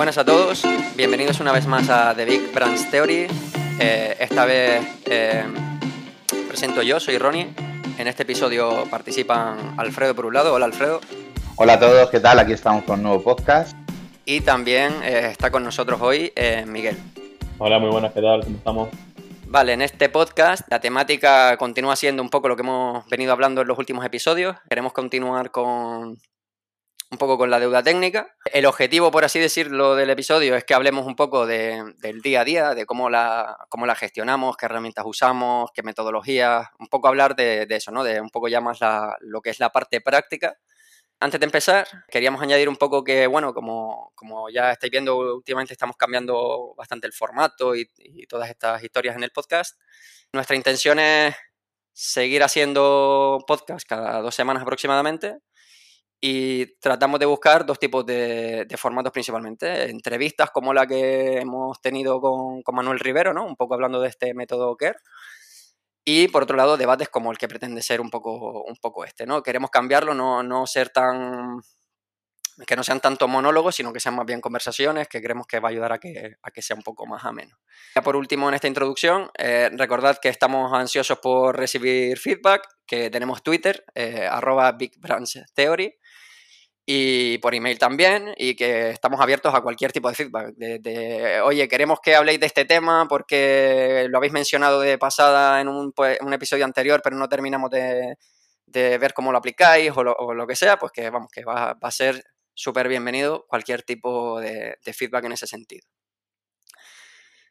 [0.00, 0.62] Buenas a todos,
[0.96, 3.26] bienvenidos una vez más a The Big Brands Theory.
[3.78, 5.44] Eh, esta vez eh,
[6.48, 7.48] presento yo, soy Ronnie.
[7.98, 10.54] En este episodio participan Alfredo por un lado.
[10.54, 11.00] Hola Alfredo.
[11.56, 12.38] Hola a todos, ¿qué tal?
[12.38, 13.76] Aquí estamos con un nuevo podcast.
[14.24, 16.32] Y también eh, está con nosotros hoy
[16.66, 16.96] Miguel.
[17.58, 18.42] Hola, muy buenas, ¿qué tal?
[18.42, 18.88] ¿Cómo estamos?
[19.48, 23.60] Vale, en este podcast la temática continúa siendo un poco lo que hemos venido hablando
[23.60, 24.56] en los últimos episodios.
[24.66, 26.16] Queremos continuar con
[27.10, 28.36] un poco con la deuda técnica.
[28.52, 32.44] El objetivo, por así decirlo, del episodio es que hablemos un poco del día a
[32.44, 37.34] día, de cómo la, cómo la gestionamos, qué herramientas usamos, qué metodologías, un poco hablar
[37.34, 38.04] de, eso, ¿no?
[38.04, 38.78] De un poco ya más
[39.20, 40.56] lo que es la parte práctica.
[41.18, 45.74] Antes de empezar, queríamos añadir un poco que, bueno, como, como ya estáis viendo, últimamente
[45.74, 49.78] estamos cambiando bastante el formato y, y todas estas historias en el podcast.
[50.32, 51.34] Nuestra intención es
[51.92, 55.40] seguir haciendo podcast cada dos semanas aproximadamente
[56.20, 59.90] y tratamos de buscar dos tipos de, formatos principalmente.
[59.90, 63.46] Entrevistas como la que hemos tenido con, Manuel Rivero, ¿no?
[63.46, 64.98] Un poco hablando de este método CARE.
[66.04, 69.26] Y por otro lado, debates como el que pretende ser un poco, un poco este,
[69.26, 69.42] ¿no?
[69.42, 71.60] Queremos cambiarlo, no, no ser tan
[72.66, 75.68] que no sean tanto monólogos, sino que sean más bien conversaciones, que creemos que va
[75.68, 77.58] a ayudar a que, a que sea un poco más ameno.
[77.94, 83.10] Ya por último, en esta introducción, eh, recordad que estamos ansiosos por recibir feedback, que
[83.10, 84.98] tenemos Twitter, eh, arroba Big
[86.92, 90.56] y por email también, y que estamos abiertos a cualquier tipo de feedback.
[90.56, 95.68] De, oye, queremos que habléis de este tema porque lo habéis mencionado de pasada en
[95.68, 98.16] un, pues, un episodio anterior, pero no terminamos de,
[98.66, 102.24] ver cómo lo aplicáis o lo, que sea, pues que vamos, que va, a ser
[102.54, 105.86] súper bienvenido cualquier tipo de, feedback en ese sentido.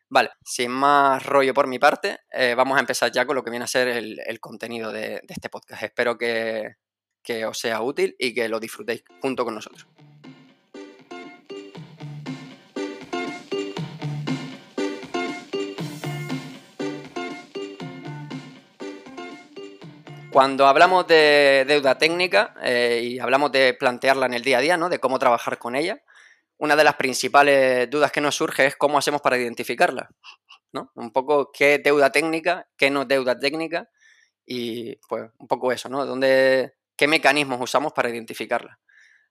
[0.09, 3.51] Vale, sin más rollo por mi parte, eh, vamos a empezar ya con lo que
[3.51, 5.81] viene a ser el, contenido de, este podcast.
[5.83, 6.75] Espero que,
[7.29, 9.85] que os sea útil y que lo disfrutéis junto con nosotros.
[20.31, 24.77] Cuando hablamos de deuda técnica eh, y hablamos de plantearla en el día a día,
[24.77, 24.89] ¿no?
[24.89, 26.01] de cómo trabajar con ella,
[26.57, 30.09] una de las principales dudas que nos surge es cómo hacemos para identificarla.
[30.73, 30.91] ¿no?
[30.95, 33.87] Un poco qué deuda técnica, qué no deuda técnica
[34.47, 36.07] y pues un poco eso, ¿no?
[36.07, 38.77] ¿Dónde, ¿Qué mecanismos usamos para identificarla?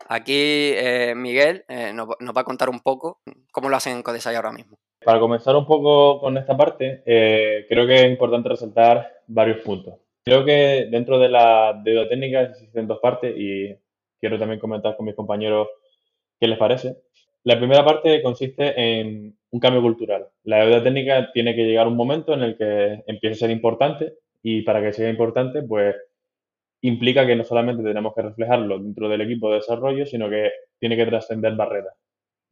[0.09, 3.21] Aquí eh, Miguel eh, nos, va a contar un poco
[3.53, 4.79] cómo lo hacen en Codesai ahora mismo.
[5.05, 9.97] Para comenzar un poco con esta parte, creo que es importante resaltar varios puntos.
[10.25, 13.77] Creo que dentro de la deuda técnica existen dos partes y
[14.19, 15.69] quiero también comentar con mis compañeros
[16.41, 16.97] qué les parece.
[17.45, 20.27] La primera parte consiste en un cambio cultural.
[20.45, 24.15] La deuda técnica tiene que llegar un momento en el que empiece a ser importante
[24.43, 25.95] y para que sea importante, pues
[26.83, 30.97] implica que no solamente tenemos que reflejarlo dentro del equipo de desarrollo, sino que tiene
[30.97, 31.94] que trascender barreras.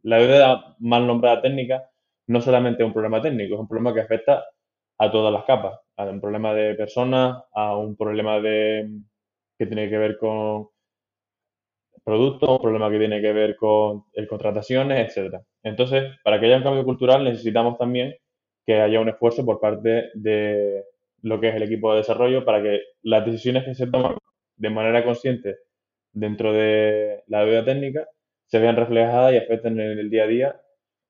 [0.02, 1.88] La deuda mal nombrada técnica
[2.28, 4.44] no solamente es un problema técnico, es un problema que afecta
[4.98, 8.88] a todas las capas, a un problema de personas, a un problema de
[9.58, 10.68] que tiene que ver con
[12.04, 15.42] productos, un problema que tiene que ver con el contrataciones, etcétera.
[15.62, 18.14] Entonces, para que haya un cambio cultural necesitamos también
[18.64, 20.84] que haya un esfuerzo por parte de
[21.22, 24.16] lo que es el equipo de desarrollo para que las decisiones que se toman
[24.56, 25.56] de manera consciente
[26.12, 28.08] dentro de la deuda técnica
[28.46, 30.60] se vean reflejadas y afecten en el día a día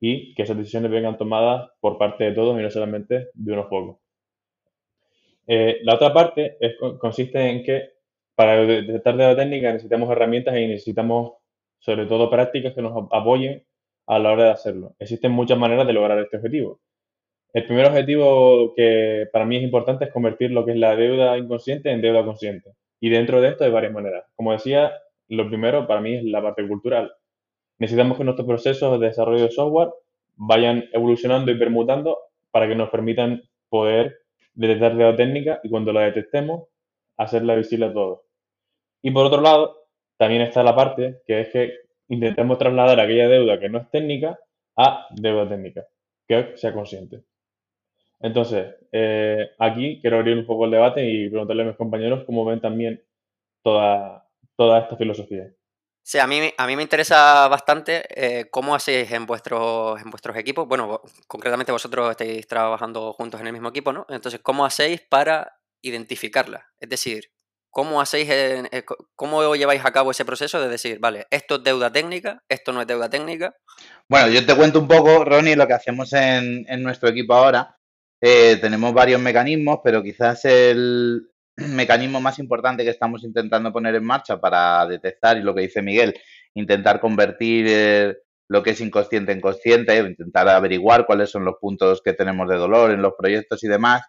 [0.01, 3.67] y que esas decisiones vengan tomadas por parte de todos y no solamente de unos
[3.67, 3.99] pocos.
[5.47, 6.59] Eh, la otra parte
[6.99, 7.91] consiste en que
[8.35, 11.35] para detectar deuda técnica necesitamos herramientas y necesitamos
[11.79, 13.65] sobre todo prácticas que nos apoyen
[14.07, 14.95] a la hora de hacerlo.
[14.99, 16.81] Existen muchas maneras de lograr este objetivo.
[17.57, 21.39] El primer objetivo que para mí es importante es convertir lo que es la deuda
[21.39, 22.73] inconsciente en deuda consciente.
[23.01, 24.27] Y dentro de esto hay varias maneras.
[24.35, 24.93] Como decía,
[25.29, 27.15] lo primero para mí es la parte cultural.
[27.79, 29.89] Necesitamos que nuestros procesos de desarrollo de software
[30.35, 32.19] vayan evolucionando y permutando
[32.51, 34.19] para que nos permitan poder
[34.53, 36.69] detectar deuda técnica y cuando la detectemos,
[37.17, 38.21] hacerla visible a todos.
[39.01, 39.87] Y por otro lado,
[40.19, 41.73] también está la parte que es que
[42.09, 44.39] intentemos trasladar aquella deuda que no es técnica
[44.77, 45.87] a deuda técnica,
[46.29, 47.23] que sea consciente.
[48.21, 52.45] Entonces, eh, aquí quiero abrir un poco el debate y preguntarle a mis compañeros cómo
[52.45, 53.03] ven también
[53.63, 54.27] toda,
[54.57, 55.51] toda esta filosofía.
[56.03, 60.37] Sí, a mí, a mí me interesa bastante eh, cómo hacéis en vuestros, en vuestros
[60.37, 60.69] equipos.
[60.69, 64.07] Bueno, concretamente vosotros estáis trabajando juntos en el mismo equipo, ¿no?
[64.09, 66.65] Entonces, ¿cómo hacéis para identificarla?
[66.79, 67.33] Es decir,
[67.71, 68.85] ¿cómo hacéis, eh,
[69.17, 72.81] cómo lleváis a cabo ese proceso de decir, vale, esto es deuda técnica, esto no
[72.81, 73.57] es deuda técnica?
[74.09, 77.77] Bueno, yo te cuento un poco, Ronnie, lo que hacemos en, en nuestro equipo ahora.
[78.21, 84.05] Eh, tenemos varios mecanismos, pero quizás el, mecanismo más importante que estamos intentando poner en
[84.05, 86.15] marcha para detectar, y lo que dice Miguel,
[86.55, 88.17] intentar convertir eh,
[88.49, 92.57] lo que es inconsciente en consciente, intentar averiguar cuáles son los puntos que tenemos de
[92.57, 94.03] dolor en los proyectos y demás.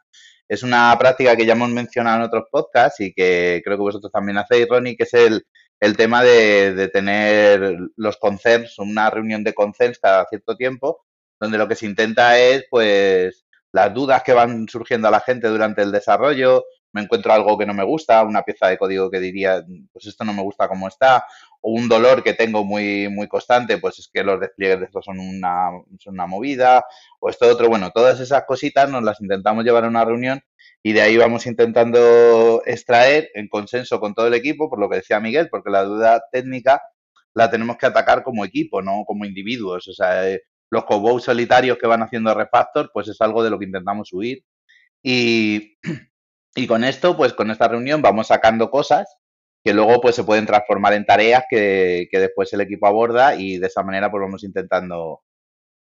[0.47, 4.11] Es una práctica que ya hemos mencionado en otros podcasts y que creo que vosotros
[4.11, 5.45] también hacéis, Ronnie, que es el,
[5.79, 11.05] el tema de, de, tener los consens, una reunión de consens cada cierto tiempo,
[11.39, 15.47] donde lo que se intenta es, pues, las dudas que van surgiendo a la gente
[15.47, 19.19] durante el desarrollo, me encuentro algo que no me gusta, una pieza de código que
[19.19, 21.25] diría, pues esto no me gusta como está,
[21.61, 25.01] o un dolor que tengo muy, muy constante, pues es que los despliegues de esto
[25.01, 25.69] son una,
[25.99, 26.85] son una movida,
[27.19, 30.41] o esto otro, bueno, todas esas cositas nos las intentamos llevar a una reunión
[30.81, 34.97] y de ahí vamos intentando extraer en consenso con todo el equipo, por lo que
[34.97, 36.81] decía Miguel, porque la duda técnica
[37.33, 39.87] la tenemos que atacar como equipo, no como individuos.
[39.87, 43.59] O sea, eh, los cobos solitarios que van haciendo refactor, pues es algo de lo
[43.59, 44.43] que intentamos huir.
[45.03, 45.77] Y,
[46.55, 49.17] y con esto, pues con esta reunión vamos sacando cosas
[49.63, 53.57] que luego pues se pueden transformar en tareas que, que después el equipo aborda y
[53.57, 55.23] de esa manera pues vamos intentando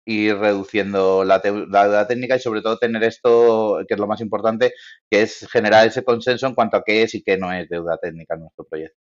[0.04, 4.72] ir reduciendo la, deuda técnica y sobre todo tener esto, que es lo más importante,
[5.10, 7.96] que es generar ese consenso en cuanto a qué es y qué no es deuda
[7.98, 8.98] técnica en nuestro proyecto.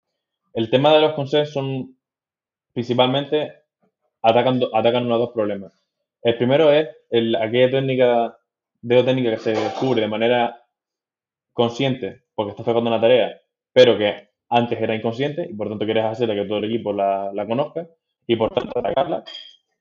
[0.52, 1.98] El tema de los consensos son
[2.72, 3.63] principalmente
[4.24, 5.72] atacan, atacan unos dos problemas.
[6.22, 8.38] El primero es el, aquella técnica,
[8.80, 10.62] deuda técnica que se descubre de manera
[11.52, 13.40] consciente porque está sacando una tarea,
[13.72, 17.30] pero que antes era inconsciente y por tanto quieres hacerle que todo el equipo la,
[17.34, 17.86] la conozca
[18.26, 19.24] y por tanto atacarla.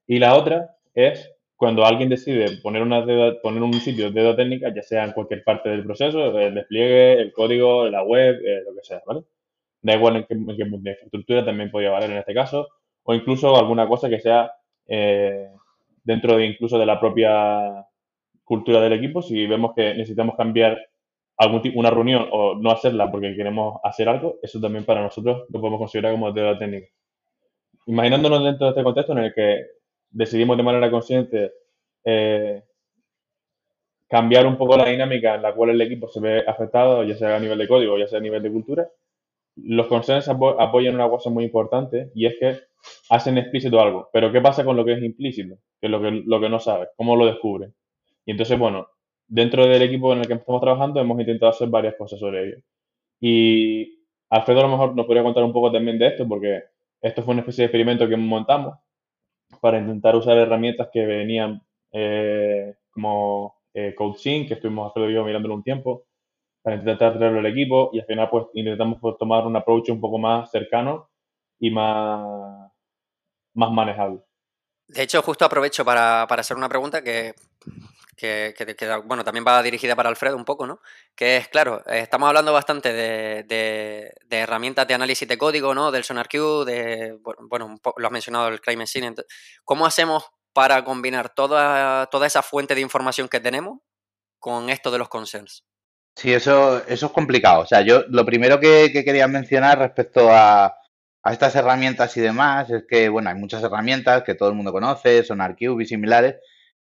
[0.06, 3.06] Y la otra es cuando alguien decide poner, una
[3.42, 7.14] poner un sitio de deuda técnica, ya sea en cualquier parte del proceso, el despliegue,
[7.14, 9.22] el código, la web, eh, lo que sea, ¿vale?
[9.82, 12.68] Da igual en qué, en qué infraestructura también podría valer en este caso,
[13.04, 14.52] o incluso alguna cosa que sea
[14.88, 15.50] eh,
[16.04, 17.86] dentro de incluso de la propia
[18.44, 20.78] cultura del equipo, si vemos que necesitamos cambiar
[21.38, 25.60] algún una reunión o no hacerla porque queremos hacer algo, eso también para nosotros lo
[25.60, 26.88] podemos considerar como deuda técnica.
[27.88, 29.66] Imaginándonos dentro de este contexto en el que
[30.10, 31.52] decidimos de manera consciente
[32.06, 32.64] eh,
[34.08, 37.36] cambiar un poco la dinámica en la cual el equipo se ve afectado, ya sea
[37.36, 38.88] a nivel de código, ya sea a nivel de cultura,
[39.56, 42.60] los consensos apoyan una cosa muy importante y es que
[43.10, 44.10] hacen explícito algo.
[44.12, 45.56] Pero ¿qué pasa con lo que es implícito?
[45.80, 47.72] Que es lo que, lo que no sabes, cómo lo descubre.
[48.26, 48.88] Y entonces, bueno,
[49.28, 52.58] dentro del equipo en el que estamos trabajando hemos intentado hacer varias cosas sobre ello.
[53.20, 54.00] Y
[54.30, 56.64] Alfredo a lo mejor nos podría contar un poco también de esto, porque
[57.02, 58.78] esto fue una especie de experimento que montamos
[59.62, 65.24] para intentar usar herramientas que venían eh, como eh, CodeSync, que estuvimos Alfredo y yo
[65.24, 66.06] mirándolo un tiempo,
[66.62, 70.00] para intentar traerlo al equipo y al final pues intentamos pues, tomar un approach un
[70.00, 71.10] poco más cercano
[71.60, 72.72] y más,
[73.54, 74.22] más manejable.
[74.88, 77.34] De hecho, justo aprovecho para, para hacer una pregunta que,
[78.16, 80.82] que, que, bueno, también va dirigida para Alfredo un poco, ¿no?
[81.16, 85.92] Que es, claro, estamos hablando bastante de, de, de herramientas de análisis de código, ¿no?
[85.92, 87.18] Del SonarQube, de,
[87.50, 89.16] bueno, lo has mencionado el Crime Machine.
[89.64, 93.80] ¿Cómo hacemos para combinar toda, toda esa fuente de información que tenemos
[94.38, 95.64] con esto de los concerns?
[96.16, 97.62] Sí, eso, eso es complicado.
[97.62, 100.76] O sea, yo lo primero que, que quería mencionar respecto a,
[101.24, 104.72] a, estas herramientas y demás es que, bueno, hay muchas herramientas que todo el mundo
[104.72, 106.36] conoce, son y similares,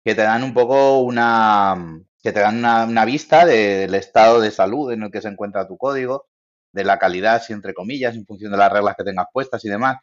[0.03, 1.75] que te dan un poco una,
[2.21, 5.67] que te dan una, vista de, del estado de salud en el que se encuentra
[5.67, 6.27] tu código,
[6.73, 9.69] de la calidad, si entre comillas, en función de las reglas que tengas puestas y
[9.69, 9.97] demás.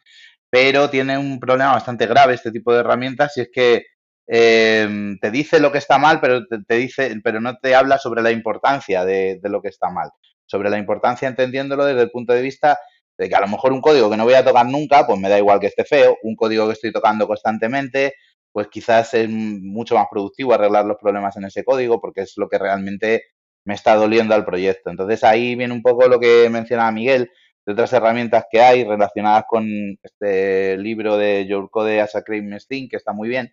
[0.49, 3.83] Pero tiene un problema bastante grave este tipo de herramientas y es que
[4.27, 8.21] eh, te dice lo que está mal, pero te, dice, pero no te habla sobre
[8.21, 10.09] la importancia de, lo que está mal.
[10.45, 12.79] Sobre la importancia entendiéndolo desde el punto de vista
[13.19, 15.27] de que a lo mejor un código que no voy a tocar nunca, pues me
[15.27, 18.13] da igual que esté feo, un código que estoy tocando constantemente,
[18.53, 22.47] pues quizás es mucho más productivo arreglar los problemas en ese código porque es lo
[22.47, 23.23] que realmente
[23.65, 24.89] me está doliendo al proyecto.
[24.89, 27.29] Entonces ahí viene un poco lo que mencionaba Miguel,
[27.65, 29.67] de otras herramientas que hay relacionadas con
[30.01, 33.51] este libro de Your Code as a Crime Machine, que está muy bien,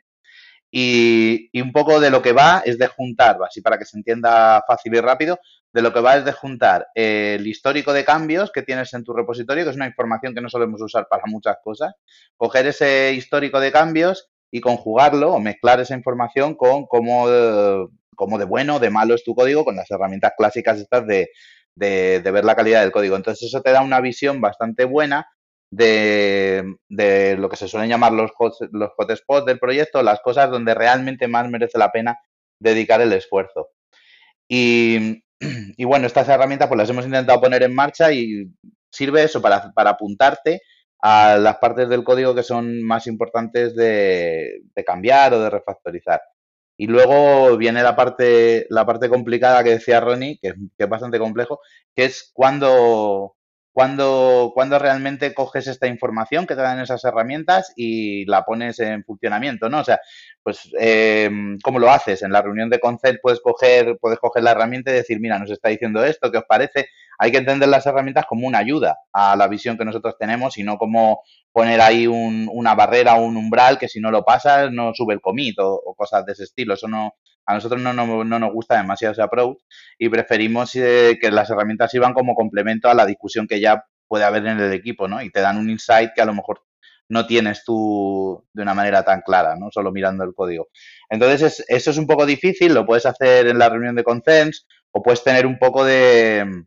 [0.70, 3.96] y, y, un poco de lo que va es de juntar, así para que se
[3.96, 5.38] entienda fácil y rápido,
[5.76, 9.12] de lo que va es de juntar el histórico de cambios que tienes en tu
[9.12, 11.94] repositorio, que es una información que no solemos usar para muchas cosas,
[12.38, 17.26] coger ese histórico de cambios y conjugarlo o mezclar esa información con cómo,
[18.14, 21.28] cómo de bueno o de malo es tu código con las herramientas clásicas estas de,
[21.74, 23.14] de, de ver la calidad del código.
[23.14, 25.26] Entonces eso te da una visión bastante buena
[25.70, 26.76] de,
[27.38, 31.28] lo que se suelen llamar los, hot, los hotspots del proyecto, las cosas donde realmente
[31.28, 32.18] más merece la pena
[32.58, 33.70] dedicar el esfuerzo.
[34.48, 35.22] Y,
[35.84, 38.50] bueno, estas herramientas pues las hemos intentado poner en marcha y
[38.90, 40.62] sirve eso para, apuntarte
[41.00, 46.22] a las partes del código que son más importantes de, cambiar o de refactorizar.
[46.78, 51.60] Y luego viene la parte, la parte complicada que decía Ronnie, que es bastante complejo,
[51.94, 53.34] que es cuando,
[53.76, 59.04] cuando, cuando realmente coges esta información que te dan esas herramientas y la pones en
[59.04, 59.80] funcionamiento, ¿no?
[59.80, 60.00] O sea,
[60.42, 61.28] pues, eh,
[61.62, 62.22] ¿cómo lo haces?
[62.22, 65.50] En la reunión de concept puedes coger, puedes coger la herramienta y decir, mira, nos
[65.50, 66.88] está diciendo esto, ¿qué os parece?
[67.18, 70.62] Hay que entender las herramientas como una ayuda a la visión que nosotros tenemos y
[70.62, 71.20] no como
[71.52, 75.12] poner ahí un, una barrera o un umbral que si no lo pasas no sube
[75.12, 76.72] el commit o cosas de ese estilo.
[76.72, 77.12] Eso no,
[77.46, 79.58] a nosotros no, no, no, nos gusta demasiado ese approach
[79.98, 84.24] y preferimos eh, que las herramientas iban como complemento a la discusión que ya puede
[84.24, 85.22] haber en el equipo, ¿no?
[85.22, 86.62] Y te dan un insight que a lo mejor
[87.08, 89.70] no tienes tú de una manera tan clara, ¿no?
[89.70, 90.68] Solo mirando el código.
[91.08, 95.02] Entonces, eso es un poco difícil, lo puedes hacer en la reunión de consens o
[95.02, 96.64] puedes tener un poco de,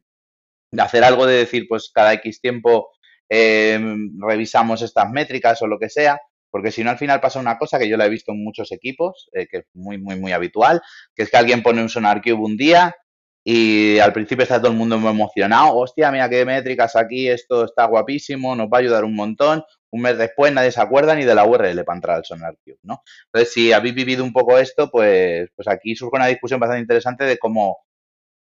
[0.71, 2.89] de hacer algo de decir, pues cada X tiempo
[3.29, 3.79] eh,
[4.17, 6.19] revisamos estas métricas o lo que sea,
[6.49, 8.71] porque si no, al final pasa una cosa que yo la he visto en muchos
[8.71, 10.81] equipos, eh, que es muy, muy, muy habitual,
[11.15, 12.95] que es que alguien pone un Sonar Cube un día
[13.43, 15.75] y al principio está todo el mundo muy emocionado.
[15.75, 19.63] Hostia, mira qué métricas aquí, esto está guapísimo, nos va a ayudar un montón.
[19.91, 22.77] Un mes después nadie se acuerda ni de la URL para entrar al Sonar Cube,
[22.83, 23.01] ¿no?
[23.25, 27.23] Entonces, si habéis vivido un poco esto, pues, pues aquí surge una discusión bastante interesante
[27.23, 27.77] de cómo,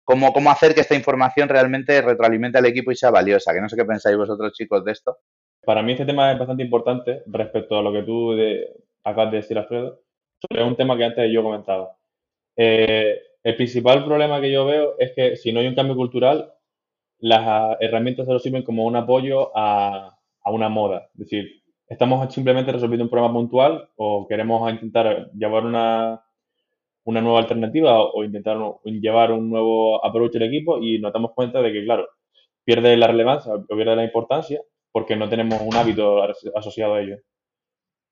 [0.03, 3.53] cómo, cómo hacer que esta información realmente retroalimente al equipo y sea valiosa.
[3.53, 5.19] Que no sé qué pensáis vosotros, chicos, de esto.
[5.67, 8.31] Para mí este tema es bastante importante respecto a lo que tú
[9.03, 9.99] acabas de decir, Alfredo.
[10.49, 11.93] Es un tema que antes yo comentaba.
[12.55, 16.53] Eh, el principal problema que yo veo es que si no hay un cambio cultural,
[17.19, 21.09] las herramientas se sirven como un apoyo a, a una moda.
[21.15, 26.23] Es decir, estamos simplemente resolviendo un problema puntual o queremos intentar llevar una,
[27.03, 31.61] una nueva alternativa o intentar llevar un nuevo approach al equipo y nos damos cuenta
[31.61, 32.07] de que, claro,
[32.63, 36.21] pierde la relevancia o pierde la importancia porque no tenemos un hábito
[36.55, 37.17] asociado a ello.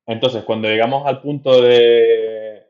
[0.07, 2.63] Entonces, cuando llegamos al punto de,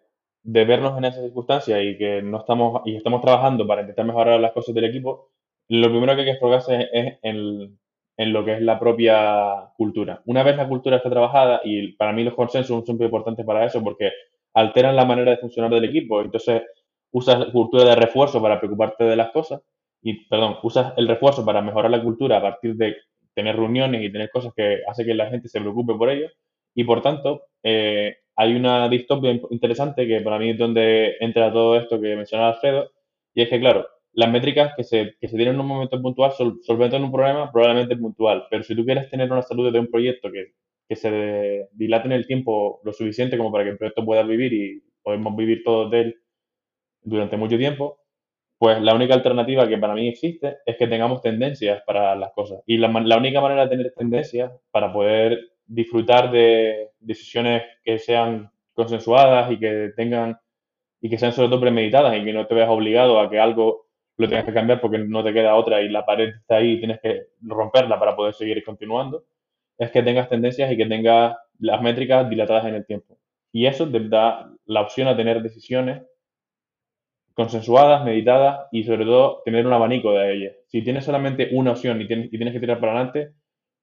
[0.43, 4.39] de vernos en esa circunstancia y que no estamos y estamos trabajando para intentar mejorar
[4.39, 5.31] las cosas del equipo,
[5.67, 7.77] lo primero que hay que enfocarse es en,
[8.17, 10.21] en lo que es la propia cultura.
[10.25, 13.65] Una vez la cultura está trabajada, y para mí los consensos son muy importantes para
[13.65, 14.12] eso, porque
[14.53, 16.62] alteran la manera de funcionar del equipo, entonces
[17.12, 19.62] usas cultura de refuerzo para preocuparte de las cosas,
[20.01, 22.95] y perdón, usas el refuerzo para mejorar la cultura a partir de
[23.35, 26.29] tener reuniones y tener cosas que hace que la gente se preocupe por ello.
[26.73, 31.77] Y por tanto, eh, hay una distopia interesante que para mí es donde entra todo
[31.77, 32.91] esto que mencionaba Alfredo,
[33.33, 36.31] y es que, claro, las métricas que se, que se tienen en un momento puntual
[36.31, 39.87] sol, solventan un problema probablemente puntual, pero si tú quieres tener una salud de un
[39.87, 40.53] proyecto que,
[40.87, 44.53] que se dilate en el tiempo lo suficiente como para que el proyecto pueda vivir
[44.53, 46.21] y podemos vivir todos de él
[47.01, 47.99] durante mucho tiempo,
[48.57, 52.62] pues la única alternativa que para mí existe es que tengamos tendencias para las cosas.
[52.65, 58.51] Y la, la única manera de tener tendencias para poder disfrutar de decisiones que sean
[58.74, 60.38] consensuadas y que tengan
[61.01, 63.85] y que sean sobre todo premeditadas y que no te veas obligado a que algo
[64.17, 66.79] lo tengas que cambiar porque no te queda otra y la pared está ahí y
[66.79, 69.25] tienes que romperla para poder seguir continuando,
[69.77, 73.17] es que tengas tendencias y que tengas las métricas dilatadas en el tiempo.
[73.51, 76.01] Y eso te da la opción a tener decisiones
[77.35, 80.53] consensuadas, meditadas y sobre todo tener un abanico de ellas.
[80.67, 83.33] Si tienes solamente una opción y tienes, que tirar para adelante,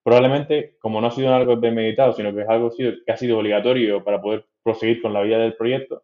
[0.02, 4.02] probablemente, como no ha sido algo meditado, sino que es algo que ha sido obligatorio
[4.02, 6.02] para poder proseguir con la vida del proyecto,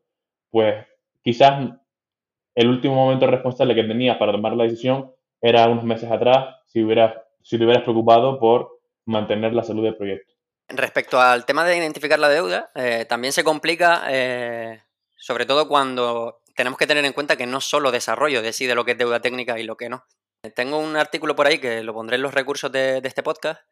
[0.50, 0.86] pues
[1.22, 1.70] quizás
[2.54, 6.82] el último momento responsable que tenías para tomar la decisión era unos meses atrás, si,
[6.82, 10.34] hubieras, si te hubieras preocupado por mantener la salud del proyecto.
[10.68, 14.82] Respecto al tema de identificar la deuda, eh, también se complica, eh,
[15.16, 18.90] sobre todo cuando tenemos que tener en cuenta que no solo desarrollo decide lo que
[18.90, 20.04] es deuda técnica y lo que no.
[20.56, 23.62] Tengo un artículo por ahí que lo pondré en los recursos de, este podcast,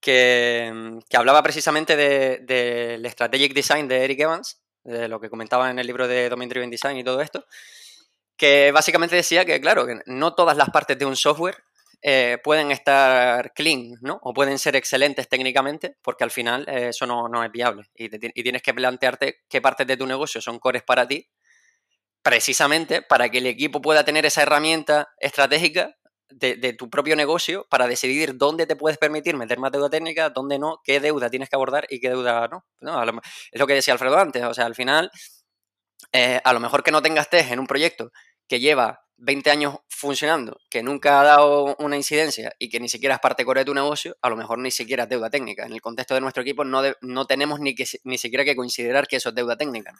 [0.00, 5.78] que, hablaba precisamente del de, Strategic Design de Eric Evans, de lo que comentaba en
[5.78, 7.46] el libro de Domain Driven Design y todo esto,
[8.36, 11.62] que básicamente decía que, claro, que no todas las partes de un software
[12.02, 14.18] eh, pueden estar clean, ¿no?
[14.22, 17.84] O pueden ser excelentes técnicamente, porque al final eh, eso no, es viable.
[17.94, 21.30] Y, y, tienes que plantearte qué partes de tu negocio son cores para ti
[22.24, 25.94] precisamente para que el equipo pueda tener esa herramienta estratégica
[26.30, 30.30] de, de, tu propio negocio para decidir dónde te puedes permitir meter más deuda técnica,
[30.30, 32.64] dónde no, qué deuda tienes que abordar y qué deuda no.
[32.80, 33.20] no lo,
[33.52, 35.10] es lo que decía Alfredo antes, o sea, al final,
[36.12, 38.10] eh, a lo mejor que no tengas test en un proyecto
[38.48, 43.16] que lleva 20 años funcionando, que nunca ha dado una incidencia y que ni siquiera
[43.16, 45.66] es parte core de tu negocio, a lo mejor ni siquiera es deuda técnica.
[45.66, 48.56] En el contexto de nuestro equipo no, de, no tenemos ni, que, ni siquiera que
[48.56, 49.92] considerar que eso es deuda técnica.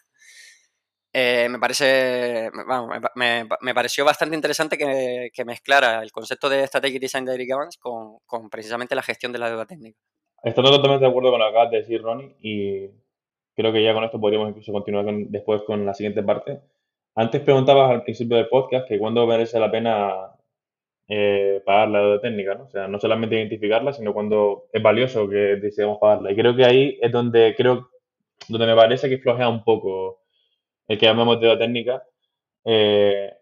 [1.16, 2.50] Eh, me parece,
[3.14, 7.50] me, me, pareció bastante interesante que, que, mezclara el concepto de Strategic Design de Eric
[7.50, 9.96] Evans con, con, precisamente la gestión de la deuda técnica.
[10.42, 12.90] Estoy totalmente de acuerdo con lo que acabas de decir, Ronnie, y
[13.54, 16.58] creo que ya con esto podríamos incluso continuar con, después con la siguiente parte.
[17.14, 20.32] Antes preguntabas al principio del podcast que cuándo merece la pena
[21.06, 22.64] eh, pagar la deuda técnica, ¿no?
[22.64, 26.32] O sea, no solamente identificarla, sino cuando es valioso que decidamos pagarla.
[26.32, 27.88] Y creo que ahí es donde creo,
[28.48, 30.23] donde me parece que flojea un poco
[30.88, 32.02] el que llamemos deuda técnica
[32.64, 33.32] eh,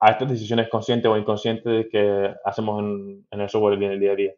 [0.00, 4.16] a estas decisiones conscientes o inconscientes que hacemos en, el software en el día a
[4.16, 4.32] día.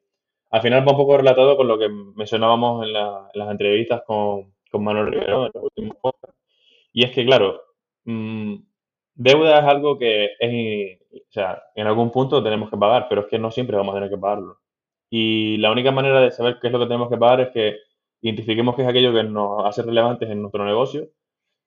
[0.50, 4.84] Al final va un poco relatado con lo que mencionábamos en, las entrevistas con, con
[4.84, 5.96] Manuel Rivero en los últimos
[6.92, 7.60] Y es que, claro,
[8.04, 8.56] mm,
[9.14, 13.26] deuda es algo que es, o sea, en algún punto tenemos que pagar, pero es
[13.28, 14.58] que no siempre vamos a tener que pagarlo.
[15.10, 17.76] Y la única manera de saber qué es lo que tenemos que pagar es que
[18.22, 21.08] identifiquemos qué es aquello que nos hace relevantes en nuestro negocio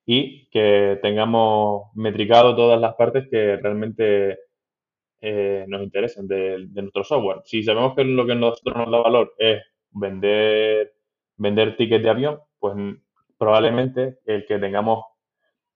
[0.05, 4.39] y que tengamos metricado todas las partes que realmente
[5.21, 7.41] eh, nos interesan de, nuestro software.
[7.45, 10.93] Si sabemos que lo que nosotros nos da valor es vender,
[11.37, 12.75] vender tickets de avión, pues
[13.37, 15.05] probablemente el que tengamos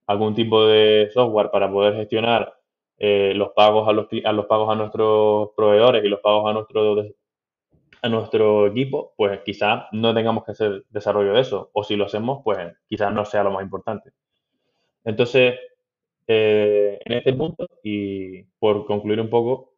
[0.07, 2.53] algún tipo de software para poder gestionar
[2.97, 6.53] eh, los pagos a los, a los pagos a nuestros proveedores y los pagos a
[6.53, 6.95] nuestro
[8.01, 11.69] a nuestro equipo, pues quizás no tengamos que hacer desarrollo de eso.
[11.73, 14.11] O si lo hacemos, pues quizás no sea lo más importante.
[15.03, 15.55] Entonces,
[16.27, 19.73] eh, en este punto, y por concluir un poco,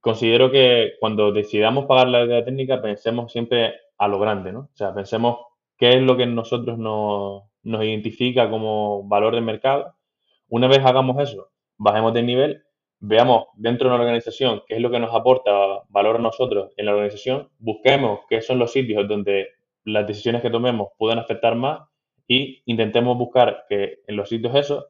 [0.00, 4.60] considero que cuando decidamos pagar la deuda técnica, pensemos siempre a lo grande, ¿no?
[4.60, 5.38] O sea, pensemos
[5.78, 9.94] qué es lo que nosotros nos, nos identifica como valor de mercado.
[10.48, 12.64] Una vez hagamos eso, bajemos de nivel,
[13.00, 15.50] veamos dentro de una organización qué es lo que nos aporta
[15.88, 19.48] valor a nosotros en la organización, busquemos qué son los sitios donde
[19.84, 21.88] las decisiones que tomemos puedan afectar más
[22.26, 24.86] y intentemos buscar que en los sitios esos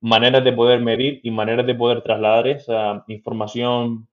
[0.00, 4.08] maneras de poder medir y maneras de poder trasladar esa información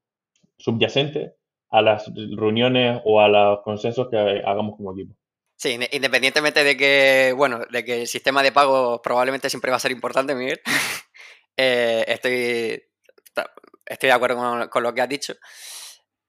[0.58, 1.36] subyacente
[1.70, 5.16] a las reuniones o a los consensos que hagamos como equipo.
[5.58, 9.80] Sí, independientemente de que, bueno, de que el sistema de pago probablemente siempre va a
[9.80, 10.60] ser importante, Miguel,
[11.58, 12.82] eh, estoy,
[13.86, 15.34] estoy de acuerdo con, lo que has dicho.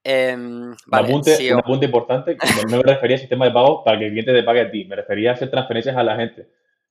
[0.04, 2.37] Un, apunte, un, apunte, importante,
[2.71, 4.85] no me refería al sistema de pago para que el cliente te pague a ti,
[4.85, 6.48] me refería a hacer transferencias a la gente.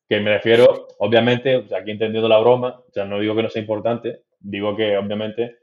[0.10, 3.44] Que me refiero, obviamente, o sea, aquí entendiendo la broma, o sea, no digo que
[3.44, 5.60] no sea importante, digo que obviamente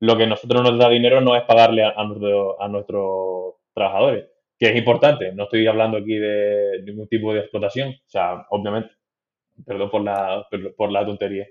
[0.00, 4.26] lo que nosotros nos da dinero no es pagarle a, a nuestros trabajadores
[4.60, 5.32] que es importante.
[5.32, 7.88] No estoy hablando aquí de ningún tipo de explotación.
[7.88, 8.90] O sea, obviamente,
[9.66, 11.46] perdón por la, por la tontería.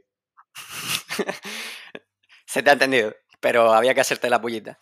[2.45, 4.77] se te ha entendido, pero había que hacerte la pullita.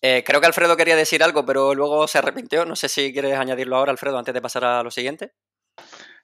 [0.00, 2.64] Eh, creo que Alfredo quería decir algo, pero luego se arrepintió.
[2.64, 5.32] No sé si quieres añadirlo ahora, Alfredo, antes de pasar a lo siguiente.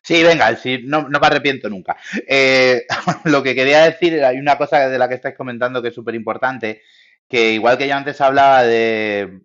[0.03, 1.97] Sí, venga, no, me arrepiento nunca.
[2.29, 2.87] Eh,
[3.25, 6.15] lo que quería decir, hay una cosa de la que estáis comentando que es súper
[6.15, 6.83] importante,
[7.29, 9.41] que igual que yo antes hablaba de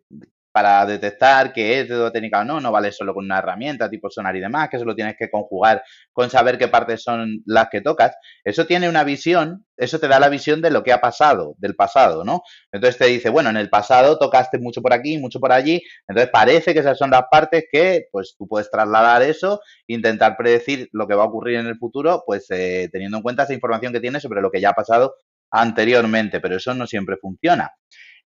[0.52, 4.10] para detectar qué es deuda técnica o no, no vale solo con una herramienta tipo
[4.10, 7.70] sonar y demás, que eso lo tienes que conjugar con saber qué partes son las
[7.70, 8.16] que tocas.
[8.44, 11.76] Eso tiene una visión, eso te da la visión de lo que ha pasado, del
[11.76, 12.42] pasado, ¿no?
[12.72, 16.32] Entonces te dice, bueno, en el pasado tocaste mucho por aquí, mucho por allí, entonces
[16.32, 21.08] parece que esas son las partes que, pues tú puedes trasladar eso, intentar predecir lo
[21.08, 24.00] que va a ocurrir en el futuro, pues eh, teniendo en cuenta esa información que
[24.00, 25.16] tienes sobre lo que ya ha pasado
[25.52, 27.72] anteriormente, pero eso no siempre funciona.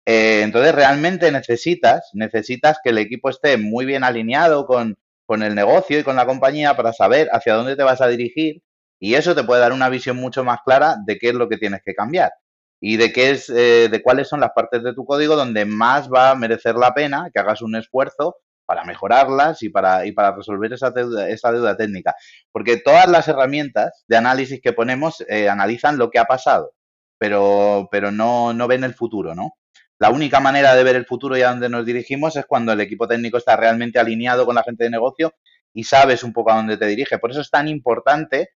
[0.06, 4.98] Eh, entonces, realmente necesitas, necesitas que el equipo esté muy bien alineado con,
[5.42, 8.62] el negocio y con la compañía para saber hacia dónde te vas a dirigir
[9.00, 11.58] y eso te puede dar una visión mucho más clara de qué es lo que
[11.58, 12.32] tienes que cambiar
[12.80, 16.08] y de qué es, eh, de cuáles son las partes de tu código donde más
[16.08, 18.36] va a merecer la pena que hagas un esfuerzo
[18.66, 22.16] para mejorarlas y para, y para resolver esa deuda, esa deuda técnica.
[22.52, 26.74] Porque todas las herramientas de análisis que ponemos eh, analizan lo que ha pasado,
[27.18, 29.54] pero, pero no, no ven el futuro, ¿no?
[30.04, 32.82] La única manera de ver el futuro y a dónde nos dirigimos es cuando el
[32.82, 35.34] equipo técnico está realmente alineado con la gente de negocio
[35.74, 37.20] y sabes un poco a dónde te dirige.
[37.20, 38.50] Por eso es tan importante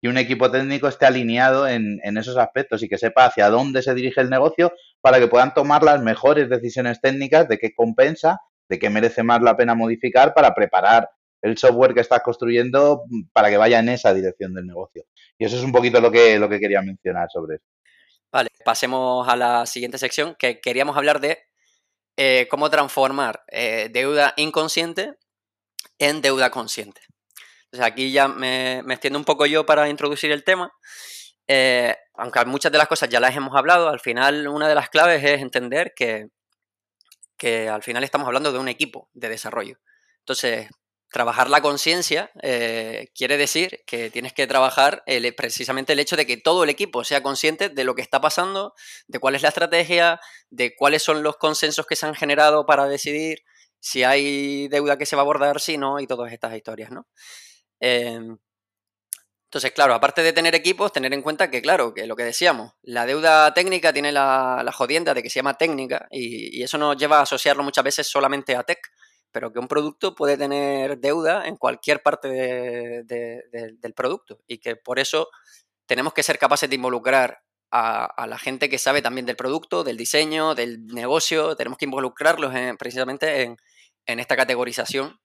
[0.00, 3.92] que un equipo técnico esté alineado en, esos aspectos y que sepa hacia dónde se
[3.92, 8.40] dirige el negocio para que puedan tomar las mejores decisiones técnicas de qué compensa,
[8.70, 11.10] de qué merece más la pena modificar para preparar
[11.42, 13.02] el software que estás construyendo
[13.34, 15.04] para que vaya en esa dirección del negocio.
[15.36, 17.73] Y eso es un poquito lo que, lo que quería mencionar sobre eso.
[18.34, 21.44] Vale, pasemos a la siguiente sección que queríamos hablar de
[22.16, 25.14] eh, cómo transformar eh, deuda inconsciente
[26.00, 27.00] en deuda consciente.
[27.66, 30.72] Entonces aquí ya me, extiendo un poco yo para introducir el tema.
[31.46, 34.88] Eh, aunque muchas de las cosas ya las hemos hablado, al final una de las
[34.88, 36.26] claves es entender que,
[37.36, 39.78] que al final estamos hablando de un equipo de desarrollo.
[40.18, 40.68] Entonces,
[41.14, 45.04] trabajar la conciencia eh, quiere decir que tienes que trabajar
[45.36, 48.74] precisamente el hecho de que todo el equipo sea consciente de lo que está pasando,
[49.06, 52.86] de cuál es la estrategia, de cuáles son los consensos que se han generado para
[52.86, 53.44] decidir
[53.78, 57.06] si hay deuda que se va a abordar, si no, y todas estas historias, ¿no?
[57.80, 58.36] Em,
[59.50, 62.72] Entonces, claro, aparte de tener equipos, tener en cuenta que, claro, que lo que decíamos,
[62.82, 66.96] la deuda técnica tiene la, la jodienda de que se llama técnica y, eso nos
[66.96, 68.80] lleva a asociarlo muchas veces solamente a tech,
[69.34, 75.00] pero que un producto puede tener deuda en cualquier parte del producto y que por
[75.00, 75.28] eso
[75.86, 77.42] tenemos que ser capaces de involucrar
[77.72, 82.54] a, la gente que sabe también del producto, del diseño, del negocio, tenemos que involucrarlos
[82.78, 83.56] precisamente en,
[84.06, 85.18] en esta categorización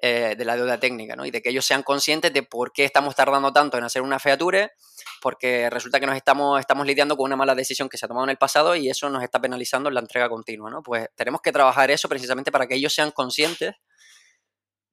[0.00, 1.26] eh, de la deuda técnica, ¿no?
[1.26, 4.20] Y de que ellos sean conscientes de por qué estamos tardando tanto en hacer una
[4.20, 4.70] feature,
[5.20, 8.24] porque resulta que nos estamos, estamos lidiando con una mala decisión que se ha tomado
[8.24, 10.84] en el pasado y eso nos está penalizando en la entrega continua, ¿no?
[10.84, 13.74] Pues tenemos que trabajar eso precisamente para que ellos sean conscientes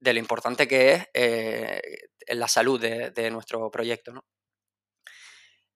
[0.00, 1.80] de lo importante que es eh,
[2.28, 4.24] la salud de, nuestro proyecto.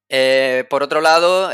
[0.09, 1.53] Eh, por otro lado,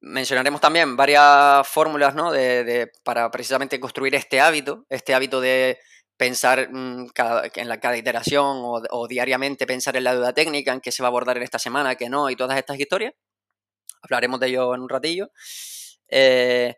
[0.00, 2.32] mencionaremos también varias fórmulas ¿no?
[2.32, 5.78] de, para precisamente construir este hábito, este hábito de
[6.18, 7.06] pensar mm,
[7.54, 11.06] en la, cada iteración o, diariamente pensar en la deuda técnica, en qué se va
[11.06, 13.14] a abordar en esta semana, qué no, y todas estas historias.
[14.02, 15.30] Hablaremos de ello en un ratillo.
[16.08, 16.74] Eh,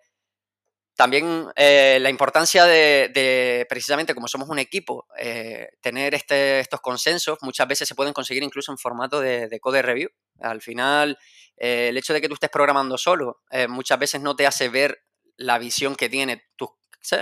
[0.94, 7.38] también eh, la importancia de, precisamente como somos un equipo, eh, tener este, estos consensos
[7.40, 10.10] muchas veces se pueden conseguir incluso en formato de, de code review.
[10.40, 11.18] Al final,
[11.56, 15.02] el hecho de que tú estés programando solo muchas veces no te hace ver
[15.36, 16.42] la visión que tiene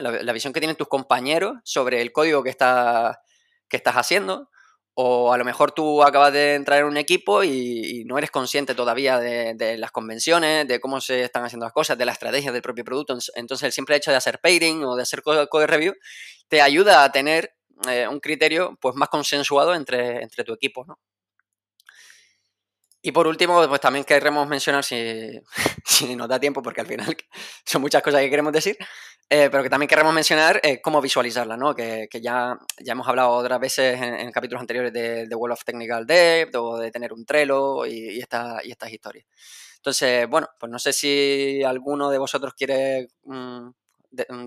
[0.00, 3.20] la, visión que tienen tus compañeros sobre el código que, está,
[3.68, 4.50] que estás haciendo.
[4.94, 8.74] O a lo mejor tú acabas de entrar en un equipo y, no eres consciente
[8.74, 12.62] todavía de, las convenciones, de cómo se están haciendo las cosas, de la estrategia del
[12.62, 13.16] propio producto.
[13.34, 15.94] Entonces el simple hecho de hacer pairing o de hacer code, review
[16.48, 17.54] te ayuda a tener
[17.88, 20.84] eh, un criterio pues, más consensuado entre, entre tu equipo.
[20.84, 20.98] ¿no?
[23.00, 25.40] Y por último, pues también queremos mencionar, si,
[25.84, 27.16] si, nos da tiempo, porque al final
[27.64, 28.76] son muchas cosas que queremos decir,
[29.30, 31.74] eh, pero que también queremos mencionar eh, cómo visualizarla, ¿no?
[31.74, 35.64] Que, que, ya, ya hemos hablado otras veces en, capítulos anteriores de, de, World of
[35.64, 39.26] Technical Debt o de tener un Trello y, y, y estas historias.
[39.76, 43.68] Entonces, bueno, pues no sé si alguno de vosotros quiere mm,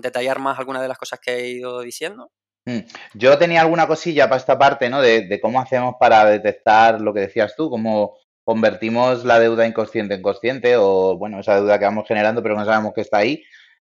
[0.00, 2.30] detallar más alguna de las cosas que he ido diciendo.
[2.64, 2.80] Mm.
[3.14, 5.00] Yo tenía alguna cosilla para esta parte, ¿no?
[5.00, 10.14] De, de, cómo hacemos para detectar lo que decías tú, cómo convertimos la deuda inconsciente
[10.14, 13.42] en consciente o, bueno, esa deuda que vamos generando pero no sabemos que está ahí,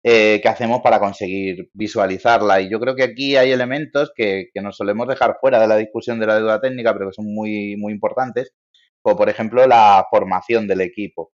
[0.08, 2.62] eh, ¿qué hacemos para conseguir visualizarla?
[2.62, 5.78] Y yo creo que aquí hay elementos que, que, nos solemos dejar fuera de la
[5.78, 8.54] discusión de la deuda técnica, pero que son muy, muy importantes,
[9.02, 11.32] como por ejemplo la formación del equipo.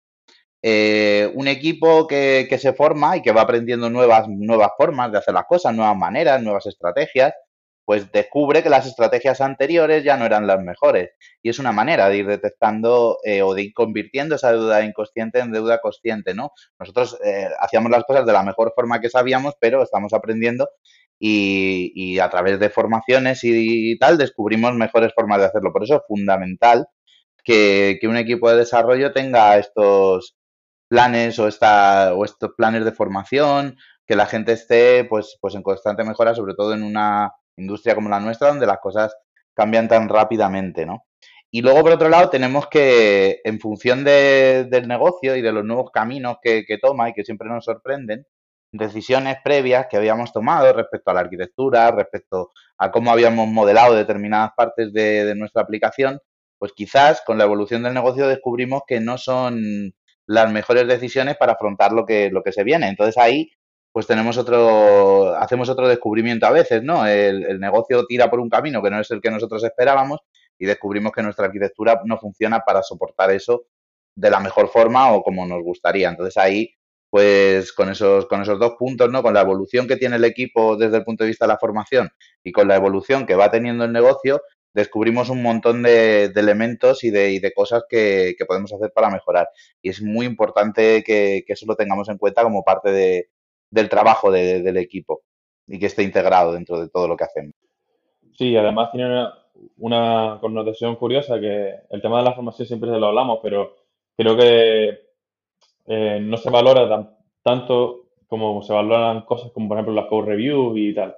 [0.63, 5.19] Eh, un equipo que, que, se forma y que va aprendiendo nuevas, nuevas formas de
[5.19, 7.33] hacer las cosas, nuevas maneras, nuevas estrategias,
[7.91, 11.11] pues descubre que las estrategias anteriores ya no eran las mejores.
[11.43, 15.41] Y es una manera de ir detectando eh, o de ir convirtiendo esa deuda inconsciente
[15.41, 16.53] en deuda consciente, ¿no?
[16.79, 20.69] Nosotros eh, hacíamos las cosas de la mejor forma que sabíamos, pero estamos aprendiendo
[21.19, 25.73] y, a través de formaciones y, tal descubrimos mejores formas de hacerlo.
[25.73, 26.87] Por eso es fundamental
[27.43, 30.37] que, un equipo de desarrollo tenga estos
[30.87, 35.65] planes o, esta, o estos planes de formación, que la gente esté pues, pues en
[35.65, 39.15] constante mejora, sobre todo en una industria como la nuestra, donde las cosas
[39.55, 41.05] cambian tan rápidamente, ¿no?
[41.53, 45.65] Y luego, por otro lado, tenemos que, en función de, del negocio y de los
[45.65, 48.25] nuevos caminos que, toma y que siempre nos sorprenden,
[48.73, 54.53] decisiones previas que habíamos tomado respecto a la arquitectura, respecto a cómo habíamos modelado determinadas
[54.57, 56.21] partes de, de nuestra aplicación,
[56.59, 59.93] pues quizás con la evolución del negocio descubrimos que no son
[60.27, 62.89] las mejores decisiones para afrontar lo que, lo que se viene.
[62.89, 63.51] Entonces ahí
[63.93, 67.07] pues tenemos otro, hacemos otro descubrimiento a veces, ¿no?
[67.07, 70.21] El, negocio tira por un camino que no es el que nosotros esperábamos
[70.59, 73.65] y descubrimos que nuestra arquitectura no funciona para soportar eso
[74.15, 76.09] de la mejor forma o como nos gustaría.
[76.09, 76.73] Entonces ahí,
[77.09, 79.23] pues con esos, con esos dos puntos, ¿no?
[79.23, 82.11] Con la evolución que tiene el equipo desde el punto de vista de la formación
[82.45, 87.11] y con la evolución que va teniendo el negocio, descubrimos un montón de, elementos y
[87.11, 89.49] de, de cosas que, podemos hacer para mejorar.
[89.83, 93.31] Y es muy importante que eso lo tengamos en cuenta como parte de,
[93.71, 95.23] del trabajo del equipo
[95.67, 97.55] y que esté integrado dentro de todo lo que hacemos.
[98.37, 99.29] Sí, además tiene
[99.79, 103.77] una, connotación curiosa que el tema de la formación siempre se lo hablamos, pero
[104.17, 104.99] creo que
[105.87, 110.79] eh, no se valora tanto como se valoran cosas como por ejemplo las code reviews
[110.79, 111.17] y tal,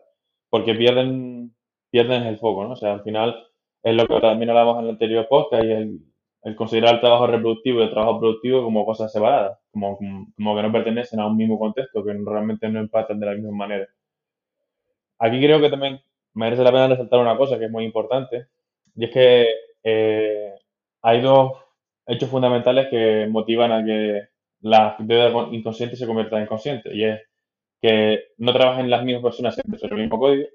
[0.48, 1.54] porque pierden,
[1.90, 2.72] pierden el foco, ¿no?
[2.72, 3.46] O sea, al final
[3.82, 6.00] es lo que también hablamos en el anterior podcast y el,
[6.42, 9.96] el considerar el trabajo reproductivo y el trabajo productivo como cosas separadas, como,
[10.36, 13.52] como que no pertenecen a un mismo contexto, que realmente no impactan de la misma
[13.52, 13.88] manera.
[15.18, 16.00] Aquí creo que también
[16.34, 18.46] merece la pena resaltar una cosa que es muy importante,
[18.96, 19.48] y es que
[19.84, 20.52] eh,
[21.02, 21.52] hay dos
[22.06, 24.22] hechos fundamentales que motivan a que
[24.62, 27.20] la deuda inconsciente se convierta en consciente, y es
[27.80, 30.48] que no trabajen las mismas personas siempre sobre el mismo código,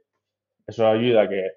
[0.67, 1.51] eso ayuda que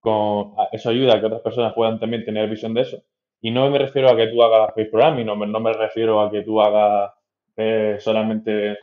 [0.00, 3.02] con, eso ayuda a que otras personas puedan también tener visión de eso.
[3.44, 6.30] Y no me refiero a que tú hagas face programming, no no me refiero a
[6.30, 7.12] que tú hagas
[7.56, 8.78] eh, solamente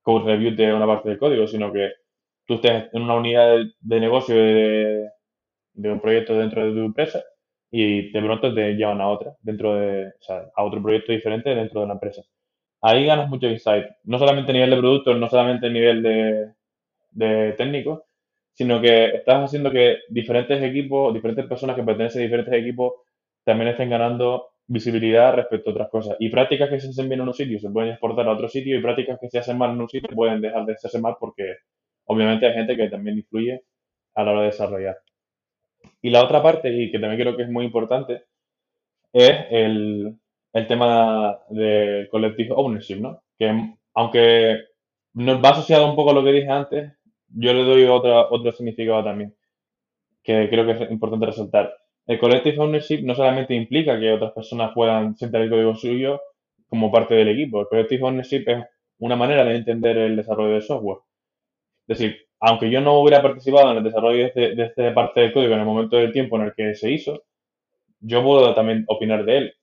[0.00, 1.92] code review de una parte del código, sino que
[2.46, 5.10] tú estés en una unidad de, negocio de,
[5.74, 7.22] de, un proyecto dentro de tu empresa
[7.70, 11.54] y de pronto te llevan a otra, dentro de, o sea, a otro proyecto diferente
[11.54, 12.22] dentro de la empresa.
[12.80, 16.54] Ahí ganas mucho insight, no solamente a nivel de producto, no solamente a nivel de,
[17.10, 18.06] de técnico,
[18.54, 22.94] sino que estás haciendo que diferentes equipos, diferentes personas que pertenecen a diferentes equipos
[23.48, 26.16] también estén ganando visibilidad respecto a otras cosas.
[26.20, 28.78] Y prácticas que se hacen bien en un sitio se pueden exportar a otro sitio
[28.78, 31.56] y prácticas que se hacen mal en un sitio pueden dejar de hacerse mal porque
[32.04, 33.62] obviamente hay gente que también influye
[34.14, 34.98] a la hora de desarrollar.
[36.02, 38.24] Y la otra parte, y que también creo que es muy importante,
[39.14, 40.18] es el,
[40.52, 43.22] el tema de collective ownership, ¿no?
[43.38, 43.50] Que
[43.94, 44.58] aunque
[45.14, 46.92] nos va asociado un poco a lo que dije antes,
[47.28, 49.34] yo le doy otra, otro significado también,
[50.22, 51.74] que creo que es importante resaltar.
[52.08, 56.20] El collective ownership no solamente implica que otras personas puedan sentar el código suyo
[56.66, 57.60] como parte del equipo.
[57.60, 58.64] El collective ownership es
[58.98, 60.98] una manera de entender el desarrollo de software.
[61.86, 65.20] Es decir, aunque yo no hubiera participado en el desarrollo de, este, de esta parte
[65.20, 67.22] del código en el momento del tiempo en el que se hizo,
[68.00, 69.54] yo puedo también opinar de él.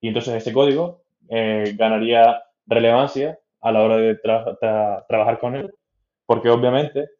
[0.00, 5.70] Y entonces ese código eh, ganaría relevancia a la hora de trabajar con él
[6.26, 7.10] porque obviamente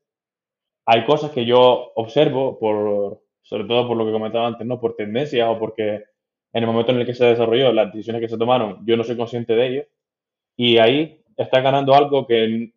[0.87, 4.81] hay cosas que yo observo, por, sobre todo por lo que comentaba antes, ¿no?
[4.81, 6.05] por tendencias o porque
[6.53, 9.05] en el momento en el que se desarrolló, las decisiones que se tomaron, yo no
[9.05, 9.85] soy consciente de ello.
[10.57, 12.73] Y ahí está ganando algo que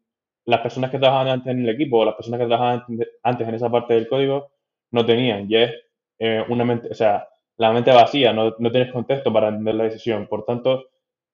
[0.45, 2.83] las personas que trabajaban antes en el equipo o las personas que trabajaban
[3.23, 4.49] antes en esa parte del código
[4.91, 5.45] no tenían.
[5.49, 5.71] Y es
[6.19, 7.27] eh, una mente, o sea,
[7.57, 10.27] la mente vacía, no, no, tienes contexto para entender la decisión.
[10.27, 10.85] Por tanto,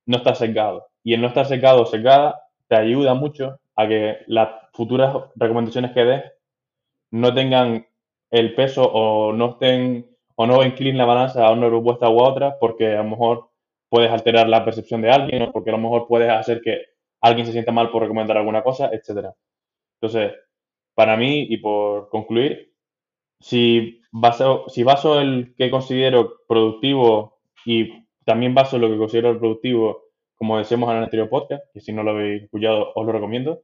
[0.06, 0.88] no estás sesgado.
[1.04, 5.92] Y el no estar sesgado o sesgada te ayuda mucho a que las futuras recomendaciones
[5.92, 6.24] que des
[7.12, 7.86] no tengan
[8.34, 12.58] el peso o no estén o no inclinen la balanza a una propuesta u otra
[12.60, 13.50] porque a lo mejor
[13.90, 16.82] puedes alterar la percepción de alguien o porque a lo mejor puedes hacer que
[17.22, 19.36] alguien se sienta mal por recomendar alguna cosa, etcétera.
[20.02, 20.34] Entonces,
[20.96, 22.74] para mí y por concluir,
[23.40, 30.02] si baso, si baso el que considero productivo y también baso lo que considero productivo
[30.36, 33.62] como decíamos en el anterior podcast, que si no lo habéis escuchado os lo recomiendo,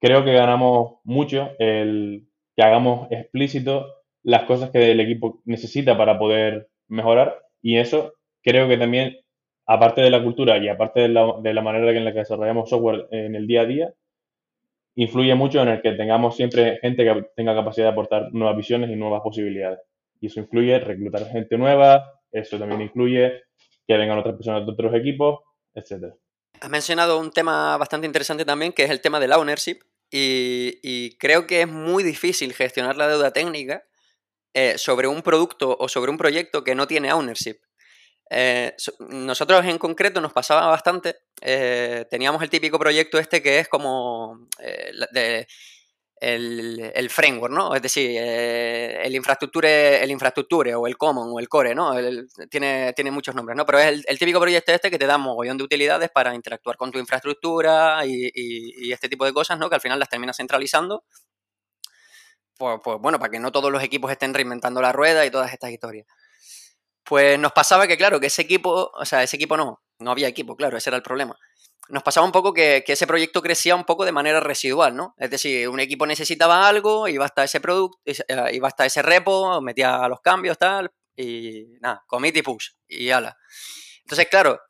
[0.00, 2.27] creo que ganamos mucho el
[2.58, 3.94] que hagamos explícito
[4.24, 9.16] las cosas que el equipo necesita para poder mejorar y eso creo que también,
[9.64, 12.68] aparte de la cultura y aparte de la, de la manera en la que desarrollamos
[12.68, 13.94] software en el día a día,
[14.96, 18.90] influye mucho en el que tengamos siempre gente que tenga capacidad de aportar nuevas visiones
[18.90, 19.78] y nuevas posibilidades.
[20.20, 23.42] Y eso incluye reclutar gente nueva, eso también incluye
[23.86, 25.38] que vengan otras personas de otros equipos
[25.74, 26.12] etcétera.
[26.60, 29.78] Has mencionado un tema bastante interesante también, que es el tema del ownership,
[30.10, 33.84] y, creo que es muy difícil gestionar la deuda técnica
[34.54, 37.58] eh, sobre un producto o sobre un proyecto que no tiene ownership.
[38.30, 43.68] Eh, nosotros en concreto nos pasaba bastante, eh, teníamos el típico proyecto este que es
[43.68, 44.48] como
[45.12, 45.46] de,
[46.20, 47.74] el, framework, ¿no?
[47.74, 51.92] Es decir, eh, el infraestructura, el infraestructura o el common o el core, ¿no?
[52.50, 53.64] tiene, tiene muchos nombres, ¿no?
[53.64, 56.76] Pero es el, típico proyecto este que te da un mogollón de utilidades para interactuar
[56.76, 59.68] con tu infraestructura y, este tipo de cosas, ¿no?
[59.68, 61.04] Que al final las terminas centralizando.
[62.56, 65.52] Pues, pues, bueno, para que no todos los equipos estén reinventando la rueda y todas
[65.52, 66.06] estas historias.
[67.04, 70.28] Pues nos pasaba que, claro, que ese equipo, o sea, ese equipo no, no había
[70.28, 71.38] equipo, claro, ese era el problema
[71.88, 75.14] nos pasaba un poco que, ese proyecto crecía un poco de manera residual, ¿no?
[75.18, 78.16] Es decir, un equipo necesitaba algo, iba hasta ese producto, eh,
[78.52, 83.36] iba hasta ese repo, metía los cambios, tal, y nada, commit y push, y ala.
[84.02, 84.60] Entonces, claro,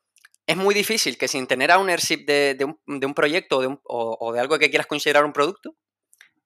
[0.46, 2.64] es muy difícil que sin tener ownership de, de,
[3.06, 5.74] un, proyecto o, de algo que quieras considerar un producto,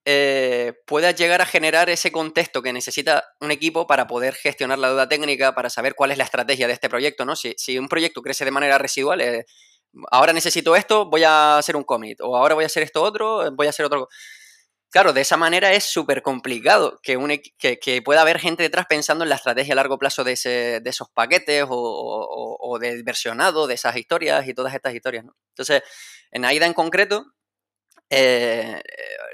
[0.05, 4.89] eh, puedas llegar a generar ese contexto que necesita un equipo para poder gestionar la
[4.89, 7.37] deuda técnica, para saber cuál es la estrategia de este proyecto, ¿no?
[7.37, 9.45] Si, si un proyecto crece de manera residual, eh,
[10.11, 13.51] ahora necesito esto, voy a hacer un commit, o ahora voy a hacer esto otro,
[13.51, 14.07] voy a hacer otro.
[14.89, 17.17] Claro, de esa manera es súper complicado que,
[18.05, 22.77] pueda haber gente detrás pensando en la estrategia a largo plazo de, esos paquetes o,
[22.79, 25.25] del versionado de esas historias y todas estas historias.
[25.49, 25.81] Entonces,
[26.31, 27.25] en AIDA en concreto,
[28.09, 28.81] eh,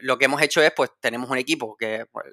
[0.02, 2.26] lo que hemos hecho es, pues tenemos un equipo que pues,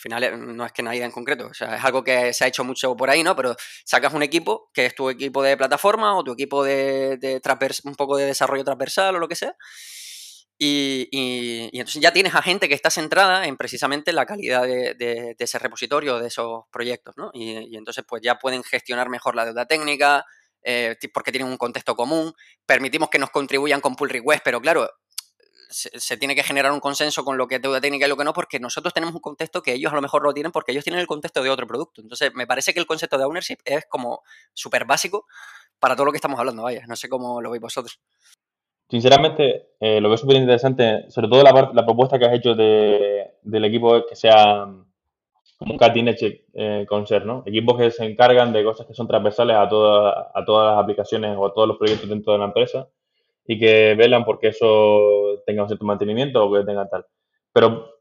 [0.00, 2.44] al final eh, no es que nadie en concreto, o sea, es algo que se
[2.44, 3.36] ha hecho mucho por ahí, ¿no?
[3.36, 7.40] Pero sacas un equipo que es tu equipo de plataforma o tu equipo de, de
[7.84, 9.54] un poco de desarrollo transversal o lo que sea.
[10.62, 15.58] Y, entonces ya tienes a gente que está centrada en precisamente la calidad de, ese
[15.58, 17.30] repositorio, de esos proyectos, ¿no?
[17.32, 20.24] Y, entonces pues ya pueden gestionar mejor la deuda técnica,
[20.62, 22.34] eh, porque tienen un contexto común,
[22.66, 24.90] permitimos que nos contribuyan con pull request, pero claro,
[25.70, 28.24] se, tiene que generar un consenso con lo que es deuda técnica y lo que
[28.24, 30.84] no, porque nosotros tenemos un contexto que ellos a lo mejor lo tienen porque ellos
[30.84, 32.02] tienen el contexto de otro producto.
[32.02, 35.26] Entonces, me parece que el concepto de ownership es como súper básico
[35.78, 36.84] para todo lo que estamos hablando, vaya.
[36.88, 38.00] No sé cómo lo veis vosotros.
[38.90, 43.34] Sinceramente, eh, lo veo súper interesante, sobre todo la, la, propuesta que has hecho de,
[43.42, 44.66] del equipo que sea
[45.56, 46.08] como un cutting
[46.54, 47.44] eh, con ser, ¿no?
[47.46, 51.36] Equipos que se encargan de cosas que son transversales a, toda, a todas las aplicaciones
[51.36, 52.88] o a todos los proyectos dentro de la empresa
[53.46, 57.06] y que velan porque eso tenga un cierto mantenimiento o que tenga tal.
[57.52, 58.00] Pero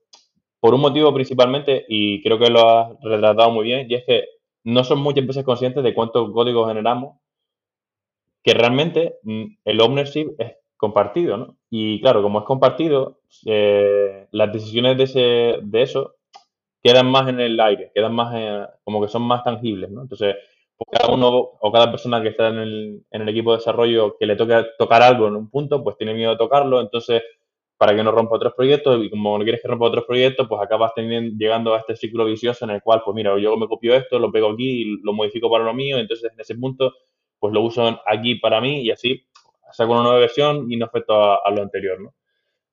[0.60, 4.26] por un motivo principalmente, y creo que lo has retratado muy bien, y es que
[4.64, 7.18] no son muchas empresas conscientes de cuánto código generamos,
[8.44, 11.58] que realmente mm, el ownership es compartido, ¿no?
[11.70, 16.16] Y claro, como es compartido, eh, las decisiones de, ese, de eso
[16.82, 20.02] quedan más en el aire, quedan más como que son más tangibles, ¿no?
[20.02, 20.36] Entonces,
[20.86, 24.26] cada uno o cada persona que está en el, en el equipo de desarrollo que
[24.26, 27.22] le toque tocar algo en un punto, pues tiene miedo de tocarlo, entonces
[27.78, 30.62] para que no rompa otros proyectos y como no quieres que rompa otros proyectos, pues
[30.62, 33.96] acabas teniendo, llegando a este ciclo vicioso en el cual, pues mira, yo me copio
[33.96, 36.94] esto, lo pego aquí y lo modifico para lo mío, entonces en ese punto,
[37.40, 39.26] pues lo uso aquí para mí y así
[39.72, 42.14] saco una nueva versión y no afecto a, a lo anterior, ¿no?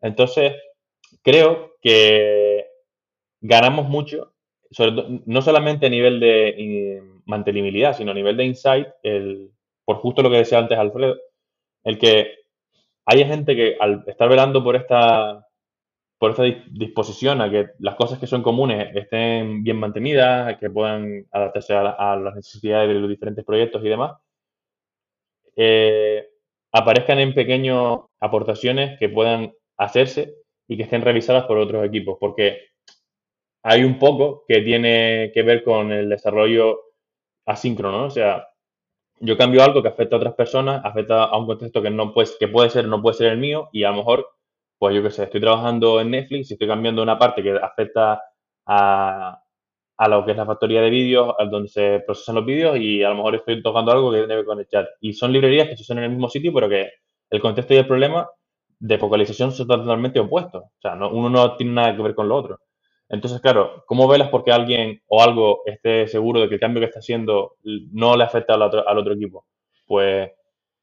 [0.00, 0.54] Entonces,
[1.22, 2.66] creo que
[3.40, 4.32] ganamos mucho,
[5.26, 9.50] no solamente a nivel de mantenibilidad, sino a nivel de insight, el,
[9.84, 11.16] por justo lo que decía antes Alfredo,
[11.84, 12.34] el que
[13.06, 15.46] haya gente que al estar velando por esta,
[16.18, 21.26] por esta disposición a que las cosas que son comunes estén bien mantenidas, que puedan
[21.30, 24.16] adaptarse a, las necesidades de los diferentes proyectos y demás,
[25.56, 26.28] eh,
[26.72, 30.34] aparezcan en pequeñas aportaciones que puedan hacerse
[30.68, 32.68] y que estén revisadas por otros equipos, porque
[33.62, 36.85] hay un poco que tiene que ver con el desarrollo
[37.46, 38.48] asíncrono, O sea,
[39.20, 42.30] yo cambio algo que afecta a otras personas, afecta a un contexto que no puede,
[42.38, 44.26] que puede ser, no puede ser el mío, y a lo mejor,
[44.78, 48.22] pues yo qué sé, estoy trabajando en Netflix y estoy cambiando una parte que afecta
[48.66, 49.42] a,
[49.98, 53.10] a lo que es la factoría de vídeos, donde se procesan los vídeos, y a
[53.10, 54.86] lo mejor estoy tocando algo que tiene que ver con el chat.
[55.00, 56.90] Y son librerías que usan en el mismo sitio, pero que
[57.30, 58.28] el contexto y el problema
[58.78, 60.64] de focalización son totalmente opuestos.
[60.64, 62.58] O sea, uno no tiene nada que ver con lo otro.
[63.08, 66.86] Entonces, claro, ¿cómo velas porque alguien o algo esté seguro de que el cambio que
[66.86, 67.56] está haciendo
[67.92, 69.46] no le afecta al otro, al otro equipo?
[69.86, 70.30] Pues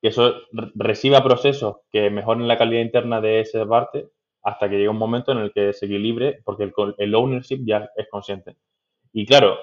[0.01, 0.33] que eso
[0.75, 4.07] reciba procesos que mejoren la calidad interna de esa parte
[4.43, 7.89] hasta que llegue un momento en el que se equilibre porque el, el ownership ya
[7.95, 8.55] es consciente.
[9.13, 9.57] Y claro,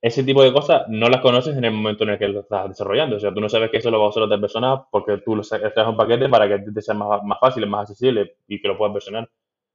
[0.00, 2.68] ese tipo de cosas no las conoces en el momento en el que lo estás
[2.68, 3.16] desarrollando.
[3.16, 5.36] O sea, tú no sabes que eso lo va a usar otra persona porque tú
[5.36, 8.68] lo traes un paquete para que te sea más, más fácil, más accesible y que
[8.68, 9.28] lo puedas versionar.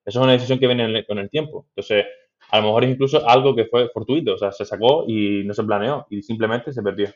[0.05, 1.65] Eso es una decisión que viene con el tiempo.
[1.69, 2.05] Entonces,
[2.49, 5.53] a lo mejor es incluso algo que fue fortuito, o sea, se sacó y no
[5.53, 7.09] se planeó y simplemente se perdió.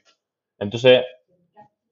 [0.59, 1.03] Entonces,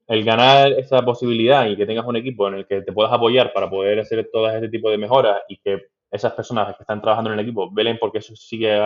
[0.06, 3.52] el ganar esa posibilidad y que tengas un equipo en el que te puedas apoyar
[3.52, 7.32] para poder hacer todo este tipo de mejoras y que esas personas que están trabajando
[7.32, 8.76] en el equipo velen porque eso sigue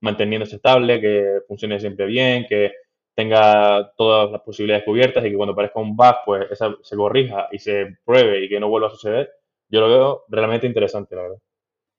[0.00, 2.72] manteniéndose estable, que funcione siempre bien, que
[3.14, 7.48] tenga todas las posibilidades cubiertas y que cuando aparezca un bug, pues esa se corrija
[7.50, 9.30] y se pruebe y que no vuelva a suceder,
[9.70, 11.38] yo lo veo realmente interesante, la verdad.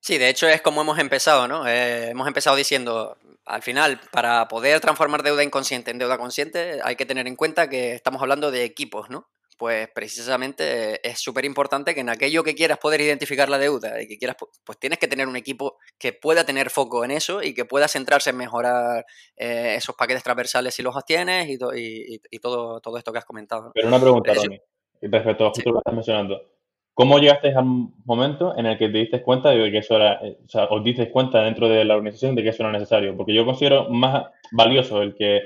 [0.07, 1.67] Sí, de hecho es como hemos empezado, ¿no?
[1.67, 6.95] Eh, hemos empezado diciendo, al final, para poder transformar deuda inconsciente en deuda consciente, hay
[6.95, 9.27] que tener en cuenta que estamos hablando de equipos, ¿no?
[9.57, 14.07] Pues precisamente es súper importante que en aquello que quieras poder identificar la deuda y
[14.07, 17.53] que quieras, pues tienes que tener un equipo que pueda tener foco en eso y
[17.53, 21.57] que pueda centrarse en mejorar eh, esos paquetes transversales si los obtienes y,
[22.39, 23.71] todo, todo esto que has comentado.
[23.73, 24.61] Pero una pregunta, Ronnie,
[25.01, 26.56] respecto a lo que estás mencionando.
[26.97, 27.63] ¿Cómo llegaste al
[28.05, 30.83] momento en el que te diste cuenta de que eso era, eh, o sea, os
[30.83, 33.15] diste cuenta dentro de la organización de que eso era necesario?
[33.15, 35.43] Porque yo considero más valioso el que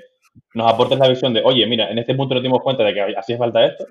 [0.54, 3.18] nos aportes la visión de, oye, mira, en este punto nos dimos cuenta de que
[3.18, 3.86] hacía falta esto,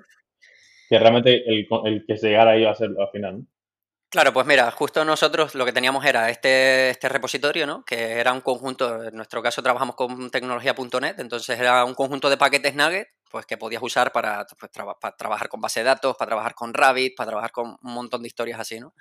[0.89, 3.43] que realmente el, que se llegara ahí a ser al final.
[4.09, 7.85] Claro, pues mira, justo nosotros lo que teníamos era este, este repositorio, ¿no?
[7.85, 12.37] Que era un conjunto, en nuestro caso trabajamos con tecnología.net, entonces era un conjunto de
[12.37, 16.29] paquetes Nugget pues, que podías usar para, pues, para, trabajar con base de datos, para
[16.29, 18.93] trabajar con Rabbit, para trabajar con un montón de historias así, ¿no?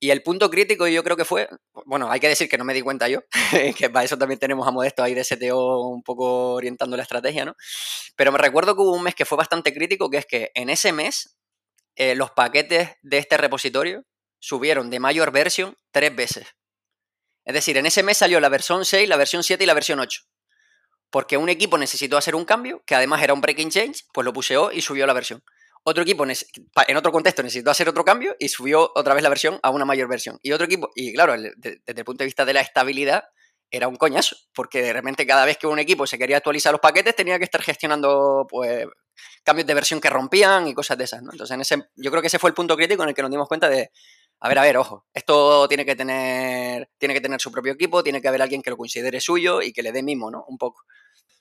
[0.00, 1.48] Y el punto crítico yo creo que fue,
[1.84, 3.20] bueno, hay que decir que no me di cuenta yo,
[3.76, 7.44] que para eso también tenemos a Modesto ahí de STO un poco orientando la estrategia,
[7.44, 7.56] ¿no?
[8.14, 10.70] Pero me recuerdo que hubo un mes que fue bastante crítico, que es que en
[10.70, 11.36] ese mes
[11.96, 14.04] eh, los paquetes de este repositorio
[14.38, 16.46] subieron de mayor versión tres veces.
[17.44, 19.98] Es decir, en ese mes salió la versión 6, la versión 7 y la versión
[19.98, 20.27] 8
[21.10, 24.32] porque un equipo necesitó hacer un cambio, que además era un breaking change, pues lo
[24.32, 25.42] puseó y subió la versión.
[25.84, 29.58] Otro equipo, en otro contexto, necesitó hacer otro cambio y subió otra vez la versión
[29.62, 30.38] a una mayor versión.
[30.42, 33.24] Y otro equipo, y claro, desde el punto de vista de la estabilidad,
[33.70, 36.80] era un coñazo, porque de repente cada vez que un equipo se quería actualizar los
[36.80, 38.86] paquetes tenía que estar gestionando pues
[39.42, 41.32] cambios de versión que rompían y cosas de esas, ¿no?
[41.32, 43.30] Entonces, en ese, yo creo que ese fue el punto crítico en el que nos
[43.30, 43.90] dimos cuenta de,
[44.40, 48.02] a ver, a ver, ojo, esto tiene que tener, tiene que tener su propio equipo,
[48.02, 50.44] tiene que haber alguien que lo considere suyo y que le dé mimo, ¿no?
[50.48, 50.84] Un poco.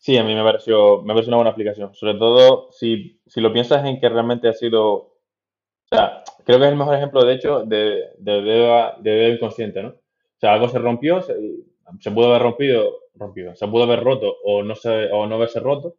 [0.07, 1.93] Sí, a mí me pareció, me pareció una buena aplicación.
[1.93, 4.93] Sobre todo si, si lo piensas en que realmente ha sido.
[4.93, 5.11] O
[5.91, 9.89] sea, creo que es el mejor ejemplo, de hecho, de, de, de, inconsciente, ¿no?
[9.89, 11.35] O sea, algo se rompió, se,
[11.99, 15.59] se pudo haber rompido, rompido, se pudo haber roto o no, se, o no haberse
[15.59, 15.97] roto.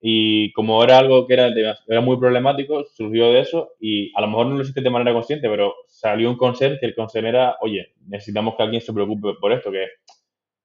[0.00, 1.46] Y como era algo que era,
[1.86, 5.12] era muy problemático, surgió de eso y a lo mejor no lo hiciste de manera
[5.12, 9.34] consciente, pero salió un consenso y el consenso era, oye, necesitamos que alguien se preocupe
[9.40, 9.86] por esto, que,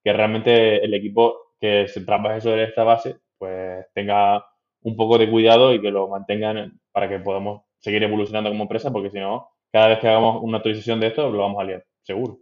[0.03, 4.43] que realmente el equipo que se trabaje sobre esta base, pues tenga
[4.81, 8.91] un poco de cuidado y que lo mantengan para que podamos seguir evolucionando como empresa,
[8.91, 11.85] porque si no, cada vez que hagamos una actualización de esto, lo vamos a liar,
[12.01, 12.39] seguro.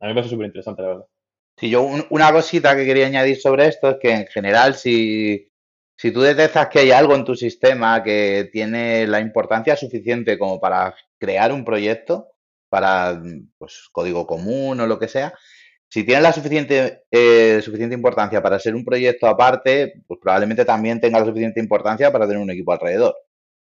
[0.00, 1.06] A mí me parece súper interesante, la verdad.
[1.56, 5.50] Sí, yo una cosita que quería añadir sobre esto es que en general si,
[5.96, 10.60] si tú detectas que hay algo en tu sistema que tiene la importancia suficiente como
[10.60, 12.28] para crear un proyecto,
[12.68, 13.20] para
[13.58, 15.34] pues, código común o lo que sea,
[15.88, 21.00] si tiene la suficiente, eh, suficiente importancia para ser un proyecto aparte, pues probablemente también
[21.00, 23.16] tenga la suficiente importancia para tener un equipo alrededor.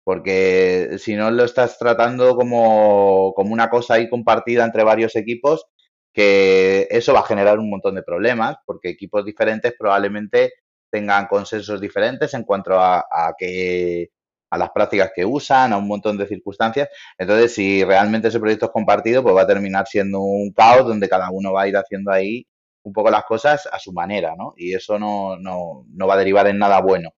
[0.05, 5.67] Porque si no lo estás tratando como, como una cosa ahí compartida entre varios equipos,
[6.13, 10.53] que eso va a generar un montón de problemas, porque equipos diferentes probablemente
[10.91, 13.05] tengan consensos diferentes en cuanto a,
[13.39, 14.11] que
[14.51, 16.89] a las prácticas que usan, a un montón de circunstancias.
[17.17, 21.09] Entonces, si realmente ese proyecto es compartido, pues va a terminar siendo un caos donde
[21.09, 22.47] cada uno va a ir haciendo ahí
[22.83, 24.55] un poco las cosas a su manera, ¿no?
[24.57, 27.11] Y eso no, no, no va a derivar en nada bueno.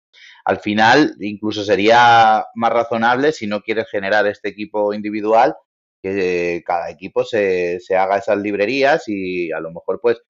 [0.45, 5.55] Al final, incluso sería más razonable si no quieres generar este equipo individual,
[6.03, 10.23] que cada equipo se, se haga esas librerías y a lo mejor pues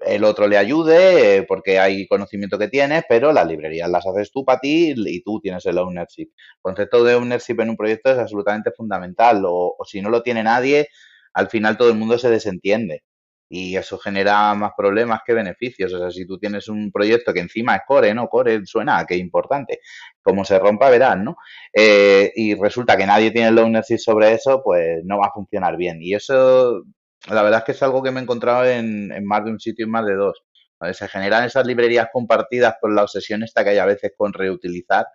[0.00, 4.30] el otro le ayude eh, porque hay conocimiento que tienes, pero las librerías las haces
[4.32, 6.28] tú para ti y tú tienes el ownership.
[6.28, 10.42] El concepto de ownership en un proyecto es absolutamente fundamental o, si no lo tiene
[10.42, 10.88] nadie,
[11.34, 13.04] al final todo el mundo se desentiende
[13.48, 15.92] y eso genera más problemas que beneficios.
[15.92, 18.28] O sea, si tú tienes un proyecto que encima es core, ¿no?
[18.28, 19.80] Core suena, que importante.
[20.22, 21.36] Como se rompa, verás, ¿no?
[21.72, 25.76] Eh, y resulta que nadie tiene el ownership sobre eso, pues no va a funcionar
[25.76, 25.98] bien.
[26.00, 26.84] Y eso
[27.28, 29.60] la verdad es que es algo que me he encontrado en, en más de un
[29.60, 30.42] sitio y más de dos.
[30.78, 30.94] ¿vale?
[30.94, 35.06] Se generan esas librerías compartidas por la obsesión esta que hay a veces con reutilizar,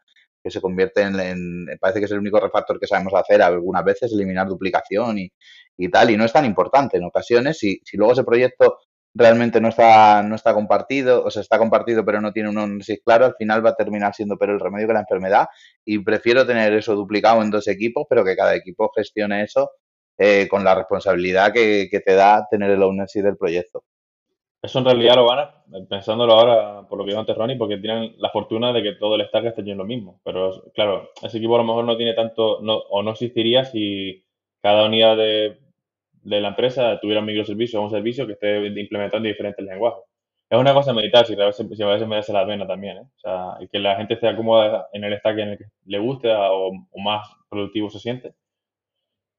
[0.43, 3.83] que se convierte en, en, parece que es el único refactor que sabemos hacer algunas
[3.83, 5.31] veces, eliminar duplicación y,
[5.77, 7.57] y tal, y no es tan importante en ocasiones.
[7.57, 8.77] Si, si luego ese proyecto
[9.15, 12.99] realmente no está, no está compartido, o sea, está compartido pero no tiene un análisis
[13.03, 15.47] claro, al final va a terminar siendo pero el remedio que la enfermedad
[15.85, 19.71] y prefiero tener eso duplicado en dos equipos, pero que cada equipo gestione eso
[20.18, 23.84] eh, con la responsabilidad que, que, te da tener el ownership del proyecto.
[24.66, 25.49] Eso en realidad lo ganas,
[25.89, 29.16] pensándolo ahora, por lo que dijo antes Ronnie, porque tienen la fortuna de que todo
[29.16, 30.22] el stack esté en lo mismo.
[30.24, 34.26] Pero claro, ese equipo a lo mejor no tiene tanto, no, o no existiría si
[34.61, 35.59] cada unidad de,
[36.24, 40.03] la empresa tuviera un microservicio o un servicio que esté implementando diferentes lenguajes.
[40.49, 43.01] Es una cosa meditar, si a veces, si a veces merece la pena también, ¿eh?
[43.01, 46.30] O sea, que la gente esté cómoda en el stack en el que le guste
[46.34, 48.34] o más productivo se siente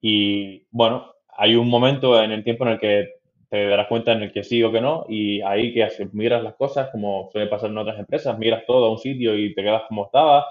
[0.01, 3.15] y bueno, hay un momento en el tiempo en el que
[3.49, 6.55] te darás cuenta en el que sí o que no, y ahí que miras las
[6.55, 9.83] cosas como suele pasar en otras empresas, miras todo a un sitio y te quedas
[9.89, 10.47] como estaba,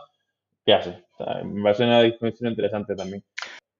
[0.65, 0.95] ¿qué haces?
[1.17, 3.23] O una discusión interesante también.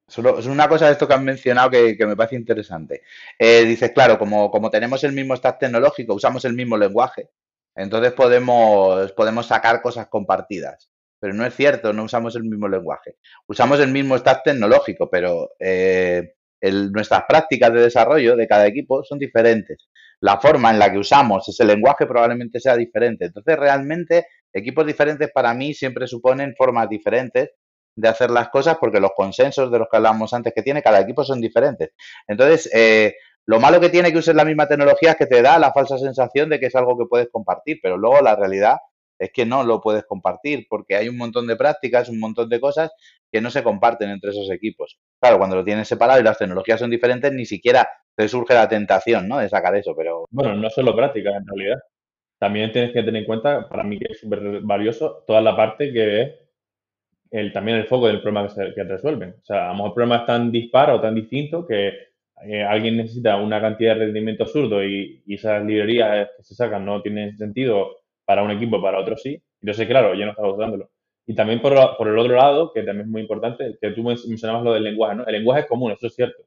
[0.08, 3.02] Solo, es una cosa de esto que han mencionado que, que me parece interesante.
[3.40, 7.30] Eh, dices, claro, como, como tenemos el mismo stack tecnológico, usamos el mismo lenguaje,
[7.76, 10.90] entonces podemos, podemos sacar cosas compartidas
[11.20, 13.16] pero no es cierto, no usamos el mismo lenguaje.
[13.48, 19.04] Usamos el mismo stack tecnológico, pero eh, el, nuestras prácticas de desarrollo de cada equipo
[19.04, 19.90] son diferentes.
[20.22, 23.26] La forma en la que usamos ese lenguaje probablemente sea diferente.
[23.26, 27.52] Entonces, realmente, equipos diferentes para mí siempre suponen formas diferentes
[27.96, 31.00] de hacer las cosas porque los consensos de los que hablábamos antes que tiene cada
[31.00, 31.92] equipo son diferentes.
[32.28, 35.60] Entonces, eh, lo malo que tiene que usar la misma tecnología es que te da
[35.60, 38.78] la falsa sensación de que es algo que puedes compartir, pero luego la realidad
[39.20, 42.60] es que no lo puedes compartir porque hay un montón de prácticas, un montón de
[42.60, 42.92] cosas
[43.32, 44.98] que no se comparten entre esos equipos.
[45.20, 48.70] Claro, cuando lo tienes separado y las tecnologías son diferentes, ni siquiera te surge la
[48.70, 49.40] tentación, ¿no?
[49.40, 50.26] De sacar eso, pero...
[50.32, 51.80] Bueno, no solo prácticas en realidad.
[52.40, 55.92] También tienes que tener en cuenta, para mí que es súper valioso, toda la parte
[55.92, 56.34] que es
[57.32, 59.36] el, también el foco del problema que, se, resuelven.
[59.42, 61.94] O sea, a lo mejor el problema es tan dispar o tan distinto que
[62.46, 66.86] eh, alguien necesita una cantidad de rendimiento absurdo y, y esas librerías que se sacan
[66.86, 69.42] no tienen sentido para un equipo, para otro sí.
[69.62, 70.90] Entonces, claro, ya no estaba usándolo.
[71.28, 74.64] Y también por, por, el otro lado, que también es muy importante, que tú mencionabas
[74.64, 75.26] lo del lenguaje, ¿no?
[75.26, 76.44] El lenguaje es común, eso es cierto.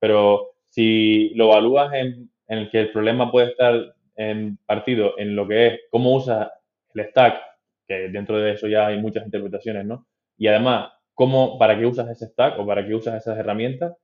[0.00, 5.36] Pero si lo evalúas en, en el que el problema puede estar en partido en
[5.36, 6.48] lo que es cómo usas
[6.94, 7.40] el stack,
[7.86, 10.06] que dentro de eso ya hay muchas interpretaciones, ¿no?
[10.38, 13.94] Y además, cómo, para qué usas ese stack o para qué usas esas herramientas,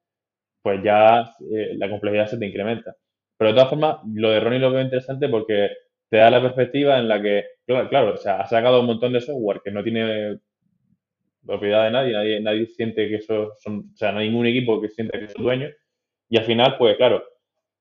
[0.63, 2.97] pues ya eh, la complejidad se te incrementa.
[3.37, 5.71] Pero de todas formas, lo de Ronnie lo veo interesante porque
[6.13, 9.15] te da la perspectiva en la que, claro, claro, o sea, ha sacado un montón
[9.15, 10.41] de software que no tiene
[11.43, 14.79] propiedad de nadie, nadie, nadie siente que eso son, o sea, no hay ningún equipo
[14.79, 15.71] que siente que es su dueño.
[16.29, 17.25] Y al final, pues claro,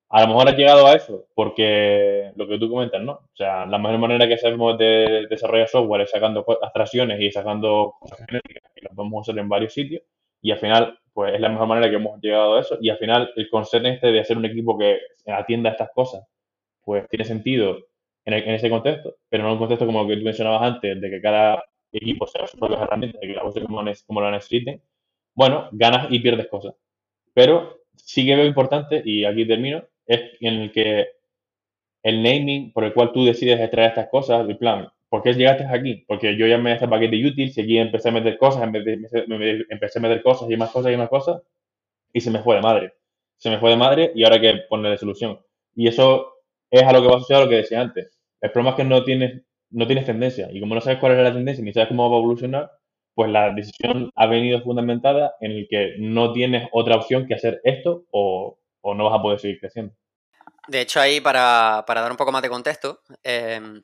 [0.08, 3.12] a lo mejor has llegado a eso porque lo que tú comentas, ¿no?
[3.12, 7.96] O sea, la mejor manera que sabemos de desarrollar software es sacando abstracciones y sacando
[8.00, 10.04] cosas genéricas que las podemos usar en varios sitios.
[10.40, 12.78] Y al final, pues es la mejor manera que hemos llegado a eso.
[12.80, 16.26] Y al final, el concepto este de hacer un equipo que atienda estas cosas,
[16.82, 17.91] pues tiene sentido
[18.24, 21.10] en, ese contexto, pero no en un contexto como el que tú mencionabas antes, de
[21.10, 24.82] que cada equipo sea sus propias herramientas, de que la use como, como lo necesiten.
[25.34, 26.74] Bueno, ganas y pierdes cosas.
[27.34, 31.08] Pero sí que veo importante, y aquí termino, es en el que
[32.02, 35.64] el naming por el cual tú decides extraer estas cosas, el plan, ¿por qué llegaste
[35.64, 36.04] aquí?
[36.06, 40.22] Porque yo ya me este paquete útil, seguí, empecé a meter cosas, empecé a meter
[40.22, 41.42] cosas y más cosas y más cosas,
[42.12, 42.94] y se me fue de madre.
[43.36, 45.40] Se me fue de madre y ahora hay que ponerle solución.
[45.74, 46.31] Y eso
[46.72, 48.18] es a lo que va asociado a lo que decía antes.
[48.40, 50.48] El problema es que no tienes, no tienes tendencia.
[50.50, 52.70] Y como no sabes cuál es la tendencia ni sabes cómo va a evolucionar,
[53.14, 57.60] pues la decisión ha venido fundamentada en el que no tienes otra opción que hacer
[57.62, 59.94] esto o, o no vas a poder seguir creciendo.
[60.68, 63.82] De hecho, ahí para, dar un poco más de contexto, em,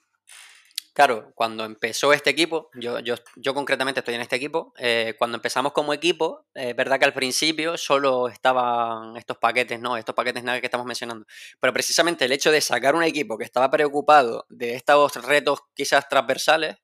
[0.99, 5.37] claro, cuando empezó este equipo, yo, yo, yo concretamente estoy en este equipo, eh, cuando
[5.37, 9.97] empezamos como equipo, es verdad que al principio solo estaban estos paquetes, ¿no?
[9.97, 11.25] Estos paquetes nada que estamos mencionando.
[11.61, 16.09] Pero precisamente el hecho de sacar un equipo que estaba preocupado de estos retos quizás
[16.09, 16.75] transversales,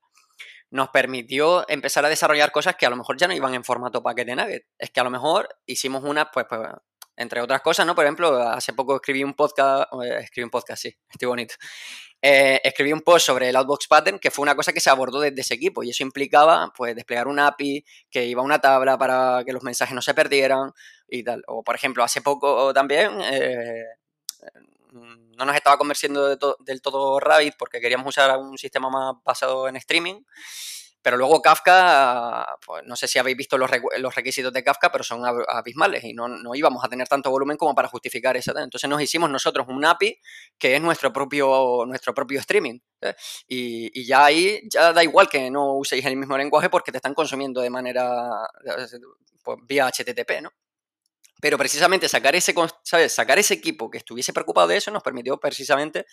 [0.70, 4.00] nos permitió empezar a desarrollar cosas que a lo mejor ya no iban en formato
[4.00, 4.64] paquete nugget.
[4.78, 6.60] Es que a lo mejor hicimos una, pues, pues
[7.16, 7.94] entre otras cosas, ¿no?
[7.94, 11.54] Por ejemplo, hace poco escribí un podcast, eh, escribí un podcast, sí, estoy bonito.
[12.26, 15.20] Eh, escribí un post sobre el Outbox Pattern, que fue una cosa que se abordó
[15.20, 18.96] desde ese equipo, y eso implicaba, pues, desplegar un API que iba a una tabla
[18.96, 20.72] para que los mensajes no se perdieran
[21.06, 21.42] y tal.
[21.48, 23.84] O, por ejemplo, hace poco también, eh,
[25.36, 29.76] no nos estaba convenciendo del todo Rabbit porque queríamos usar un sistema más basado en
[29.76, 30.22] streaming
[31.04, 33.70] pero luego Kafka, pues no sé si habéis visto los,
[34.14, 37.88] requisitos de Kafka, pero son abismales y no, íbamos a tener tanto volumen como para
[37.88, 38.58] justificar eso.
[38.58, 40.18] Entonces nos hicimos nosotros un API
[40.58, 42.78] que es nuestro propio, nuestro propio streaming.
[43.46, 46.96] Y, y, ya ahí ya da igual que no uséis el mismo lenguaje porque te
[46.96, 48.48] están consumiendo de manera
[49.42, 50.52] pues, vía HTTP, ¿no?
[51.38, 53.12] Pero precisamente sacar ese, ¿sabes?
[53.12, 56.06] sacar ese equipo que estuviese preocupado de eso nos permitió precisamente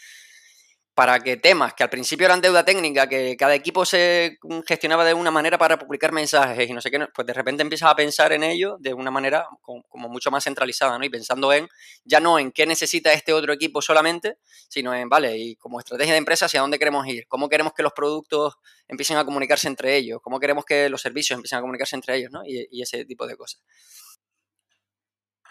[0.93, 4.37] para que temas que al principio eran deuda técnica, que cada equipo se
[4.67, 7.89] gestionaba de una manera para publicar mensajes y no sé qué, pues de repente empiezas
[7.89, 11.05] a pensar en ello de una manera como, mucho más centralizada, ¿no?
[11.05, 11.69] Y pensando en,
[12.03, 14.37] ya no en qué necesita este otro equipo solamente,
[14.67, 17.83] sino en, vale, y como estrategia de empresa, hacia dónde queremos ir, cómo queremos que
[17.83, 18.55] los productos
[18.87, 22.31] empiecen a comunicarse entre ellos, cómo queremos que los servicios empiecen a comunicarse entre ellos,
[22.31, 22.41] ¿no?
[22.45, 23.61] Y, ese tipo de cosas.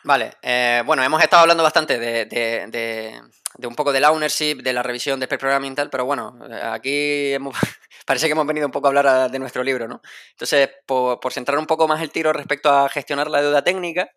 [0.03, 3.21] Vale, eh, bueno, hemos estado hablando bastante de
[3.59, 7.35] de un poco del ownership, de la revisión del programming y tal, pero bueno, aquí
[8.07, 10.01] parece que hemos venido un poco a hablar de nuestro libro, ¿no?
[10.31, 14.11] Entonces, por, centrar un poco más el tiro respecto a gestionar la deuda técnica,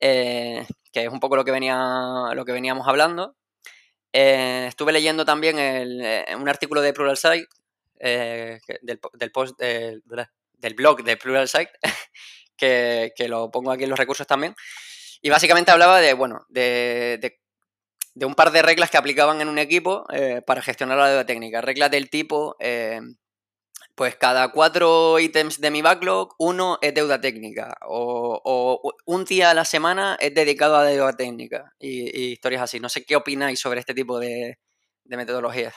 [0.00, 1.76] eh, que es un poco lo que, venía,
[2.34, 3.36] lo que veníamos hablando,
[4.12, 7.46] eh, estuve leyendo también eh, un artículo de Pluralsight,
[8.00, 8.60] del,
[9.12, 11.68] del, post, del blog de Pluralsight,
[12.56, 14.54] que, que lo pongo aquí en los recursos también,
[15.22, 17.18] y básicamente hablaba de, bueno, de,
[18.18, 21.26] de un par de reglas que aplicaban en un equipo eh, para gestionar la deuda
[21.26, 21.60] técnica.
[21.60, 23.00] Reglas del tipo, eh,
[23.94, 27.76] pues cada cuatro ítems de mi backlog, uno es deuda técnica.
[27.86, 31.72] O, un día a la semana es dedicado a deuda técnica.
[31.78, 32.80] Y, historias así.
[32.80, 34.58] No sé qué opináis sobre este tipo de,
[35.04, 35.74] metodologías.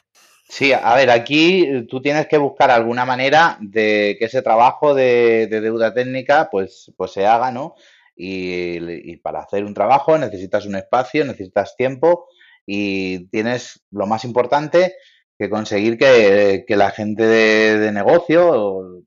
[0.50, 5.48] Sí, a ver, aquí tú tienes que buscar alguna manera de que ese trabajo de,
[5.48, 7.76] de deuda técnica pues, pues se haga, ¿no?
[8.24, 12.28] Y, para hacer un trabajo necesitas un espacio, necesitas tiempo
[12.68, 14.94] y tienes lo más importante
[15.40, 19.04] que conseguir que, la gente de, negocio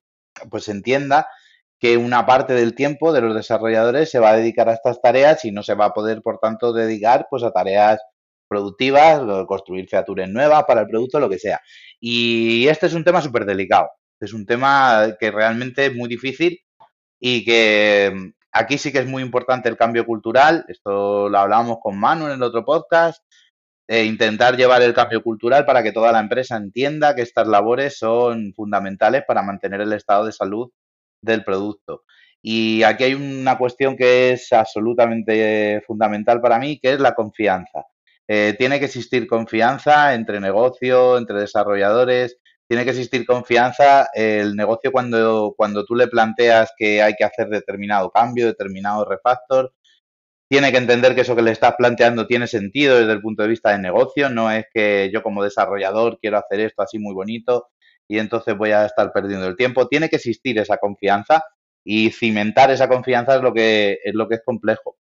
[0.50, 1.28] pues entienda
[1.78, 5.44] que una parte del tiempo de los desarrolladores se va a dedicar a estas tareas
[5.44, 8.00] y no se va a poder, por tanto, dedicar pues a tareas
[8.48, 11.60] productivas, construir features nuevas para el producto, lo que sea.
[12.00, 13.90] Y este es un tema súper delicado.
[14.18, 16.58] Es un tema que realmente es muy difícil
[17.20, 21.98] y que Aquí sí que es muy importante el cambio cultural, esto lo hablábamos con
[21.98, 23.20] Manu en el otro podcast,
[23.88, 27.98] e intentar llevar el cambio cultural para que toda la empresa entienda que estas labores
[27.98, 30.70] son fundamentales para mantener el estado de salud
[31.20, 32.04] del producto.
[32.40, 37.86] Y aquí hay una cuestión que es absolutamente fundamental para mí, que es la confianza.
[38.28, 42.38] Eh, tiene que existir confianza entre negocio, entre desarrolladores,
[42.68, 44.08] tiene que existir confianza.
[44.14, 49.72] El negocio cuando, cuando tú le planteas que hay que hacer determinado cambio, determinado refactor,
[50.48, 53.48] tiene que entender que eso que le estás planteando tiene sentido desde el punto de
[53.48, 57.70] vista de negocio, no es que yo como desarrollador quiero hacer esto así muy bonito
[58.08, 59.88] y entonces voy a estar perdiendo el tiempo.
[59.88, 61.44] Tiene que existir esa confianza
[61.84, 64.96] y cimentar esa confianza es lo que es, lo que es complejo.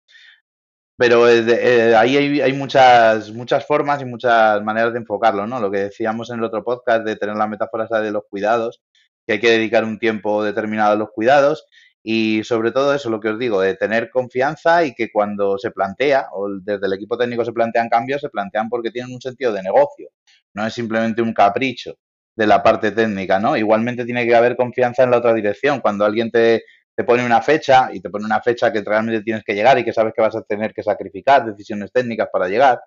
[0.98, 5.60] Pero eh, ahí hay, hay, muchas, muchas formas y muchas maneras de enfocarlo, ¿no?
[5.60, 8.82] Lo que decíamos en el otro podcast de tener la metáfora de los cuidados,
[9.24, 11.66] que hay que dedicar un tiempo determinado a los cuidados
[12.02, 15.70] y sobre todo eso, lo que os digo, de tener confianza y que cuando se
[15.70, 19.52] plantea, o desde el equipo técnico se plantean cambios, se plantean porque tienen un sentido
[19.52, 20.08] de negocio,
[20.54, 21.94] no es simplemente un capricho
[22.34, 23.56] de la parte técnica, ¿no?
[23.56, 25.80] Igualmente tiene que haber confianza en la otra dirección.
[25.80, 26.62] Cuando alguien te,
[26.98, 29.84] te pone una fecha y te pone una fecha que realmente tienes que llegar y
[29.84, 32.80] que sabes que vas a tener que sacrificar decisiones técnicas para llegar,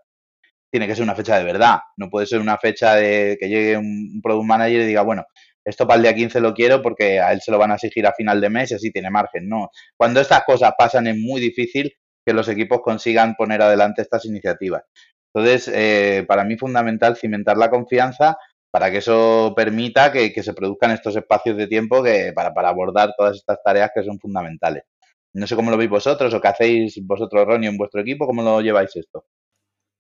[0.70, 1.80] tiene que ser una fecha de verdad.
[1.96, 5.24] No puede ser una fecha de que llegue un, product manager y diga, bueno,
[5.64, 8.06] esto para el día 15 lo quiero porque a él se lo van a exigir
[8.06, 9.48] a final de mes y así tiene margen.
[9.48, 11.94] No, cuando estas cosas pasan es muy difícil
[12.26, 14.84] que los equipos consigan poner adelante estas iniciativas.
[15.34, 18.38] Entonces, eh, para mí fundamental cimentar la confianza
[18.72, 23.14] para que eso permita que, se produzcan estos espacios de tiempo que, para, para, abordar
[23.18, 24.84] todas estas tareas que son fundamentales.
[25.34, 28.42] No sé cómo lo veis vosotros o qué hacéis vosotros, Ronnie, en vuestro equipo, cómo
[28.42, 29.26] lo lleváis esto.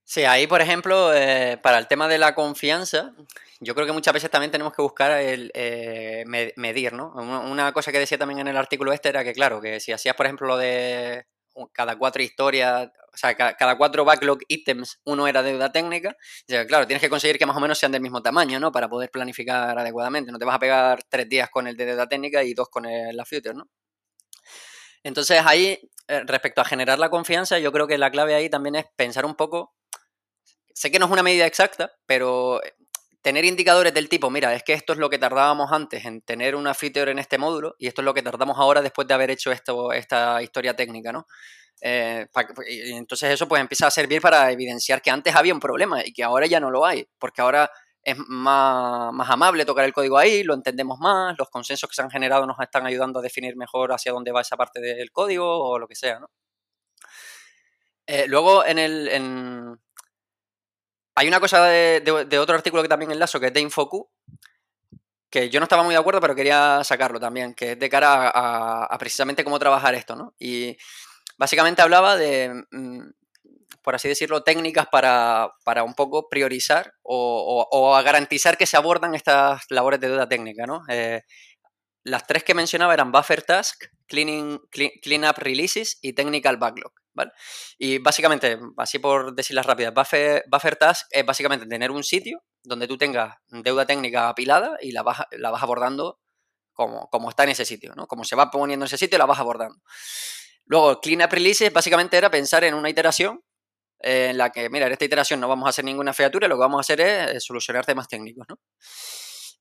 [0.04, 3.14] Sí, ahí, por ejemplo, eh, para el tema de la confianza,
[3.60, 6.26] yo creo que muchas veces también tenemos que buscar el eh,
[6.58, 7.14] medir, ¿no?
[7.14, 10.16] Una cosa que decía también en el artículo este era que, claro, que si hacías,
[10.16, 11.26] por ejemplo, lo de
[11.74, 16.16] cada cuatro historias, o sea, cada, cuatro backlog ítems, uno era deuda técnica,
[16.68, 18.72] claro, tienes que conseguir que más o menos sean del mismo tamaño, ¿no?
[18.72, 20.32] Para poder planificar adecuadamente.
[20.32, 22.86] No te vas a pegar tres días con el de deuda técnica y dos con
[22.86, 23.68] la future, ¿no?
[25.04, 28.76] Entonces ahí, eh, respecto a generar la confianza, yo creo que la clave ahí también
[28.76, 29.74] es pensar un poco
[30.74, 32.62] sé que no es una medida exacta, pero
[33.22, 36.56] tener indicadores del tipo, mira, es que esto es lo que tardábamos antes en tener
[36.56, 39.32] una feature en este módulo y esto es lo que tardamos ahora después de haber
[39.32, 41.28] hecho esto, esta historia técnica, ¿no?
[41.82, 42.28] Eh,
[42.68, 46.24] entonces eso pues empieza a servir para evidenciar que antes había un problema y que
[46.24, 47.72] ahora ya no lo hay, porque ahora
[48.04, 52.02] es más, más, amable tocar el código ahí, lo entendemos más, los consensos que se
[52.02, 55.46] han generado nos están ayudando a definir mejor hacia dónde va esa parte del código
[55.46, 56.30] o lo que sea, ¿no?
[58.08, 59.78] Eh, luego en el,
[61.16, 64.10] hay una cosa de, otro artículo que también enlazo, que es de Infocu,
[65.30, 68.32] que yo no estaba muy de acuerdo, pero quería sacarlo también, que es de cara
[68.34, 70.34] a, precisamente cómo trabajar esto, ¿no?
[70.40, 70.78] Y
[71.38, 73.10] básicamente hablaba de, mm,
[73.82, 75.54] por así decirlo, técnicas para,
[75.84, 80.84] un poco priorizar o, a garantizar que se abordan estas labores de duda técnica, ¿no?
[80.90, 81.24] Eh,
[82.04, 86.94] las tres que mencionaba eran Buffer Task, Cleaning, clean, Up Releases y Technical Backlog.
[87.14, 87.32] ¿vale?
[87.78, 92.88] Y básicamente, así por decirlas rápidas, buffer, buffer, Task es básicamente tener un sitio donde
[92.88, 96.20] tú tengas deuda técnica apilada y la vas, la vas abordando
[96.74, 98.08] como, como está en ese sitio, ¿no?
[98.08, 99.82] Como se va poniendo en ese sitio, la vas abordando.
[100.66, 103.42] Luego, Clean Up Releases básicamente era pensar en una iteración
[104.00, 106.62] en la que, mira, en esta iteración no vamos a hacer ninguna featura, lo que
[106.62, 108.60] vamos a hacer es solucionar temas técnicos, ¿no?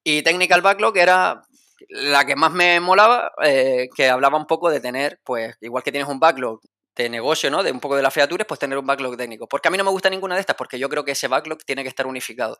[0.02, 1.42] Y Technical Backlog era
[1.88, 5.92] la que más me molaba, eh, que hablaba un poco de tener, pues, igual que
[5.92, 6.60] tienes un backlog
[6.96, 7.62] de negocio, ¿no?
[7.62, 9.46] De un poco de las featuras, pues tener un backlog técnico.
[9.46, 11.58] Porque a mí no me gusta ninguna de estas, porque yo creo que ese backlog
[11.64, 12.58] tiene que estar unificado.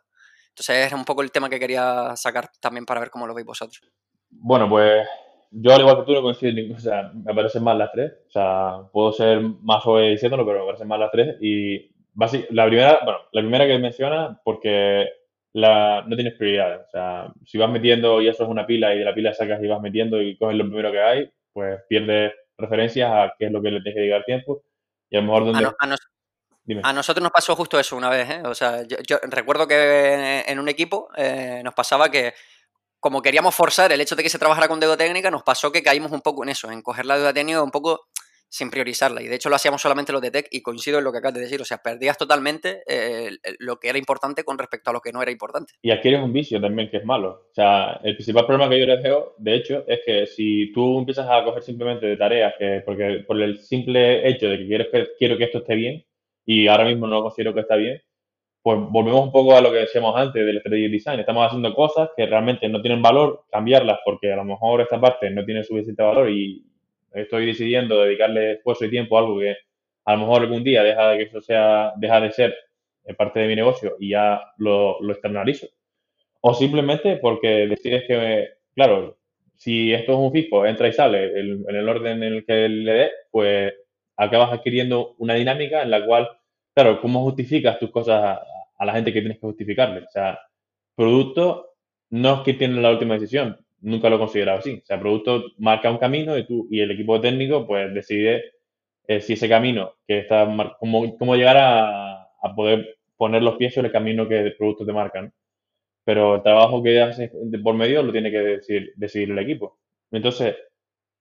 [0.49, 3.45] Entonces es un poco el tema que quería sacar también para ver cómo lo veis
[3.45, 3.81] vosotros.
[4.29, 5.07] Bueno, pues
[5.51, 8.11] yo al igual que tú no coincido ningún, o sea, me parecen más las tres.
[8.27, 11.35] O sea, puedo ser más suave diciéndolo, pero me parecen más las tres.
[11.41, 11.91] Y
[12.49, 15.07] la primera, bueno, la primera que menciona, porque
[15.53, 16.81] la, no tienes prioridades.
[16.87, 19.61] O sea, si vas metiendo y eso es una pila y de la pila sacas
[19.61, 23.51] y vas metiendo y coges lo primero que hay, pues pierdes referencias a qué es
[23.51, 24.63] lo que le tienes que dedicar tiempo.
[25.09, 25.71] Y a lo mejor donde...
[26.83, 28.41] A, nosotros nos pasó justo eso una vez, ¿eh?
[28.45, 32.33] O sea, yo, recuerdo que en un equipo eh, nos pasaba que
[32.99, 35.81] como queríamos forzar el hecho de que se trabajara con deuda técnica, nos pasó que
[35.81, 38.07] caímos un poco en eso, en coger la deuda técnica un poco
[38.51, 39.23] sin priorizarla.
[39.23, 41.35] Y de hecho lo hacíamos solamente los de tech y coincido en lo que acabas
[41.35, 41.61] de decir.
[41.61, 45.21] O sea, perdías totalmente eh, lo que era importante con respecto a lo que no
[45.21, 45.73] era importante.
[45.81, 47.47] Y adquieres un vicio también que es malo.
[47.49, 50.99] O sea, el principal problema que yo les veo, de hecho, es que si tú
[50.99, 54.91] empiezas a coger simplemente de tareas, que porque por el simple hecho de que quiero
[54.91, 56.05] que, quiero que esto esté bien
[56.45, 58.01] y ahora mismo no considero que está bien,
[58.61, 61.21] pues volvemos un poco a lo que decíamos antes del strategy design.
[61.21, 65.29] Estamos haciendo cosas que realmente no tienen valor, cambiarlas porque a lo mejor esta parte
[65.29, 66.67] no tiene suficiente valor y,
[67.13, 69.55] estoy decidiendo dedicarle esfuerzo y tiempo a algo que
[70.05, 72.55] a lo mejor algún día deja de que eso sea, deja de ser
[73.17, 75.67] parte de mi negocio y ya lo, lo externalizo.
[76.41, 79.17] O simplemente porque decides que, claro,
[79.55, 82.93] si esto es un fijo, entra y sale en el orden en el que le
[82.93, 83.73] dé, pues
[84.17, 86.29] acabas adquiriendo una dinámica en la cual,
[86.73, 88.43] claro, ¿cómo justificas tus cosas a,
[88.77, 89.99] a la gente que tienes que justificarle?
[89.99, 90.39] O sea,
[90.95, 91.75] producto
[92.09, 94.79] no es que tiene la última decisión, nunca lo he considerado así.
[94.81, 98.53] O sea, el producto marca un camino y tú y el equipo técnico pues decide
[99.07, 100.47] eh, si ese camino que está,
[100.79, 102.17] cómo, cómo llegar a,
[102.55, 105.33] poder poner los pies sobre el camino que el producto te marcan.
[106.03, 107.31] Pero el trabajo que haces
[107.63, 109.77] por medio lo tiene que decidir, decidir el equipo.
[110.11, 110.55] Entonces,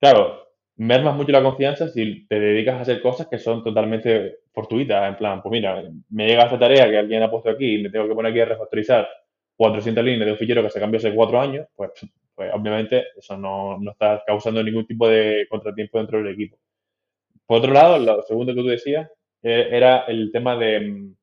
[0.01, 5.09] claro, mermas mucho la confianza si te dedicas a hacer cosas que son totalmente fortuitas.
[5.09, 7.91] En plan, pues mira, me llega esta tarea que alguien ha puesto aquí y me
[7.91, 9.09] tengo que poner aquí a refactorizar
[9.57, 11.91] 400 líneas de un fichero que se cambió hace cuatro años, pues,
[12.41, 16.57] pues obviamente eso no, no, está causando ningún tipo de contratiempo dentro del equipo.
[17.45, 19.11] Por otro lado, lo segundo que tú decías
[19.43, 20.81] eh, era el tema de...
[20.81, 21.17] Mm,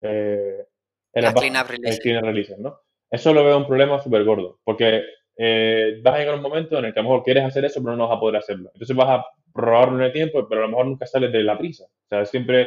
[0.00, 0.64] eh,
[1.12, 2.56] era clean release.
[2.56, 2.80] ¿no?
[3.10, 5.02] Eso lo veo un problema súper gordo, porque
[5.36, 7.66] eh, vas a llegar a un momento en el que a lo mejor quieres hacer
[7.66, 8.70] eso, pero no vas a poder hacerlo.
[8.72, 11.58] Entonces vas a robarlo en el tiempo, pero a lo mejor nunca sales de la
[11.58, 11.84] prisa.
[11.84, 12.66] O sea, siempre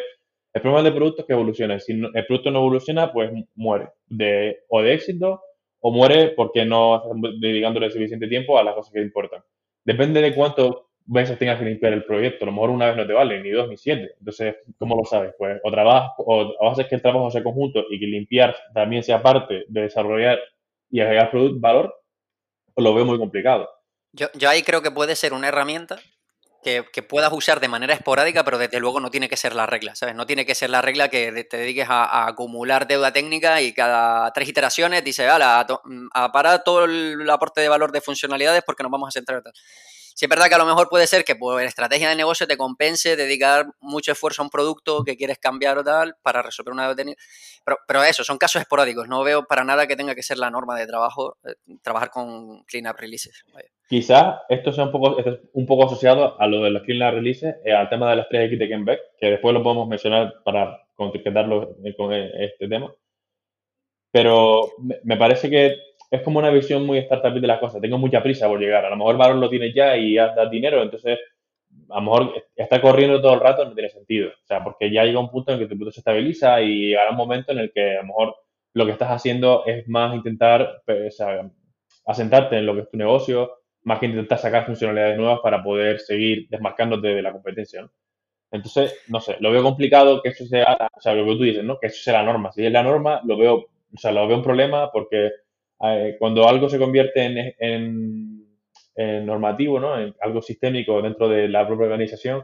[0.54, 1.80] el problema del producto es que evoluciona.
[1.80, 3.90] Si el producto no evoluciona, pues muere.
[4.06, 5.42] De, o de éxito,
[5.82, 9.44] o muere porque no estás dedicándole suficiente tiempo a las cosas que importan.
[9.84, 12.46] Depende de cuánto veces tengas que limpiar el proyecto.
[12.46, 14.14] A lo mejor una vez no te vale, ni dos, ni siete.
[14.20, 15.34] Entonces, ¿cómo lo sabes?
[15.38, 19.22] Pues o trabajas, o, haces que el trabajo sea conjunto y que limpiar también sea
[19.22, 20.40] parte de desarrollar
[20.92, 21.96] y agregar valor,
[22.76, 23.70] lo veo muy complicado.
[24.12, 26.00] Yo, yo ahí creo que puede ser una herramienta
[26.64, 29.96] que, puedas usar de manera esporádica, pero desde luego no tiene que ser la regla,
[29.96, 30.16] ¿sabes?
[30.16, 34.32] No tiene que ser la regla que te dediques a, acumular deuda técnica y cada
[34.34, 35.66] tres iteraciones dice, a,
[36.14, 39.54] a parar todo el aporte de valor de funcionalidades porque nos vamos a centrar en
[40.20, 42.58] Sí es verdad que a lo mejor puede ser que por estrategia de negocio te
[42.58, 46.94] compense dedicar mucho esfuerzo a un producto que quieres cambiar o tal para resolver una
[46.94, 47.14] deuda
[47.64, 49.08] pero, pero eso, son casos esporádicos.
[49.08, 52.66] No veo para nada que tenga que ser la norma de trabajo eh, trabajar con
[52.66, 53.46] clean up releases.
[53.88, 54.92] Quizás esto sea un
[55.66, 58.58] poco, asociado a lo de los clean up releases, eh, al tema de las 3X
[58.58, 62.94] de Ken Beck, que después lo podemos mencionar para concretarlo con este tema.
[64.12, 64.74] Pero
[65.06, 65.78] me parece que
[66.12, 67.82] es como una visión muy startup de las cosas.
[67.82, 68.86] Tengo mucha prisa por llegar.
[68.86, 71.20] A lo mejor valor lo tienes ya y ya das dinero, entonces
[71.90, 74.30] a lo mejor estar corriendo todo el rato no tiene sentido.
[74.30, 76.90] O sea, porque ya llega un punto en el que tu producto se estabiliza y
[76.90, 78.36] llegará un momento en el que a lo mejor
[78.74, 81.18] lo que estás haciendo es más intentar pues,
[82.06, 86.00] asentarte en lo que es tu negocio, más que intentar sacar funcionalidades nuevas para poder
[86.00, 87.90] seguir desmarcándote de la competencia.
[88.52, 91.64] Entonces, no sé, lo veo complicado que eso sea, o sea, lo que tú dices,
[91.64, 91.80] ¿no?
[91.80, 92.52] Que eso sea la norma.
[92.52, 95.30] Si es la norma, lo veo, o sea, lo veo un problema porque
[95.82, 98.38] eh, cuando algo se convierte en,
[99.26, 99.98] normativo, ¿no?
[99.98, 102.44] en algo sistémico dentro de la propia organización,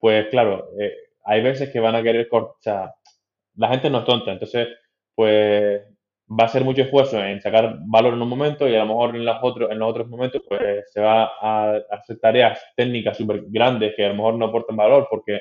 [0.00, 0.92] pues claro, eh,
[1.24, 2.94] hay veces que van a querer cortar.
[3.56, 4.68] la gente no es tonta, entonces,
[5.14, 5.82] pues
[6.28, 9.16] va a ser mucho esfuerzo en sacar valor en un momento y a lo mejor
[9.16, 13.44] en los otros, en los otros momentos, pues se va a hacer tareas técnicas súper
[13.48, 15.40] grandes que a lo mejor no aportan valor porque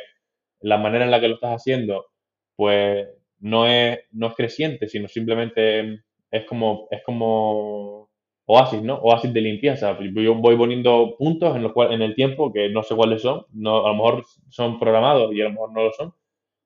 [0.61, 2.07] la manera en la que lo estás haciendo,
[2.55, 3.07] pues
[3.39, 8.09] no es, no es creciente, sino simplemente es como, es como
[8.45, 8.95] Oasis, ¿no?
[8.95, 9.97] Oasis de limpieza.
[9.99, 13.45] Yo voy poniendo puntos en, los cuales, en el tiempo que no sé cuáles son,
[13.53, 16.13] no, a lo mejor son programados y a lo mejor no lo son.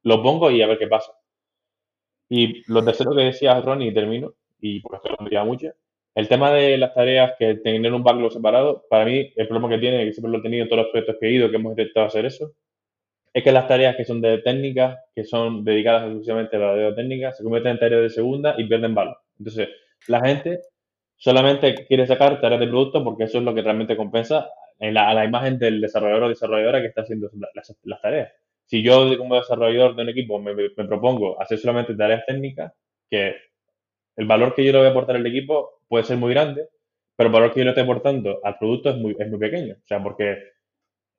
[0.04, 1.12] Lo pongo y a ver qué pasa.
[2.30, 5.72] Y lo tercero que decía Ronnie, y termino, y porque esto lo diría mucho,
[6.16, 9.80] el tema de las tareas que tener un backlog separado, para mí el problema que
[9.80, 11.72] tiene, que siempre lo he tenido en todos los proyectos que he ido, que hemos
[11.72, 12.54] intentado hacer eso,
[13.34, 16.96] es que las tareas que son de técnicas, que son dedicadas exclusivamente a la deuda
[16.96, 19.18] técnica, se convierten en tareas de segunda y pierden valor.
[19.38, 19.70] Entonces,
[20.08, 20.62] la gente
[21.18, 25.10] solamente quiere sacar tareas de producto porque eso es lo que realmente compensa en la,
[25.10, 27.30] a la imagen del desarrollador o desarrolladora que está haciendo
[27.84, 28.32] las, tareas.
[28.66, 32.74] Si yo como desarrollador de un equipo me, propongo hacer solamente tareas técnicas,
[33.10, 33.36] que
[34.16, 36.68] el valor que yo le voy a aportar al equipo puede ser muy grande,
[37.16, 39.76] pero el valor que yo le estoy aportando al producto es muy, es muy pequeño.
[39.76, 40.56] O sea, porque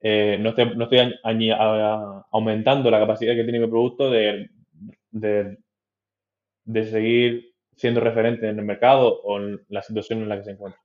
[0.01, 1.14] eh, no estoy, no estoy
[2.31, 4.51] aumentando la capacidad que tiene mi producto de,
[5.11, 10.51] de, seguir siendo referente en el mercado o en la situación en la que se
[10.53, 10.81] encuentra.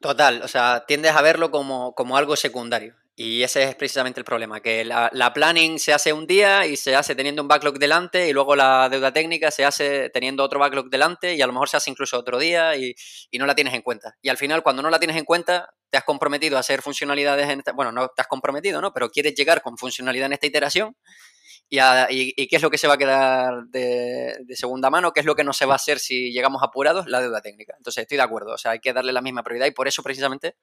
[0.00, 2.94] Total, o sea, tiendes a verlo como, como algo secundario.
[3.20, 6.94] Y ese es precisamente el problema, que la, planning se hace un día y se
[6.94, 10.88] hace teniendo un backlog delante y luego la deuda técnica se hace teniendo otro backlog
[10.88, 12.94] delante y a lo mejor se hace incluso otro día y,
[13.36, 14.16] no la tienes en cuenta.
[14.22, 17.48] Y al final, cuando no la tienes en cuenta, te has comprometido a hacer funcionalidades
[17.48, 18.92] en esta, bueno, no te has comprometido, ¿no?
[18.92, 20.94] Pero quieres llegar con funcionalidad en esta iteración
[21.68, 21.78] y,
[22.36, 25.34] y, qué es lo que se va a quedar de, segunda mano, qué es lo
[25.34, 27.74] que no se va a hacer si llegamos apurados, la deuda técnica.
[27.76, 30.02] Entonces estoy de acuerdo, o sea, hay que darle la misma prioridad y por eso
[30.02, 30.56] precisamente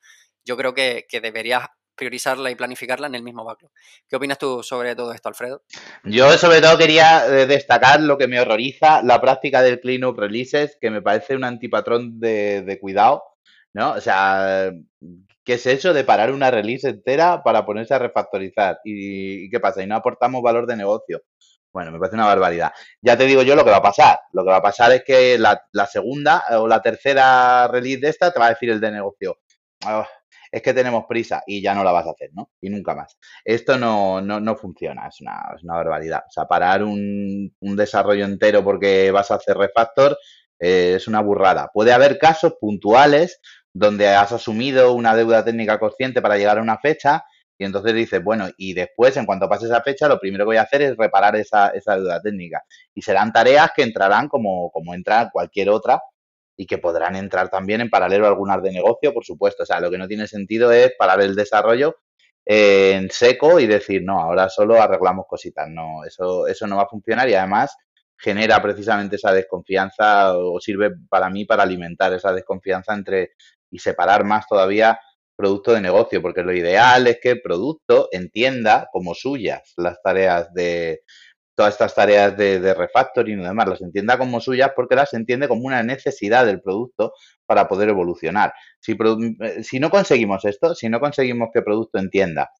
[0.44, 3.72] yo creo que, que deberías priorizarla y planificarla en el mismo backlog.
[4.08, 5.64] ¿Qué opinas tú sobre todo esto, Alfredo?
[6.04, 10.20] Yo sobre todo quería eh, destacar lo que me horroriza, la práctica del clean up
[10.20, 13.24] releases, que me parece un antipatrón de, cuidado,
[13.76, 13.92] ¿no?
[13.92, 14.72] O sea,
[15.44, 18.80] ¿qué es eso de parar una release entera para ponerse a refactorizar?
[18.86, 19.84] ¿Y, qué pasa?
[19.84, 21.24] Y no aportamos valor de negocio.
[21.74, 22.72] Bueno, me parece una barbaridad.
[23.02, 24.18] Ya te digo yo lo que va a pasar.
[24.32, 28.32] Lo que va a pasar es que la, segunda o la tercera release de esta
[28.32, 29.40] te va a decir el de negocio.
[29.84, 30.08] Ah,
[30.50, 32.52] es que tenemos prisa y ya no la vas a hacer, ¿no?
[32.62, 33.18] Y nunca más.
[33.44, 36.24] Esto no, no, no funciona, es una, es una, barbaridad.
[36.26, 40.18] O sea, parar un, un, desarrollo entero porque vas a hacer refactor
[40.60, 41.70] eh, es una burrada.
[41.74, 43.42] Puede haber casos puntuales
[43.76, 47.26] donde has asumido una deuda técnica consciente para llegar a una fecha
[47.58, 50.58] y entonces dices, bueno, y después, en cuanto pase esa fecha, lo primero que voy
[50.58, 52.64] a hacer es reparar esa, esa deuda técnica.
[52.94, 56.02] Y serán tareas que entrarán como, como entra cualquier otra
[56.58, 59.64] y que podrán entrar también en paralelo a algunas de negocio, por supuesto.
[59.64, 61.98] O sea, lo que no tiene sentido es parar el desarrollo
[62.46, 65.68] en seco y decir, no, ahora solo arreglamos cositas.
[65.70, 67.76] No, eso, eso no va a funcionar y además
[68.18, 73.32] genera precisamente esa desconfianza o sirve para mí para alimentar esa desconfianza entre
[73.72, 75.00] y separar más todavía
[75.36, 80.54] producto de negocio, porque lo ideal es que el producto entienda como suyas las tareas
[80.54, 81.02] de
[81.56, 85.66] todas estas tareas de, refactoring y demás, las entienda como suyas porque las entiende como
[85.66, 87.14] una necesidad del producto
[87.46, 88.54] para poder evolucionar.
[88.80, 88.98] Si,
[89.40, 92.52] eh, si no conseguimos esto, si no conseguimos que el producto entienda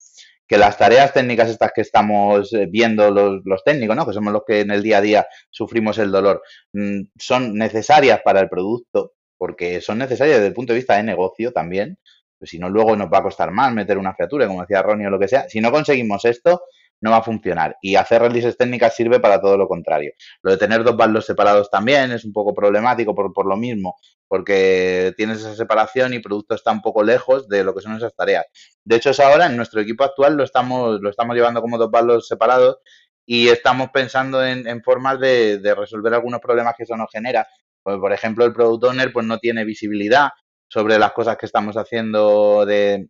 [0.48, 4.06] que las tareas técnicas estas que estamos eh, viendo los, los, técnicos, ¿no?
[4.06, 6.42] que somos los que en el día a día sufrimos el dolor,
[6.72, 11.02] mm, son necesarias para el producto, porque son necesarias desde el punto de vista de
[11.02, 11.98] negocio también,
[12.38, 15.06] pues si no luego nos va a costar más meter una featura, como decía Ronnie
[15.06, 15.48] o lo que sea.
[15.48, 16.62] Si no conseguimos esto,
[17.00, 17.76] no va a funcionar.
[17.80, 20.12] Y hacer releases técnicas sirve para todo lo contrario.
[20.42, 23.96] Lo de tener dos balos separados también es un poco problemático por, por lo mismo,
[24.28, 28.14] porque tienes esa separación y producto está un poco lejos de lo que son esas
[28.14, 28.46] tareas.
[28.84, 31.90] De hecho, es ahora en nuestro equipo actual lo estamos, lo estamos llevando como dos
[31.90, 32.78] balos separados
[33.26, 37.46] y estamos pensando en, formas de, resolver algunos problemas que eso nos genera.
[37.86, 40.30] Pues, por ejemplo, el product owner pues, no tiene visibilidad
[40.66, 43.06] sobre las cosas que estamos haciendo de,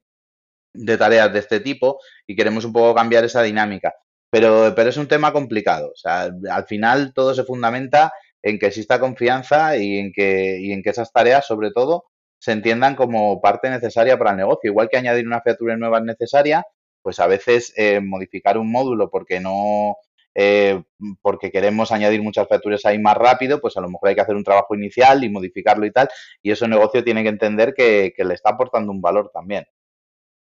[0.99, 3.95] tareas de este tipo y queremos un poco cambiar esa dinámica.
[4.29, 5.93] Pero, pero es un tema complicado.
[5.95, 8.12] O sea, al final todo se fundamenta
[8.43, 12.05] en que exista confianza y en que, y en que esas tareas, sobre todo,
[12.39, 14.70] se entiendan como parte necesaria para el negocio.
[14.70, 16.66] Igual que añadir una feature nueva es necesaria,
[17.01, 19.97] pues a veces eh, modificar un módulo porque no
[20.39, 20.82] eh,
[21.22, 24.37] porque queremos añadir muchas features ahí más rápido, pues a lo mejor hay que hacer
[24.37, 26.09] un trabajo inicial y modificarlo y tal,
[26.43, 29.66] y eso negocio tiene que entender que le está aportando un valor también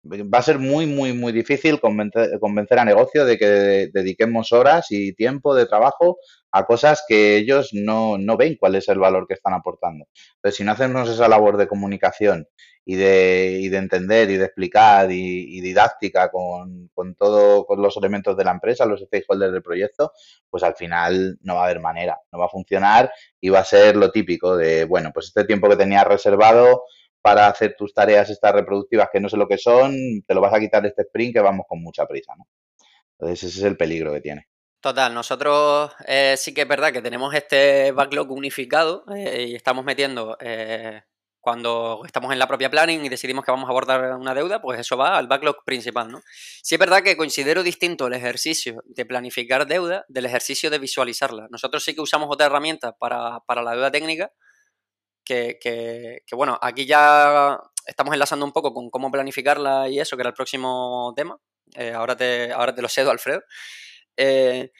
[0.06, 4.88] va a ser muy, muy, muy difícil convencer, convencer, a negocio de que dediquemos horas
[4.92, 6.18] y tiempo de trabajo
[6.52, 10.06] a cosas que ellos no, no, ven cuál es el valor que están aportando.
[10.36, 12.48] Entonces, si no hacemos esa labor de comunicación
[12.86, 17.82] y de, y de entender y de explicar y, y didáctica con, con todo, con
[17.82, 20.14] los elementos de la empresa, los stakeholders del proyecto,
[20.50, 23.66] pues al final no va a haber manera, no va a funcionar y va a
[23.66, 26.84] ser lo típico de, bueno, pues este tiempo que tenía reservado
[27.26, 30.54] para hacer tus tareas estas reproductivas que no sé lo que son, te lo vas
[30.54, 32.46] a quitar este sprint que vamos con mucha prisa, ¿no?
[33.14, 34.48] Entonces ese es el peligro que tiene.
[34.80, 39.84] Total, nosotros eh, sí que es verdad que tenemos este backlog unificado eh, y estamos
[39.84, 41.02] metiendo, eh,
[41.40, 44.80] cuando estamos en la propia planning y decidimos que vamos a abordar una deuda, pues
[44.80, 46.22] eso va al backlog principal, ¿no?
[46.62, 51.48] Sí es verdad que considero distinto el ejercicio de planificar deuda del ejercicio de visualizarla.
[51.50, 54.32] Nosotros sí que usamos otra herramienta para, para la deuda técnica,
[55.26, 60.22] que, que, bueno, aquí ya estamos enlazando un poco con cómo planificarla y eso, que
[60.22, 61.38] era el próximo tema.
[61.76, 63.42] Eh, ahora, te, ahora te lo cedo, Alfredo.
[64.16, 64.72] Eh,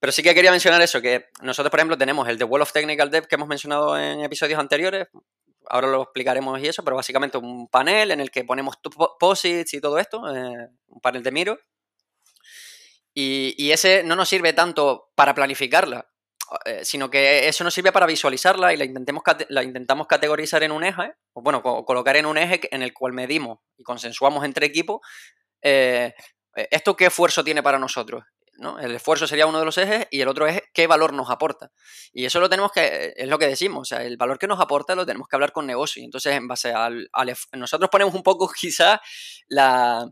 [0.00, 2.72] pero sí que quería mencionar eso, que nosotros, por ejemplo, tenemos el The Wall of
[2.72, 5.08] Technical Dev que hemos mencionado en episodios anteriores.
[5.68, 8.76] Ahora lo explicaremos y eso, pero básicamente un panel en el que ponemos
[9.18, 11.58] posits y todo esto, eh, un panel de miro.
[13.20, 16.08] Y, ese no nos sirve tanto para planificarla,
[16.82, 20.84] sino que eso nos sirve para visualizarla y la, intentemos, la intentamos categorizar en un
[20.84, 24.66] eje, o bueno, co colocar en un eje en el cual medimos y consensuamos entre
[24.66, 25.00] equipos
[25.62, 26.14] eh,
[26.70, 28.24] esto qué esfuerzo tiene para nosotros.
[28.58, 28.80] ¿no?
[28.80, 31.70] El esfuerzo sería uno de los ejes y el otro es qué valor nos aporta.
[32.12, 34.58] Y eso lo tenemos que, es lo que decimos, o sea, el valor que nos
[34.58, 36.02] aporta lo tenemos que hablar con negocio.
[36.02, 38.98] Entonces, en base al, al nosotros ponemos un poco quizás
[39.46, 40.10] la,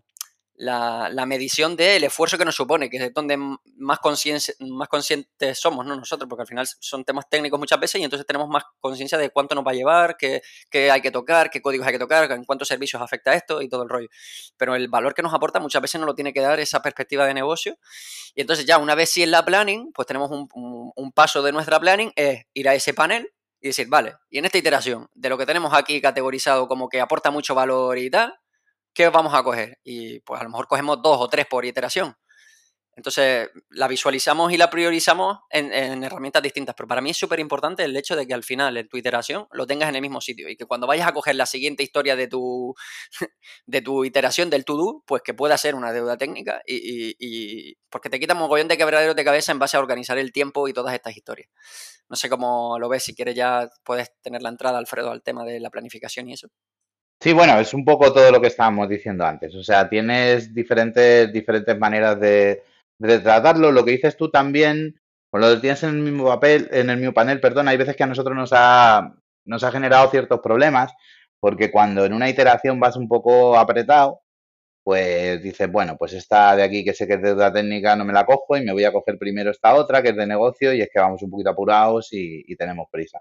[0.56, 3.98] la, la, medición del esfuerzo que nos supone, que es donde más, más
[4.88, 5.96] conscientes somos ¿no?
[5.96, 9.30] nosotros, porque al final son temas técnicos muchas veces y entonces tenemos más conciencia de
[9.30, 12.30] cuánto nos va a llevar, qué, qué, hay que tocar, qué códigos hay que tocar,
[12.32, 14.08] en cuántos servicios afecta esto y todo el rollo.
[14.56, 17.26] Pero el valor que nos aporta muchas veces no lo tiene que dar esa perspectiva
[17.26, 17.78] de negocio.
[18.34, 21.42] Y entonces ya una vez si es la planning, pues tenemos un, un, un paso
[21.42, 25.08] de nuestra planning, es ir a ese panel y decir, vale, y en esta iteración,
[25.14, 28.38] de lo que tenemos aquí categorizado como que aporta mucho valor y tal,
[28.96, 29.78] ¿qué vamos a coger?
[29.84, 32.16] Y pues a lo mejor cogemos dos o tres por iteración.
[32.96, 36.74] Entonces la visualizamos y la priorizamos en, en herramientas distintas.
[36.74, 39.46] Pero para mí es súper importante el hecho de que al final en tu iteración
[39.52, 42.16] lo tengas en el mismo sitio y que cuando vayas a coger la siguiente historia
[42.16, 42.74] de tu,
[43.66, 48.18] de tu iteración del to-do, pues que pueda ser una deuda técnica y porque te
[48.18, 50.94] quita un mogollón de quebraderos de cabeza en base a organizar el tiempo y todas
[50.94, 51.50] estas historias.
[52.08, 55.44] No sé cómo lo ves, si quieres ya puedes tener la entrada, Alfredo, al tema
[55.44, 56.48] de la planificación y eso.
[57.20, 59.54] Sí, bueno, es un poco todo lo que estábamos diciendo antes.
[59.54, 62.62] O sea, tienes diferentes, diferentes maneras de,
[62.98, 63.72] de tratarlo.
[63.72, 65.00] Lo que dices tú también,
[65.30, 68.04] con lo tienes en el mismo papel, en el mismo panel, perdón, hay veces que
[68.04, 69.14] a nosotros nos ha,
[69.44, 70.92] nos ha generado ciertos problemas,
[71.40, 74.20] porque cuando en una iteración vas un poco apretado,
[74.84, 78.12] pues dices, bueno, pues esta de aquí que sé que es de técnica no me
[78.14, 80.82] la cojo y me voy a coger primero esta otra que es de negocio y
[80.82, 83.20] es que vamos un poquito apurados y tenemos prisa.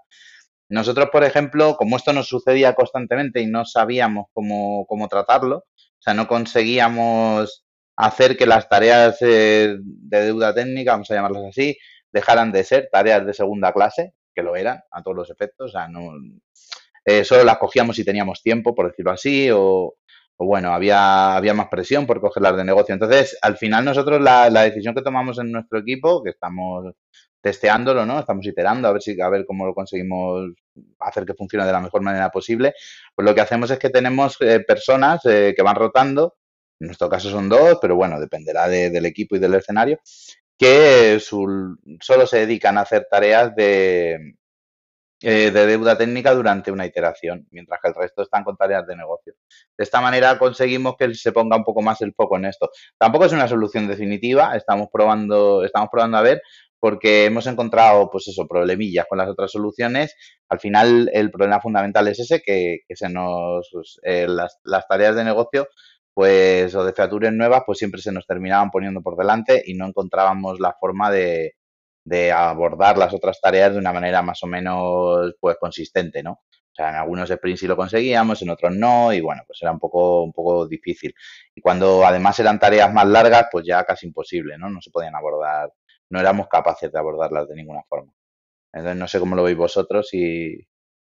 [0.68, 6.00] Nosotros, por ejemplo, como esto nos sucedía constantemente y no sabíamos cómo, cómo tratarlo, o
[6.00, 7.64] sea, no conseguíamos
[7.96, 11.76] hacer que las tareas eh, de deuda técnica, vamos a llamarlas así,
[12.12, 15.72] dejaran de ser tareas de segunda clase, que lo eran a todos los efectos, o
[15.72, 16.12] sea, no,
[17.04, 19.94] eh, solo las cogíamos si teníamos tiempo, por decirlo así, o,
[20.36, 22.92] o bueno, había, había más presión por cogerlas de negocio.
[22.92, 26.92] Entonces, al final nosotros la, la decisión que tomamos en nuestro equipo, que estamos
[27.46, 28.18] testeándolo, ¿no?
[28.18, 30.50] Estamos iterando a ver si a ver cómo lo conseguimos
[30.98, 32.74] hacer que funcione de la mejor manera posible.
[33.14, 36.34] Pues lo que hacemos es que tenemos eh, personas eh, que van rotando,
[36.80, 40.00] en nuestro caso son dos, pero bueno, dependerá de- del equipo y del escenario,
[40.58, 44.34] que su- solo se dedican a hacer tareas de,
[45.22, 48.96] eh, de deuda técnica durante una iteración, mientras que el resto están con tareas de
[48.96, 49.34] negocio.
[49.76, 52.70] De esta manera conseguimos que se ponga un poco más el foco en esto.
[52.98, 56.42] Tampoco es una solución definitiva, estamos probando, estamos probando a ver,
[56.80, 60.14] porque hemos encontrado, pues eso, problemillas con las otras soluciones.
[60.48, 64.86] Al final, el problema fundamental es ese, que, que se nos, pues, eh, las, las
[64.86, 65.68] tareas de negocio,
[66.14, 69.86] pues, o de features nuevas, pues siempre se nos terminaban poniendo por delante y no
[69.86, 71.54] encontrábamos la forma de,
[72.04, 76.32] de abordar las otras tareas de una manera más o menos, pues, consistente, ¿no?
[76.32, 79.72] O sea, en algunos sprints sí lo conseguíamos, en otros no, y bueno, pues era
[79.72, 81.14] un poco, un poco difícil.
[81.54, 84.68] Y cuando además eran tareas más largas, pues ya casi imposible, ¿no?
[84.68, 85.70] No se podían abordar
[86.10, 88.12] no éramos capaces de abordarlas de ninguna forma.
[88.72, 90.66] Entonces, no sé cómo lo veis vosotros y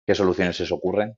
[0.05, 1.17] qué soluciones se os ocurren.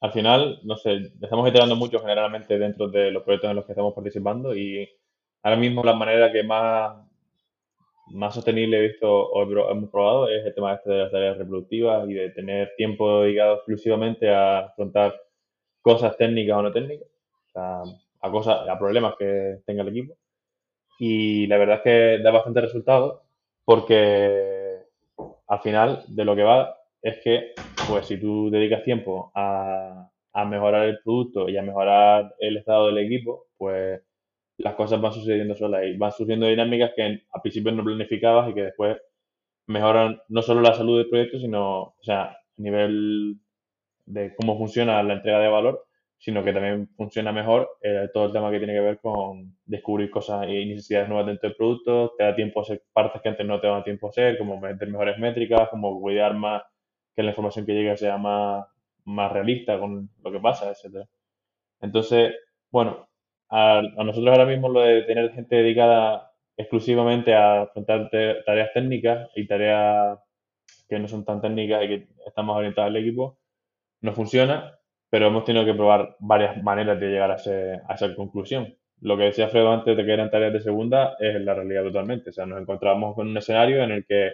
[0.00, 3.72] Al final, no sé, estamos iterando mucho generalmente dentro de los proyectos en los que
[3.72, 4.88] estamos participando y
[5.42, 7.06] ahora mismo la manera que más,
[8.08, 12.08] más sostenible he visto o hemos probado es el tema este de las tareas reproductivas
[12.08, 15.14] y de tener tiempo dedicado exclusivamente a afrontar
[15.80, 17.08] cosas técnicas o no técnicas,
[17.52, 17.82] sea,
[18.20, 20.14] a cosas, a problemas que tenga el equipo.
[20.98, 23.22] Y la verdad es que da bastante resultado
[23.64, 24.82] porque
[25.46, 27.52] al final de lo que va es que,
[27.88, 32.86] pues si tú dedicas tiempo a, a mejorar el producto y a mejorar el estado
[32.86, 34.00] del equipo, pues
[34.58, 38.54] las cosas van sucediendo solas y van surgiendo dinámicas que al principio no planificabas y
[38.54, 38.98] que después
[39.66, 43.36] mejoran no solo la salud del proyecto, sino, o sea, a nivel
[44.06, 45.86] de cómo funciona la entrega de valor,
[46.22, 50.08] sino que también funciona mejor eh, todo el tema que tiene que ver con descubrir
[50.08, 53.44] cosas y necesidades nuevas dentro del producto, te da tiempo a hacer partes que antes
[53.44, 56.62] no te daban tiempo a hacer, como meter mejores métricas, como cuidar más
[57.16, 58.64] que la información que llegue sea más,
[59.04, 61.06] más realista con lo que pasa, etcétera.
[61.80, 62.34] Entonces,
[62.70, 63.08] bueno,
[63.50, 69.48] a, nosotros ahora mismo lo de tener gente dedicada exclusivamente a afrontar tareas técnicas y
[69.48, 70.20] tareas
[70.88, 73.40] que no son tan técnicas y que están más orientadas al equipo,
[74.02, 74.78] no funciona,
[75.12, 78.74] pero hemos tenido que probar varias maneras de llegar a, ese- a esa conclusión.
[79.02, 82.30] Lo que decía Fredo antes de que eran tareas de segunda es la realidad totalmente.
[82.30, 84.32] O sea, nos encontramos con un escenario en el que,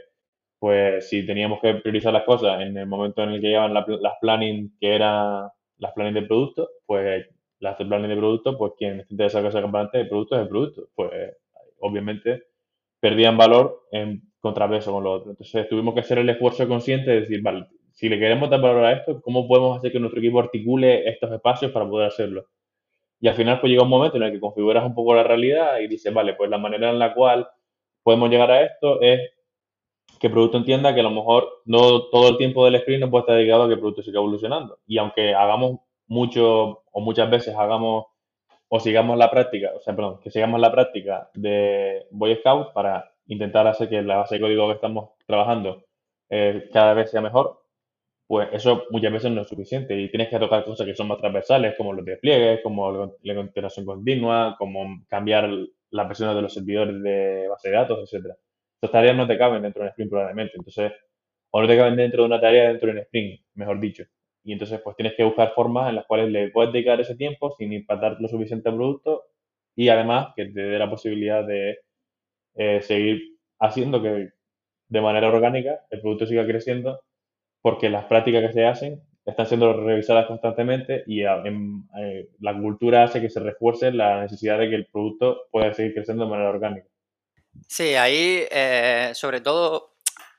[0.58, 3.56] pues, si teníamos que priorizar las cosas en el momento en el que
[3.86, 5.48] pl- las planning, que eran
[5.78, 7.26] las planning de producto, pues
[7.60, 10.42] las de planning de producto, pues quien esté interesado en ese componente de producto es
[10.42, 10.88] el producto.
[10.94, 11.12] Pues,
[11.80, 12.44] obviamente,
[13.00, 15.30] perdían valor en contrapeso con lo otro.
[15.32, 17.66] Entonces tuvimos que hacer el esfuerzo consciente de decir, vale,
[17.98, 21.32] si le queremos dar valor a esto, ¿cómo podemos hacer que nuestro equipo articule estos
[21.32, 22.46] espacios para poder hacerlo?
[23.18, 25.80] Y al final pues llega un momento en el que configuras un poco la realidad
[25.80, 27.48] y dices, vale, pues la manera en la cual
[28.04, 29.32] podemos llegar a esto es
[30.20, 33.10] que el producto entienda que a lo mejor no todo el tiempo del sprint no
[33.10, 34.78] puede estar dedicado a que el producto siga evolucionando.
[34.86, 38.06] Y aunque hagamos mucho o muchas veces hagamos
[38.68, 43.10] o sigamos la práctica, o sea, perdón, que sigamos la práctica de Boy Scout para
[43.26, 45.82] intentar hacer que la base de código que estamos trabajando
[46.30, 47.58] eh, cada vez sea mejor,
[48.28, 51.18] pues eso muchas veces no es suficiente y tienes que tocar cosas que son más
[51.18, 55.50] transversales, como los despliegues, como la integración continua, como cambiar
[55.90, 58.36] las versiones de los servidores de base de datos, etcétera.
[58.74, 60.92] Estas tareas no te caben dentro de un sprint probablemente, entonces,
[61.50, 64.04] o no te caben dentro de una tarea dentro de un sprint, mejor dicho.
[64.44, 67.50] Y entonces, pues tienes que buscar formas en las cuales le puedes dedicar ese tiempo
[67.52, 69.24] sin impactar lo suficiente al producto
[69.74, 71.78] y además que te dé la posibilidad de
[72.56, 74.30] eh, seguir haciendo que
[74.88, 77.00] de manera orgánica el producto siga creciendo
[77.62, 82.58] porque las prácticas que se hacen están siendo revisadas constantemente y a- en- eh, la
[82.58, 86.30] cultura hace que se refuerce la necesidad de que el producto pueda seguir creciendo de
[86.30, 86.88] manera orgánica.
[87.66, 89.96] Sí, ahí, eh, sobre todo,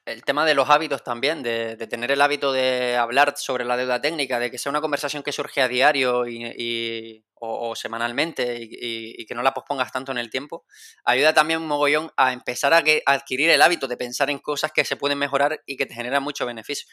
[0.09, 4.01] el tema de los hábitos también, de, tener el hábito de hablar sobre la deuda
[4.01, 9.35] técnica, de que sea una conversación que surge a diario y, o, semanalmente y, que
[9.35, 10.65] no la pospongas tanto en el tiempo,
[11.05, 14.83] ayuda también un mogollón a empezar a, adquirir el hábito de pensar en cosas que
[14.83, 16.87] se pueden mejorar y que te generan mucho beneficio.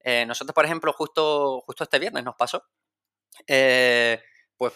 [0.00, 2.64] Eh, nosotros, por ejemplo, justo, justo este viernes nos pasó,
[3.46, 4.20] eh,
[4.56, 4.72] pues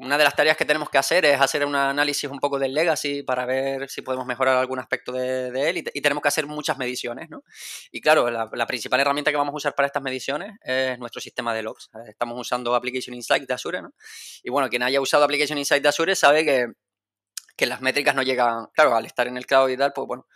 [0.00, 2.72] una de las tareas que tenemos que hacer es hacer un análisis un poco del
[2.72, 6.78] legacy para ver si podemos mejorar algún aspecto de, él y, tenemos que hacer muchas
[6.78, 7.44] mediciones, ¿no?
[7.92, 11.54] Y claro, la, principal herramienta que vamos a usar para estas mediciones es nuestro sistema
[11.54, 11.90] de logs.
[12.08, 13.92] Estamos usando Application Insight de Azure, ¿no?
[14.42, 16.66] Y bueno, quien haya usado Application Insight de Azure sabe que,
[17.56, 20.26] que las métricas no llegan, claro, al estar en el cloud y tal, pues bueno,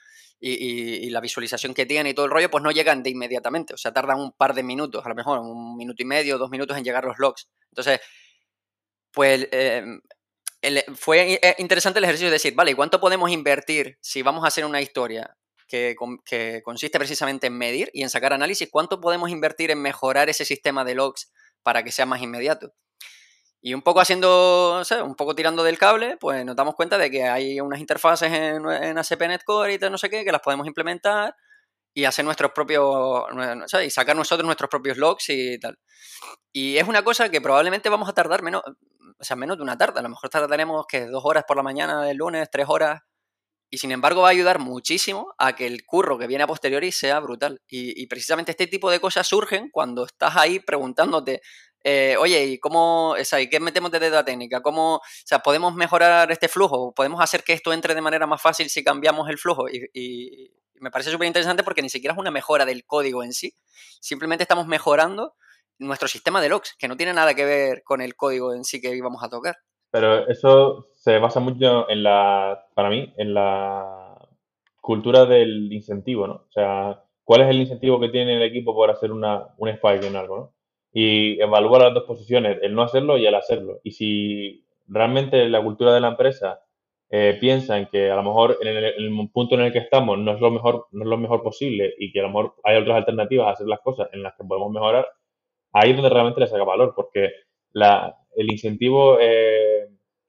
[0.40, 3.72] y, la visualización que tiene y todo el rollo, pues no llegan de inmediatamente.
[3.72, 6.50] O sea, tardan un par de minutos, a lo mejor un minuto y medio, dos
[6.50, 7.48] minutos en llegar los logs.
[7.70, 8.00] Entonces,
[9.14, 10.00] pues em,
[10.96, 14.64] fue eh, interesante el ejercicio de decir, vale, ¿cuánto podemos invertir si vamos a hacer
[14.64, 15.36] una historia
[15.68, 15.96] que,
[16.62, 18.68] consiste precisamente en medir y en sacar análisis?
[18.70, 22.72] ¿Cuánto podemos invertir en mejorar ese sistema de logs para que sea más inmediato?
[23.60, 27.24] Y un poco haciendo, un poco tirando del cable, pues nos damos cuenta de que
[27.24, 30.66] hay unas interfaces en, en ACP Core y tal, no sé qué, que las podemos
[30.66, 31.34] implementar
[31.94, 33.24] y hacer nuestros propios,
[33.82, 35.78] y sacar nosotros nuestros propios logs y tal.
[36.52, 38.62] Y es una cosa que probablemente vamos a tardar menos,
[39.18, 40.00] o sea, menos de una tarde.
[40.00, 43.02] A lo mejor tardaremos que dos horas por la mañana del lunes, tres horas.
[43.70, 46.92] Y sin embargo va a ayudar muchísimo a que el curro que viene a posteriori
[46.92, 47.60] sea brutal.
[47.68, 51.42] Y, precisamente este tipo de cosas surgen cuando estás ahí preguntándote,
[51.82, 54.62] eh, oye, ¿y cómo, o sea, ¿y qué metemos de deuda técnica?
[54.62, 56.94] ¿Cómo, o sea, podemos mejorar este flujo?
[56.94, 59.68] ¿Podemos hacer que esto entre de manera más fácil si cambiamos el flujo?
[59.68, 63.54] Y, me parece súper interesante porque ni siquiera es una mejora del código en sí.
[64.00, 65.34] Simplemente estamos mejorando
[65.78, 68.80] nuestro sistema de logs, que no tiene nada que ver con el código en sí
[68.80, 69.56] que íbamos a tocar.
[69.90, 74.18] Pero eso se basa mucho en la, para mí, en la
[74.80, 76.34] cultura del incentivo, ¿no?
[76.34, 80.06] O sea, ¿cuál es el incentivo que tiene el equipo por hacer una, un spike
[80.06, 80.54] en algo, ¿no?
[80.92, 83.80] Y evaluar las dos posiciones, el no hacerlo y el hacerlo.
[83.82, 86.60] Y si realmente la cultura de la empresa
[87.10, 90.32] eh, piensa en que a lo mejor en el, punto en el que estamos no
[90.32, 92.96] es lo mejor no es lo mejor posible y que a lo mejor hay otras
[92.96, 95.06] alternativas a hacer las cosas en las que podemos mejorar
[95.74, 97.30] ahí es donde realmente le saca valor, porque
[97.72, 99.88] la, el incentivo eh,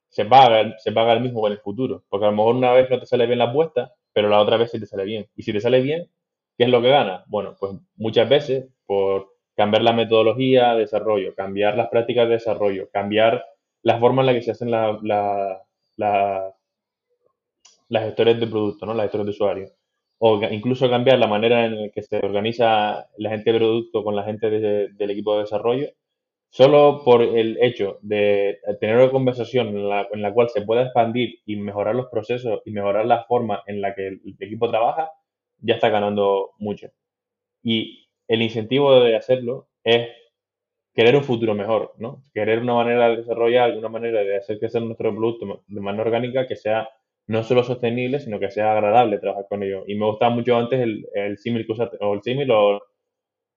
[0.09, 2.03] se paga se el mismo en el futuro.
[2.09, 4.57] Porque a lo mejor una vez no te sale bien la apuesta, pero la otra
[4.57, 5.27] vez sí te sale bien.
[5.35, 6.09] Y si te sale bien,
[6.57, 7.23] ¿qué es lo que gana?
[7.27, 12.89] Bueno, pues muchas veces por cambiar la metodología de desarrollo, cambiar las prácticas de desarrollo,
[12.91, 13.45] cambiar
[13.83, 16.53] la forma en la que se hacen la, la,
[17.89, 18.93] las historias de producto, ¿no?
[18.93, 19.69] las historias de usuario
[20.27, 24.15] o incluso cambiar la manera en la que se organiza la gente de producto con
[24.15, 25.89] la gente del equipo de desarrollo,
[26.49, 31.57] solo por el hecho de tener una conversación en la, cual se pueda expandir y
[31.57, 35.11] mejorar los procesos y mejorar la forma en la que el, equipo trabaja,
[35.59, 36.87] ya está ganando mucho.
[37.61, 40.09] Y el incentivo de hacerlo es
[40.95, 42.23] querer un futuro mejor, ¿no?
[42.33, 46.47] Querer una manera de desarrollar, una manera de hacer crecer nuestro producto de manera orgánica
[46.47, 46.89] que sea
[47.27, 49.83] no solo sostenible, sino que sea agradable trabajar con ellos.
[49.87, 52.81] Y me gustaba mucho antes el, el símil que usaste, o el símil o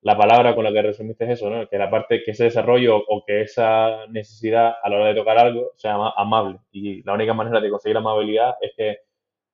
[0.02, 1.68] la palabra con la que resumiste eso, ¿no?
[1.68, 5.38] Que la parte, que ese desarrollo o que esa necesidad a la hora de tocar
[5.38, 6.58] algo sea amable.
[6.70, 8.98] Y la única manera de conseguir amabilidad es que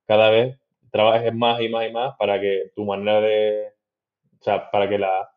[0.07, 0.59] cada vez
[0.91, 3.69] trabajes más y más y más para que tu manera de,
[4.41, 5.29] o sea, para que la,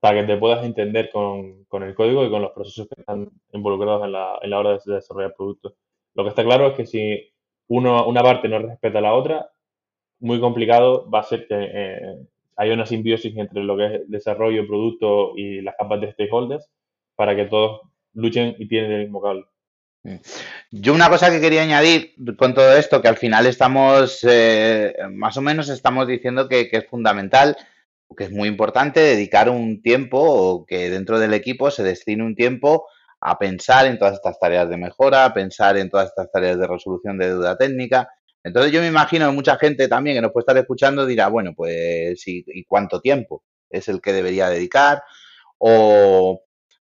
[0.00, 3.28] para que te puedas entender con, con el código y con los procesos que están
[3.52, 5.74] involucrados en la, en la hora de desarrollar productos.
[6.14, 7.33] Lo que está claro es que si
[7.68, 9.50] uno, una parte no respeta a la otra,
[10.20, 12.18] muy complicado va a ser que eh,
[12.56, 16.68] haya una simbiosis entre lo que es desarrollo, producto y las capas de stakeholders
[17.16, 17.82] para que todos
[18.14, 19.44] luchen y tienen el mismo cable.
[20.70, 25.36] Yo una cosa que quería añadir con todo esto, que al final estamos, eh, más
[25.38, 27.56] o menos estamos diciendo que, que, es fundamental,
[28.16, 32.34] que es muy importante dedicar un tiempo o que dentro del equipo se destine un
[32.34, 32.86] tiempo
[33.26, 36.66] a pensar en todas estas tareas de mejora, a pensar en todas estas tareas de
[36.66, 38.06] resolución de deuda técnica.
[38.42, 41.54] Entonces yo me imagino que mucha gente también que nos puede estar escuchando dirá, bueno,
[41.56, 45.02] pues ¿y, cuánto tiempo es el que debería dedicar?
[45.56, 46.42] O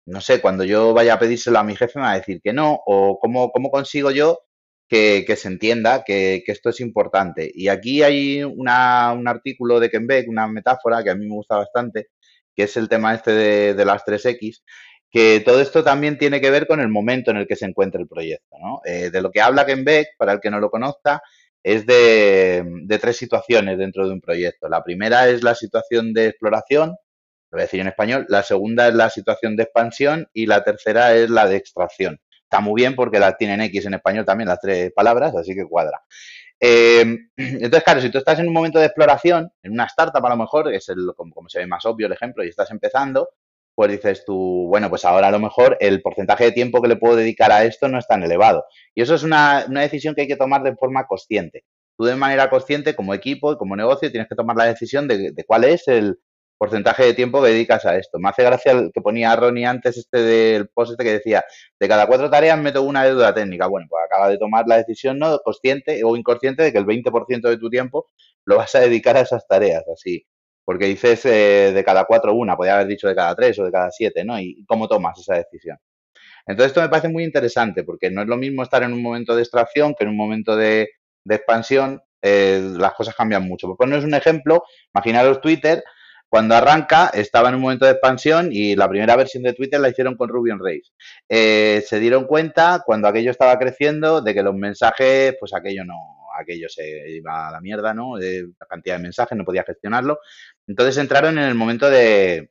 [0.07, 2.53] no sé, cuando yo vaya a pedírselo a mi jefe me va a decir que
[2.53, 4.39] no, o cómo, cómo consigo yo
[4.89, 7.51] que, se entienda que, esto es importante.
[7.53, 11.57] Y aquí hay una, un artículo de Kenbeck, una metáfora que a mí me gusta
[11.57, 12.11] bastante,
[12.55, 14.63] que es el tema este de, de las 3X,
[15.11, 18.01] que todo esto también tiene que ver con el momento en el que se encuentra
[18.01, 18.57] el proyecto.
[18.61, 18.81] ¿no?
[18.85, 21.23] Eh, de lo que habla Beck, para el que no lo conozca,
[21.63, 22.65] es de,
[23.01, 24.69] tres situaciones dentro de un proyecto.
[24.69, 26.91] La primera es la situación de exploración,
[27.51, 30.63] lo voy a decir en español, la segunda es la situación de expansión y la
[30.63, 32.21] tercera es la de extracción.
[32.43, 35.65] Está muy bien porque la tienen X en español también las tres palabras, así que
[35.65, 36.01] cuadra.
[36.61, 40.31] Em, entonces, claro, si tú estás en un momento de exploración, en una startup a
[40.31, 43.31] lo mejor, es el, como, se ve más obvio el ejemplo, y estás empezando,
[43.79, 46.97] pues dices tú, bueno, pues ahora a lo mejor el porcentaje de tiempo que le
[46.97, 48.65] puedo dedicar a esto no es tan elevado.
[48.93, 51.63] Y eso es una, una decisión que hay que tomar de forma consciente.
[51.97, 55.33] Tú de manera consciente, como equipo y como negocio, tienes que tomar la decisión de,
[55.47, 56.19] cuál es el,
[56.59, 58.19] porcentaje de tiempo que dedicas a esto.
[58.19, 61.45] Me hace gracia el que ponía Ronnie antes este del post este que decía,
[61.79, 63.69] de cada cuatro tareas meto una deuda técnica.
[63.69, 67.49] Bueno, pues acaba de tomar la decisión no consciente o inconsciente de que el 20%
[67.49, 68.09] de tu tiempo
[68.45, 70.27] lo vas a dedicar a esas tareas, así.
[70.69, 73.73] Porque dices eh, de cada cuatro una, podría haber dicho de cada tres o de
[73.73, 74.39] cada siete, ¿no?
[74.39, 75.79] Y cómo tomas esa decisión.
[76.47, 79.35] Entonces esto me parece muy interesante porque no es lo mismo estar en un momento
[79.35, 80.91] de extracción que en un momento de,
[81.27, 82.03] expansión.
[82.21, 83.67] Eh, las cosas cambian mucho.
[83.67, 84.63] Por poneros un ejemplo,
[84.95, 85.83] imaginaros Twitter,
[86.29, 89.89] cuando arranca, estaba en un momento de expansión y la primera versión de Twitter la
[89.89, 90.93] hicieron con Ruby on Rails.
[91.31, 96.19] Eh, se dieron cuenta, cuando aquello estaba creciendo, de que los mensajes, pues aquello no,
[96.39, 98.17] aquello se iba a la mierda, ¿no?
[98.17, 100.19] La cantidad de mensajes, no podía gestionarlo.
[100.69, 102.51] Entonces entraron en el momento de,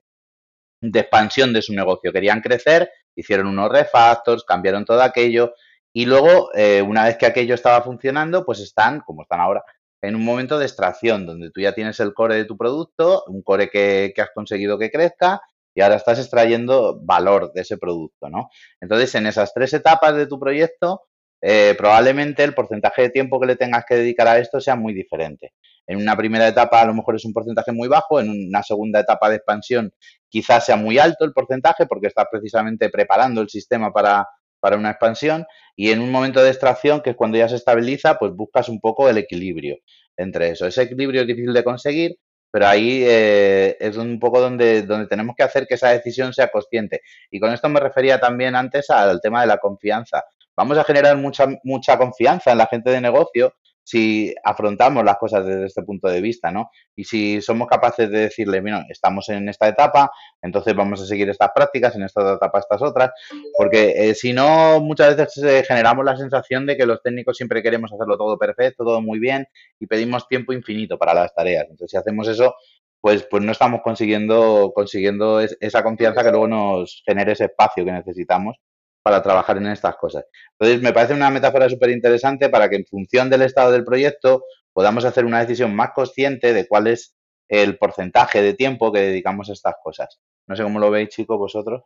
[0.81, 2.11] de expansión de su negocio.
[2.11, 5.53] Querían crecer, hicieron unos refactors, cambiaron todo aquello.
[5.93, 9.63] Y luego, eh, una vez que aquello estaba funcionando, pues están, como están ahora,
[10.01, 13.41] en un momento de extracción, donde tú ya tienes el core de tu producto, un
[13.41, 15.41] core que, has conseguido que crezca
[15.73, 18.49] y ahora estás extrayendo valor de ese producto, ¿no?
[18.79, 21.03] Entonces, en esas tres etapas de tu proyecto,
[21.41, 24.93] eh, probablemente el porcentaje de tiempo que le tengas que dedicar a esto sea muy
[24.93, 25.53] diferente.
[25.87, 28.99] En una primera etapa a lo mejor es un porcentaje muy bajo, en una segunda
[28.99, 29.91] etapa de expansión
[30.29, 34.27] quizás sea muy alto el porcentaje porque estás precisamente preparando el sistema para,
[34.59, 35.45] para una expansión
[35.75, 38.79] y en un momento de extracción, que es cuando ya se estabiliza, pues buscas un
[38.79, 39.77] poco el equilibrio
[40.15, 40.65] entre eso.
[40.65, 42.17] Ese equilibrio es difícil de conseguir,
[42.51, 46.49] pero ahí eh, es un poco donde, donde tenemos que hacer que esa decisión sea
[46.49, 47.01] consciente.
[47.29, 50.23] Y con esto me refería también antes al tema de la confianza.
[50.55, 53.53] Vamos a generar mucha, mucha confianza en la gente de negocio
[53.87, 56.71] si afrontamos las cosas desde este punto de vista, ¿no?
[56.93, 60.11] Y si somos capaces de decirle, mira, estamos en esta etapa,
[60.41, 63.11] entonces vamos a seguir estas prácticas, en esta etapa estas otras,
[63.57, 67.63] porque eh, si no, muchas veces eh, generamos la sensación de que los técnicos siempre
[67.63, 69.47] queremos hacerlo todo perfecto, todo muy bien,
[69.79, 71.67] y pedimos tiempo infinito para las tareas.
[71.69, 72.55] Entonces, si hacemos eso,
[72.99, 77.93] pues, pues no estamos consiguiendo, consiguiendo esa confianza que luego nos genere ese espacio que
[77.93, 78.57] necesitamos
[79.07, 80.25] para trabajar en estas cosas.
[80.59, 84.43] Entonces, me parece una metáfora súper interesante para que en función del estado del proyecto
[84.73, 87.15] podamos hacer una decisión más consciente de cuál es
[87.47, 90.19] el porcentaje de tiempo que dedicamos a estas cosas.
[90.45, 91.83] No sé cómo lo veis, chicos, vosotros.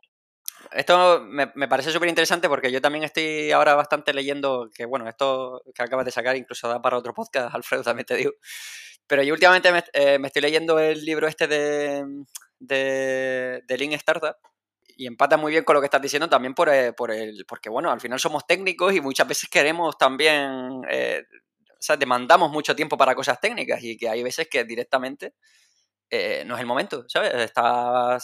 [0.72, 5.62] Esto me, parece súper interesante porque yo también estoy ahora bastante leyendo que, bueno, esto
[5.76, 8.32] que acabas de sacar incluso da para otro podcast, Alfredo, también te digo.
[9.06, 12.04] Pero yo últimamente me, eh, estoy leyendo el libro este de,
[12.58, 14.38] de, de Lean Startup,
[14.98, 17.70] y empata muy bien con lo que estás diciendo también por, eh, por el, porque,
[17.70, 21.24] bueno, al final somos técnicos y muchas veces queremos también, eh,
[21.70, 25.34] o sea, demandamos mucho tiempo para cosas técnicas y que hay veces que directamente
[26.10, 27.34] eh, no es el momento, ¿sabes?
[27.34, 28.24] Estás,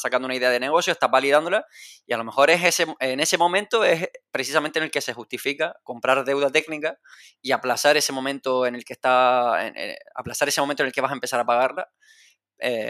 [0.00, 1.66] sacando una idea de negocio, estás validándola
[2.06, 5.12] y a lo mejor es ese, en ese momento es precisamente en el que se
[5.12, 6.98] justifica comprar deuda técnica
[7.42, 9.70] y aplazar ese momento en el que está,
[10.14, 11.90] aplazar ese momento en el que vas a empezar a pagarla.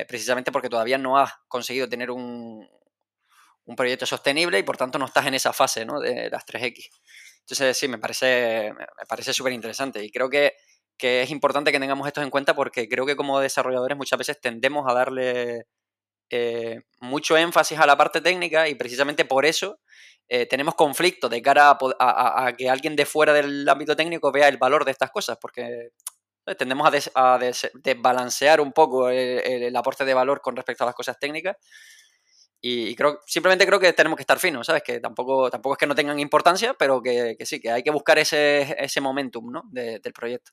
[0.08, 2.68] precisamente porque todavía no has conseguido tener un,
[3.70, 6.00] un proyecto sostenible y por tanto no estás en esa fase ¿no?
[6.00, 6.90] de las 3X.
[7.38, 10.54] Entonces sí, me parece me parece súper interesante y creo que,
[10.98, 14.40] que, es importante que tengamos esto en cuenta porque creo que como desarrolladores muchas veces
[14.40, 15.66] tendemos a darle
[16.30, 19.78] eh, mucho énfasis a la parte técnica y precisamente por eso
[20.28, 24.58] eh, tenemos conflicto de cara a, que alguien de fuera del ámbito técnico vea el
[24.58, 25.90] valor de estas cosas porque
[26.58, 27.38] tendemos a,
[27.74, 31.56] desbalancear un poco el aporte de valor con respecto a las cosas técnicas
[32.62, 34.82] y, creo, simplemente creo que tenemos que estar finos, ¿sabes?
[34.82, 38.18] Que tampoco, tampoco es que no tengan importancia, pero que, sí, que hay que buscar
[38.18, 39.62] ese, ese momentum ¿no?
[39.70, 40.52] del proyecto.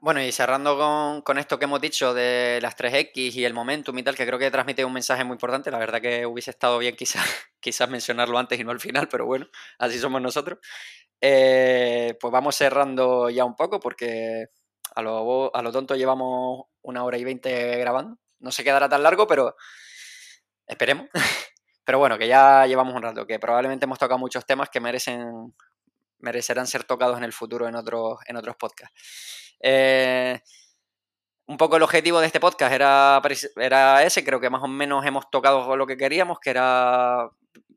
[0.00, 3.96] Bueno, y cerrando con, con, esto que hemos dicho de las 3X y el momentum
[3.98, 5.70] y tal, que creo que transmite un mensaje muy importante.
[5.70, 7.24] La verdad que hubiese estado bien quizás,
[7.60, 9.46] quizás mencionarlo antes y no al final, pero bueno,
[9.78, 10.58] así somos nosotros.
[11.20, 14.46] Eh, pues vamos cerrando ya un poco porque
[14.94, 18.18] a lo, a lo tonto llevamos una hora y veinte grabando.
[18.40, 19.54] No se quedará tan largo, pero
[20.72, 21.06] Esperemos.
[21.84, 25.52] Pero bueno, que ya llevamos un rato, que probablemente hemos tocado muchos temas que merecen,
[26.20, 29.56] merecerán ser tocados en el futuro en otros, en otros podcasts.
[29.60, 30.40] Eh,
[31.46, 33.20] un poco el objetivo de este podcast era,
[33.56, 37.28] era ese, creo que más o menos hemos tocado lo que queríamos, que era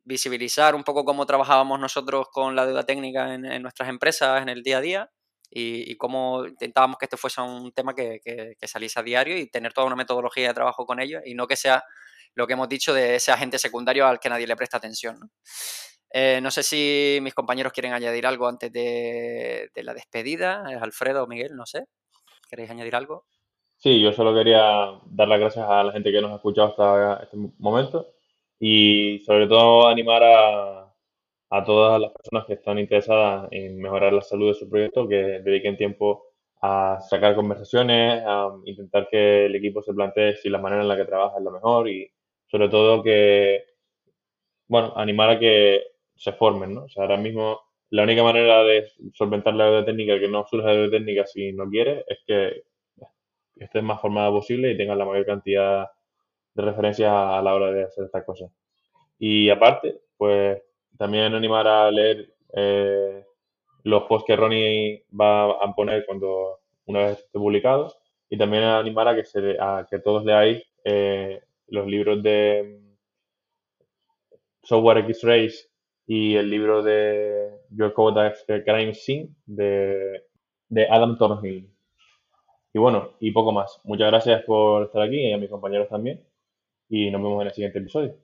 [0.04, 4.62] visibilizar un poco cómo trabajábamos nosotros con la deuda técnica en, nuestras empresas en el
[4.62, 5.12] día a día
[5.50, 9.74] y, cómo intentábamos que esto fuese un tema que, que, saliese a diario y tener
[9.74, 11.84] toda una metodología de trabajo con ello y no que sea
[12.36, 15.18] lo que hemos dicho de ese agente secundario al que nadie le presta atención.
[16.12, 20.64] Eh, no sé si mis compañeros quieren añadir algo antes de, la despedida.
[20.80, 21.86] Alfredo o Miguel, no sé.
[22.50, 23.26] ¿Queréis añadir algo?
[23.78, 27.24] Sí, yo solo quería dar las gracias a la gente que nos ha escuchado hasta
[27.24, 28.14] este momento
[28.60, 30.94] y sobre todo animar a,
[31.50, 35.42] a todas las personas que están interesadas en mejorar la salud de su proyecto, que
[35.44, 36.24] dediquen tiempo
[36.62, 40.96] a sacar conversaciones, a intentar que el equipo se plantee si la manera en la
[40.96, 42.10] que trabaja es la mejor y
[42.56, 43.66] sobre todo que,
[44.70, 45.84] bueno, animar a que
[46.16, 46.86] se formen, ¿no?
[46.86, 47.60] O sea, ahora mismo
[47.90, 51.70] la única manera de solventar la deuda técnica, que no surja deuda técnica si no
[51.70, 52.64] quiere, es que
[53.58, 55.90] estés más formada posible y tengas la mayor cantidad
[56.54, 58.50] de referencias a la hora de hacer estas cosas.
[59.20, 60.62] Y aparte, pues
[60.98, 63.26] también animar a leer eh,
[63.84, 67.94] los posts que Ronnie va a poner cuando una vez esté publicado
[68.30, 72.80] y también animar a que, se, a que todos leáis eh, los libros de
[74.64, 75.70] Software X-Rays
[76.08, 80.24] y el libro de Your Code Crime Scene de,
[80.70, 81.72] de Adam Thornhill.
[82.74, 83.80] Y bueno, y poco más.
[83.86, 86.22] Muchas gracias por estar aquí y a mis compañeros también.
[86.90, 88.18] Y nos vemos en el siguiente episodio.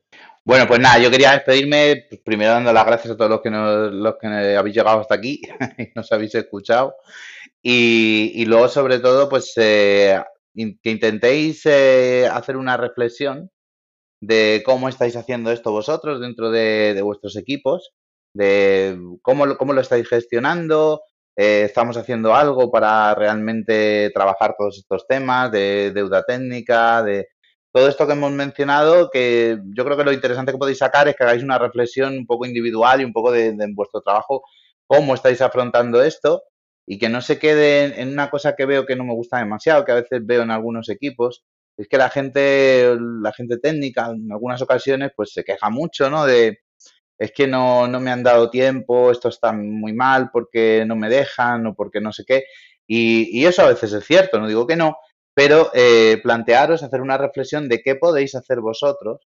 [0.43, 3.49] Bueno, pues nada, yo quería despedirme pues, primero dando las gracias a todos los que,
[3.49, 5.41] nos, los que habéis llegado hasta aquí
[5.77, 6.95] y nos habéis escuchado.
[7.61, 10.19] Y, y luego, sobre todo, pues eh,
[10.55, 13.49] que intentéis eh, hacer una reflexión
[14.21, 17.91] de cómo estáis haciendo esto vosotros dentro de, vuestros equipos,
[18.33, 21.01] de cómo, cómo lo estáis gestionando,
[21.35, 27.27] eh, estamos haciendo algo para realmente trabajar todos estos temas de deuda técnica, de
[27.73, 31.15] todo esto que hemos mencionado, que yo creo que lo interesante que podéis sacar es
[31.15, 34.43] que hagáis una reflexión un poco individual y un poco de, en vuestro trabajo,
[34.85, 36.43] cómo estáis afrontando esto
[36.91, 39.85] y que no se quede en una cosa que veo que no me gusta demasiado,
[39.85, 41.45] que a veces veo en algunos equipos,
[41.77, 46.25] es que la gente, la gente técnica en algunas ocasiones pues se queja mucho, ¿no?
[46.25, 46.59] De
[47.17, 51.07] es que no, no me han dado tiempo, esto está muy mal porque no me
[51.07, 52.43] dejan o porque no sé qué.
[52.85, 54.97] Y, y eso a veces es cierto, no digo que no,
[55.33, 59.21] pero eh, plantearos, hacer una reflexión de qué podéis hacer vosotros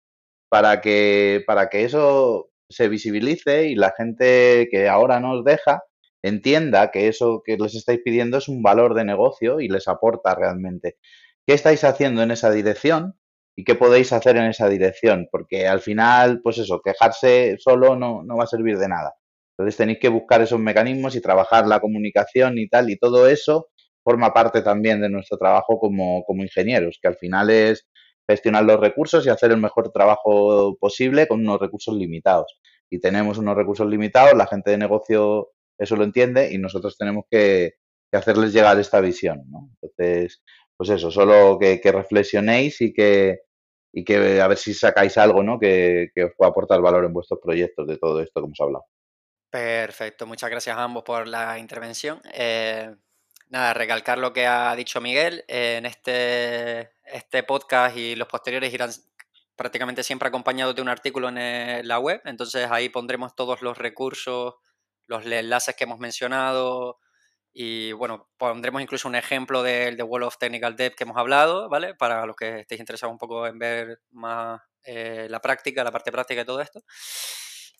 [0.50, 5.82] para que, para que eso se visibilice y la gente que ahora no os deja
[6.28, 10.36] entienda que eso que les estáis pidiendo es un valor de negocio y les aporta
[10.36, 10.98] realmente
[11.46, 13.16] qué estáis haciendo en esa dirección
[13.56, 18.24] y qué podéis hacer en esa dirección, porque al final, pues eso, quejarse solo no,
[18.24, 19.14] no va a servir de nada.
[19.58, 23.70] Entonces tenéis que buscar esos mecanismos y trabajar la comunicación y tal, y todo eso
[24.04, 27.88] forma parte también de nuestro trabajo como, como ingenieros, que al final es
[28.28, 32.60] gestionar los recursos y hacer el mejor trabajo posible con unos recursos limitados.
[32.90, 37.26] Y tenemos unos recursos limitados, la gente de negocio eso lo entiende y nosotros tenemos
[37.30, 37.76] que,
[38.12, 39.44] que hacerles llegar esta visión.
[39.50, 39.70] ¿no?
[39.82, 40.42] Entonces,
[40.78, 43.42] pues eso, solo que, reflexionéis y que,
[43.94, 45.60] y que a ver si sacáis algo ¿no?
[45.60, 48.86] que, os pueda aportar valor en vuestros proyectos de todo esto que hemos hablado.
[49.50, 52.20] Perfecto, muchas gracias a ambos por la intervención.
[52.34, 52.94] Eh,
[53.50, 55.46] nada, recalcar lo que ha dicho Miguel.
[55.48, 58.92] en este, este podcast y los posteriores irán
[59.56, 62.22] prácticamente siempre acompañados de un artículo en la web.
[62.26, 64.56] Entonces ahí pondremos todos los recursos,
[65.08, 67.00] los enlaces que hemos mencionado,
[67.58, 71.70] y bueno, pondremos incluso un ejemplo del de Wall of Technical Debt que hemos hablado,
[71.70, 71.96] ¿vale?
[71.96, 76.12] Para los que estéis interesados un poco en ver más eh, la práctica, la parte
[76.12, 76.82] práctica de todo esto.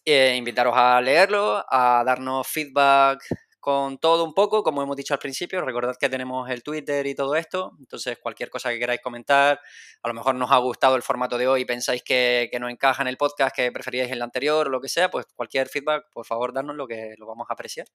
[0.06, 3.22] Eh, invitaros a leerlo, a darnos feedback
[3.66, 5.60] con todo un poco, como hemos dicho al principio.
[5.60, 7.72] Recordad que tenemos el Twitter y todo esto.
[7.80, 9.60] Entonces, cualquier cosa que queráis comentar,
[10.04, 13.02] a lo mejor nos ha gustado el formato de hoy pensáis que, que no encaja
[13.02, 16.28] en el podcast, que preferíais el anterior o lo que sea, pues cualquier feedback, por
[16.28, 17.88] favor, darnos lo que lo vamos a apreciar.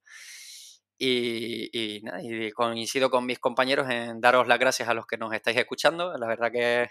[0.99, 5.57] Y, y coincido con mis compañeros en daros las gracias a los que nos estáis
[5.57, 6.13] escuchando.
[6.19, 6.89] La verdad que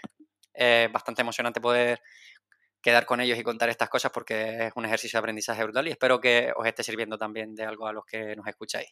[0.54, 2.00] es bastante emocionante poder
[2.80, 5.90] quedar con ellos y contar estas cosas porque es un ejercicio de aprendizaje brutal y
[5.90, 8.88] espero que os esté sirviendo también de algo a los que nos escucháis.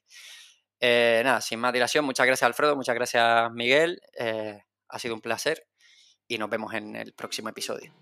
[0.80, 5.20] Eh, nada, sin más dilación, muchas gracias Alfredo, muchas gracias Miguel, eh, ha sido un
[5.20, 5.66] placer
[6.26, 7.92] y nos vemos en el próximo episodio.